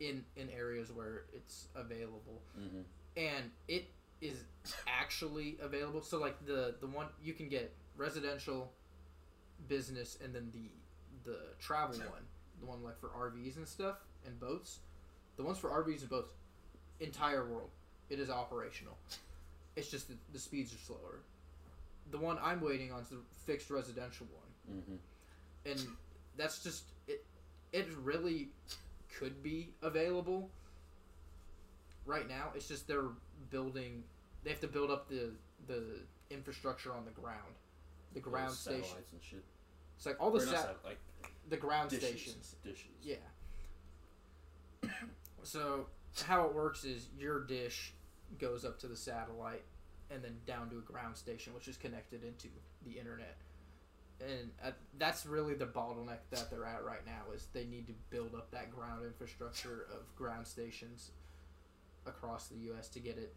in 0.00 0.24
in 0.36 0.50
areas 0.50 0.90
where 0.92 1.22
it's 1.32 1.68
available, 1.76 2.42
Mm-hmm. 2.58 2.80
and 3.16 3.50
it 3.68 3.86
is 4.20 4.42
actually 4.88 5.56
available. 5.62 6.02
So 6.02 6.18
like 6.18 6.44
the 6.44 6.74
the 6.80 6.88
one 6.88 7.06
you 7.22 7.34
can 7.34 7.48
get 7.48 7.72
residential, 7.96 8.72
business, 9.68 10.18
and 10.24 10.34
then 10.34 10.50
the 10.52 11.30
the 11.30 11.38
travel 11.60 11.96
one, 12.10 12.24
the 12.60 12.66
one 12.66 12.82
like 12.82 12.98
for 12.98 13.08
RVs 13.10 13.56
and 13.56 13.66
stuff 13.68 13.98
and 14.26 14.38
boats. 14.40 14.80
The 15.36 15.44
ones 15.44 15.58
for 15.58 15.70
RVs 15.70 16.00
and 16.00 16.10
boats, 16.10 16.32
entire 16.98 17.46
world, 17.46 17.70
it 18.10 18.18
is 18.18 18.28
operational. 18.30 18.96
It's 19.76 19.88
just 19.88 20.08
the, 20.08 20.14
the 20.32 20.40
speeds 20.40 20.74
are 20.74 20.78
slower. 20.78 21.20
The 22.10 22.18
one 22.18 22.36
I'm 22.42 22.60
waiting 22.60 22.90
on 22.90 23.02
is 23.02 23.10
the 23.10 23.18
fixed 23.46 23.70
residential 23.70 24.26
one 24.34 24.47
Mm-hmm. 24.70 25.70
and 25.70 25.86
that's 26.36 26.62
just 26.62 26.84
it 27.06 27.24
it 27.72 27.86
really 28.02 28.48
could 29.18 29.42
be 29.42 29.70
available 29.82 30.50
right 32.06 32.28
now. 32.28 32.52
It's 32.54 32.68
just 32.68 32.86
they're 32.88 33.10
building 33.50 34.04
they 34.44 34.50
have 34.50 34.60
to 34.60 34.68
build 34.68 34.90
up 34.90 35.08
the 35.08 35.30
the 35.66 36.00
infrastructure 36.30 36.92
on 36.92 37.04
the 37.04 37.10
ground. 37.10 37.54
The 38.14 38.20
ground 38.20 38.52
station. 38.52 38.96
and 39.12 39.22
shit. 39.22 39.44
it's 39.96 40.06
like 40.06 40.16
all 40.20 40.30
the 40.30 40.40
sat- 40.40 40.60
sat- 40.60 40.76
like 40.84 40.98
the 41.48 41.56
ground 41.56 41.90
dishes, 41.90 42.08
stations. 42.08 42.56
Dishes. 42.64 42.86
yeah. 43.02 43.16
So 45.42 45.86
how 46.24 46.44
it 46.46 46.54
works 46.54 46.84
is 46.84 47.08
your 47.18 47.44
dish 47.44 47.92
goes 48.38 48.64
up 48.64 48.78
to 48.80 48.86
the 48.86 48.96
satellite 48.96 49.64
and 50.10 50.22
then 50.22 50.36
down 50.46 50.68
to 50.70 50.78
a 50.78 50.80
ground 50.80 51.16
station 51.16 51.54
which 51.54 51.68
is 51.68 51.76
connected 51.76 52.24
into 52.24 52.48
the 52.84 52.98
internet 52.98 53.36
and 54.20 54.50
uh, 54.64 54.70
that's 54.98 55.24
really 55.26 55.54
the 55.54 55.66
bottleneck 55.66 56.18
that 56.30 56.50
they're 56.50 56.64
at 56.64 56.84
right 56.84 57.06
now 57.06 57.32
is 57.34 57.46
they 57.52 57.64
need 57.64 57.86
to 57.86 57.92
build 58.10 58.34
up 58.34 58.50
that 58.50 58.70
ground 58.74 59.04
infrastructure 59.04 59.86
of 59.92 60.14
ground 60.16 60.46
stations 60.46 61.10
across 62.06 62.48
the 62.48 62.56
US 62.72 62.88
to 62.88 62.98
get 63.00 63.16
it 63.18 63.34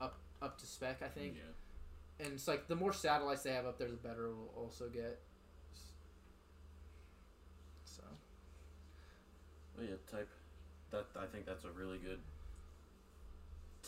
up 0.00 0.18
up 0.40 0.58
to 0.58 0.66
spec 0.66 1.02
I 1.04 1.08
think 1.08 1.36
Yeah. 1.36 2.24
and 2.24 2.34
it's 2.34 2.48
like 2.48 2.66
the 2.66 2.74
more 2.76 2.92
satellites 2.92 3.42
they 3.44 3.52
have 3.52 3.66
up 3.66 3.78
there 3.78 3.88
the 3.88 3.96
better 3.96 4.26
it 4.26 4.34
will 4.34 4.52
also 4.56 4.88
get 4.88 5.20
so 7.84 8.02
But 9.76 9.84
yeah, 9.84 9.94
type 10.10 10.28
that. 10.90 11.06
I 11.16 11.26
think 11.26 11.46
that's 11.46 11.64
a 11.64 11.70
really 11.70 11.98
good 11.98 12.20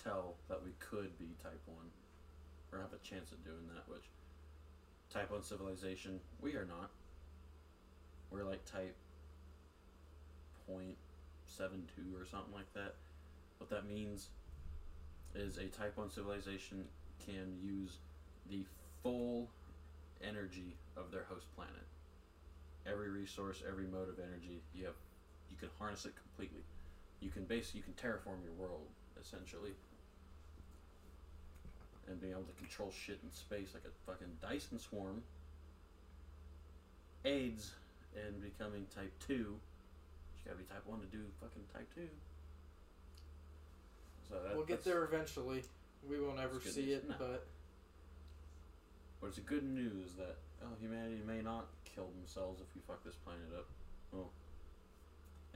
tell 0.03 0.35
that 0.49 0.62
we 0.64 0.70
could 0.80 1.16
be 1.18 1.26
type 1.43 1.61
one, 1.66 1.91
or 2.72 2.78
have 2.80 2.93
a 2.93 2.99
chance 3.07 3.32
of 3.32 3.45
doing 3.45 3.66
that. 3.74 3.89
Which 3.93 4.05
type 5.15 5.31
one 5.31 5.43
civilization 5.43 6.19
we 6.41 6.55
are 6.55 6.67
not. 6.67 6.91
We're 8.31 8.43
like 8.43 8.65
type 8.65 8.97
point 10.69 10.97
seven 11.47 11.85
two 11.95 12.21
or 12.21 12.27
something 12.27 12.53
like 12.53 12.73
that. 12.75 12.97
What 13.59 13.71
that 13.71 13.87
means 13.87 14.31
is 15.35 15.59
a 15.59 15.67
type 15.67 15.97
one 15.97 16.11
civilization 16.11 16.85
can 17.25 17.57
use 17.62 17.99
the 18.51 18.67
full 19.03 19.49
energy 20.21 20.77
of 20.97 21.12
their 21.12 21.25
host 21.29 21.47
planet. 21.55 21.87
Every 22.87 23.09
resource, 23.09 23.62
every 23.67 23.87
mode 23.87 24.09
of 24.09 24.19
energy, 24.19 24.62
you 24.75 24.87
have 24.87 24.95
you 25.49 25.57
can 25.57 25.69
harness 25.79 26.07
it 26.07 26.15
completely. 26.17 26.65
You 27.21 27.31
can 27.31 27.45
base 27.45 27.73
you 27.73 27.83
can 27.83 27.93
terraform 27.93 28.43
your 28.43 28.55
world 28.59 28.89
essentially. 29.21 29.75
And 32.09 32.20
being 32.20 32.32
able 32.32 32.42
to 32.44 32.52
control 32.55 32.92
shit 32.92 33.18
in 33.22 33.32
space 33.32 33.68
like 33.72 33.84
a 33.84 34.11
fucking 34.11 34.28
Dyson 34.42 34.78
swarm 34.78 35.22
aids 37.24 37.72
in 38.14 38.40
becoming 38.40 38.86
type 38.94 39.12
two. 39.26 39.57
You 39.57 40.42
gotta 40.44 40.59
be 40.59 40.64
type 40.64 40.82
one 40.86 41.00
to 41.00 41.07
do 41.07 41.24
fucking 41.40 41.62
type 41.72 41.88
two. 41.94 42.09
So 44.28 44.34
that, 44.42 44.55
we'll 44.57 44.66
get 44.66 44.84
there 44.84 45.05
eventually 45.05 45.62
we 46.09 46.20
won't 46.20 46.38
ever 46.40 46.61
see 46.61 46.86
news. 46.86 46.96
it 46.98 47.09
No. 47.09 47.14
but 47.18 47.46
But 49.20 49.28
it's 49.28 49.38
a 49.38 49.42
good 49.42 49.64
news 49.64 50.14
that 50.18 50.36
oh 50.62 50.74
humanity 50.80 51.22
may 51.26 51.40
not 51.40 51.66
kill 51.84 52.09
themselves 52.18 52.61
if 52.61 52.66
we 52.74 52.80
fuck 52.86 53.02
this 53.05 53.16
planet 53.16 53.48
up. 53.57 53.66
Well, 54.12 54.30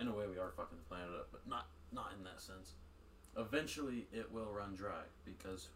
in 0.01 0.09
a 0.09 0.13
way 0.13 0.27
we 0.27 0.39
are 0.39 0.51
fucking 0.57 0.79
the 0.79 0.89
planet 0.95 1.15
up, 1.15 1.29
but 1.33 1.47
not 1.47 1.67
not 1.93 2.13
in 2.17 2.25
that 2.25 2.41
sense. 2.41 2.75
Eventually 3.37 4.07
it 4.13 4.31
will 4.33 4.51
run 4.51 4.75
dry 4.75 5.05
because 5.25 5.69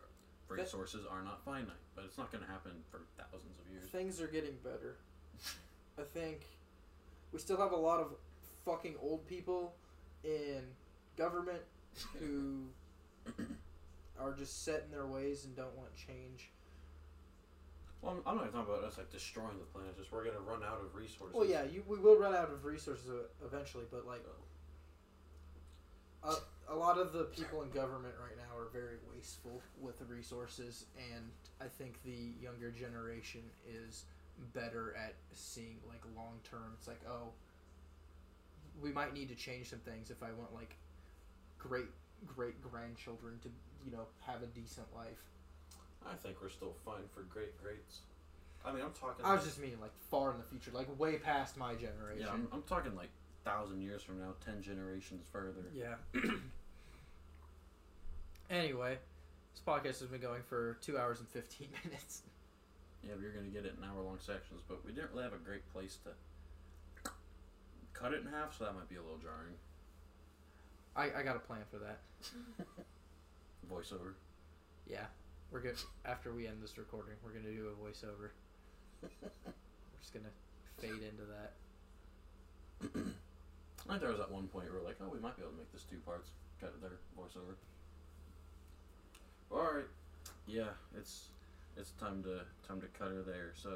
resources 0.49 1.07
are 1.11 1.23
not 1.23 1.45
finite, 1.45 1.71
but 1.95 2.05
it's 2.05 2.19
not 2.19 2.31
going 2.31 2.45
to 2.45 2.51
happen 2.51 2.73
for 2.91 3.01
thousands 3.17 3.59
of 3.59 3.73
years. 3.73 3.91
Things 3.91 4.21
are 4.21 4.27
getting 4.27 4.57
better. 4.63 4.97
I 5.99 6.03
think 6.03 6.47
we 7.33 7.39
still 7.39 7.59
have 7.59 7.73
a 7.73 7.77
lot 7.77 8.01
of 8.01 8.15
fucking 8.65 8.95
old 9.01 9.27
people 9.27 9.75
in 10.25 10.63
government 11.17 11.63
who 12.19 12.65
are 14.21 14.33
just 14.33 14.65
set 14.65 14.85
in 14.87 14.91
their 14.91 15.07
ways 15.07 15.45
and 15.45 15.57
don't 15.57 15.77
want 15.77 15.91
change. 15.95 16.51
Well, 18.01 18.15
I'm, 18.15 18.23
I'm 18.27 18.37
not 18.37 18.53
talking 18.53 18.75
about 18.75 18.85
us 18.85 18.99
like 18.99 19.11
destroying 19.13 19.59
the 19.59 19.65
planet. 19.73 19.97
Just 19.97 20.11
we're 20.13 20.25
going 20.25 20.37
to 20.37 20.43
run 20.43 20.63
out 20.63 20.81
of 20.81 20.95
resources. 20.95 21.35
Well, 21.35 21.47
yeah, 21.47 21.63
you, 21.63 21.85
we 21.87 21.99
will 21.99 22.19
run 22.19 22.35
out 22.35 22.51
of 22.51 22.65
resources 22.65 23.07
e- 23.09 23.47
eventually, 23.47 23.85
but 23.91 24.07
like 24.07 24.25
a, 26.25 26.29
uh, 26.29 26.35
a 26.73 26.77
lot 26.77 26.99
of 26.99 27.13
the 27.13 27.25
people 27.25 27.63
in 27.63 27.71
government 27.71 28.15
right 28.21 28.37
now 28.37 28.57
are 28.59 28.69
very 28.73 28.97
wasteful 29.15 29.61
with 29.81 29.99
the 29.99 30.05
resources, 30.05 30.87
and 31.15 31.25
I 31.61 31.67
think 31.67 32.03
the 32.05 32.33
younger 32.43 32.71
generation 32.71 33.43
is 33.69 34.05
better 34.55 34.95
at 34.97 35.15
seeing 35.33 35.77
like 35.89 36.01
long 36.17 36.41
term. 36.49 36.73
It's 36.79 36.89
like, 36.89 37.01
oh, 37.09 37.29
we 38.81 38.91
might 38.93 39.13
need 39.15 39.29
to 39.29 39.35
change 39.35 39.69
some 39.71 39.81
things 39.81 40.11
if 40.11 40.23
I 40.23 40.33
want 40.33 40.55
like 40.55 40.77
great 41.59 41.87
great 42.27 42.61
grandchildren 42.63 43.39
to 43.43 43.49
you 43.85 43.93
know 43.93 44.07
have 44.21 44.43
a 44.43 44.47
decent 44.47 44.87
life. 44.95 45.23
I 46.05 46.15
think 46.15 46.37
we're 46.43 46.49
still 46.49 46.75
fine 46.85 47.05
for 47.15 47.23
great 47.23 47.61
greats. 47.63 48.01
I 48.65 48.73
mean, 48.73 48.83
I'm 48.83 48.93
talking. 48.93 49.25
I 49.25 49.33
was 49.35 49.41
like- 49.43 49.49
just 49.51 49.61
meaning 49.61 49.81
like 49.81 49.93
far 50.11 50.31
in 50.33 50.39
the 50.39 50.45
future, 50.45 50.71
like 50.73 50.89
way 50.99 51.17
past 51.17 51.57
my 51.57 51.75
generation. 51.75 52.23
Yeah, 52.27 52.33
I'm, 52.33 52.49
I'm 52.53 52.63
talking 52.63 52.95
like 52.97 53.11
thousand 53.45 53.83
years 53.83 54.03
from 54.03 54.19
now, 54.21 54.35
ten 54.45 54.63
generations 54.63 55.27
further. 55.33 55.65
Yeah. 55.75 55.97
anyway, 58.53 58.99
this 59.55 59.63
podcast 59.67 60.01
has 60.01 60.09
been 60.09 60.21
going 60.21 60.43
for 60.49 60.77
two 60.81 60.99
hours 60.99 61.19
and 61.19 61.29
fifteen 61.29 61.69
minutes. 61.85 62.23
Yeah, 63.03 63.13
but 63.15 63.23
you're 63.23 63.33
gonna 63.33 63.49
get 63.49 63.65
it 63.65 63.75
in 63.77 63.85
hour 63.85 64.03
long 64.03 64.19
sections, 64.21 64.61
but 64.69 64.85
we 64.85 64.93
didn't 64.93 65.11
really 65.11 65.25
have 65.25 65.33
a 65.33 65.45
great 65.45 65.67
place 65.73 65.99
to 66.05 67.11
cut 67.95 68.13
it 68.13 68.21
in 68.21 68.31
half, 68.31 68.57
so 68.57 68.65
that 68.65 68.75
might 68.75 68.89
be 68.89 68.97
a 68.97 69.03
little 69.03 69.19
jarring. 69.19 69.57
I, 70.95 71.21
I 71.21 71.23
got 71.23 71.37
a 71.37 71.41
plan 71.41 71.63
for 71.71 71.79
that. 71.79 72.01
Voiceover. 73.73 74.15
Yeah, 74.87 75.07
we're 75.51 75.61
good. 75.61 75.77
After 76.05 76.33
we 76.33 76.47
end 76.47 76.63
this 76.63 76.77
recording, 76.77 77.15
we're 77.25 77.33
gonna 77.33 77.55
do 77.55 77.71
a 77.73 77.77
voiceover. 77.83 78.31
We're 79.03 80.01
just 80.01 80.15
gonna 80.15 80.31
fade 80.79 81.03
into 81.03 81.27
that. 81.27 81.53
I 83.89 83.89
think 83.89 84.01
there 84.01 84.11
was 84.11 84.21
at 84.21 84.31
one 84.31 84.47
point 84.47 84.71
where 84.71 84.79
we're 84.81 84.87
like, 84.87 84.99
oh, 85.01 85.11
we 85.13 85.19
might 85.19 85.37
be 85.37 85.43
able 85.43 85.53
to 85.53 85.59
make 85.59 85.73
this 85.73 85.83
two 85.83 85.99
parts. 86.07 86.31
Cut 86.61 86.71
it 86.71 86.81
there, 86.81 86.99
voiceover. 87.19 87.59
All 89.53 89.59
right, 89.75 89.85
yeah, 90.47 90.69
it's 90.97 91.29
it's 91.77 91.91
time 91.93 92.23
to 92.25 92.41
time 92.67 92.81
to 92.81 92.87
cut 92.99 93.09
her 93.09 93.23
there. 93.23 93.53
So, 93.55 93.71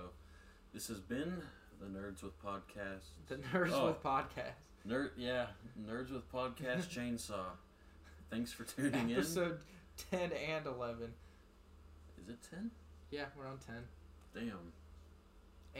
this 0.72 0.88
has 0.88 1.00
been 1.00 1.42
the 1.80 1.86
Nerds 1.86 2.22
with 2.22 2.40
Podcast. 2.42 3.08
The 3.28 3.36
Nerds 3.36 3.72
Oh. 3.72 3.86
with 3.88 4.02
Podcast. 4.02 4.64
Nerd, 4.88 5.10
yeah, 5.16 5.46
Nerds 5.88 6.10
with 6.12 6.30
Podcast 6.32 6.88
Chainsaw. 6.88 7.44
Thanks 8.30 8.52
for 8.52 8.64
tuning 8.64 9.10
in. 9.10 9.16
Episode 9.16 9.58
10 10.10 10.32
and 10.32 10.66
11. 10.66 11.12
Is 12.22 12.28
it 12.30 12.38
ten? 12.50 12.70
Yeah, 13.10 13.26
we're 13.38 13.46
on 13.46 13.58
10. 13.58 13.76
Damn, 14.34 14.72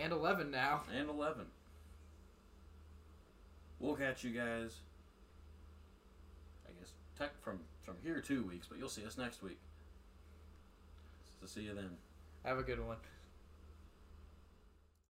And 0.01 0.13
11 0.13 0.51
now. 0.51 0.83
and 0.97 1.09
eleven. 1.11 1.47
We'll 3.81 3.97
catch 3.97 4.25
you 4.25 4.31
guys. 4.31 4.77
I 6.67 6.71
guess 6.81 6.93
tech 7.19 7.31
from 7.43 7.59
from 7.83 7.97
here 8.03 8.21
two 8.21 8.43
weeks, 8.45 8.67
but 8.69 8.79
you'll 8.79 8.89
see 8.89 9.05
us 9.05 9.19
next 9.19 9.43
week. 9.43 9.59
See 11.47 11.61
you 11.61 11.75
then. 11.75 11.91
Have 12.45 12.59
a 12.59 12.63
good 12.65 12.85
one. 12.85 12.97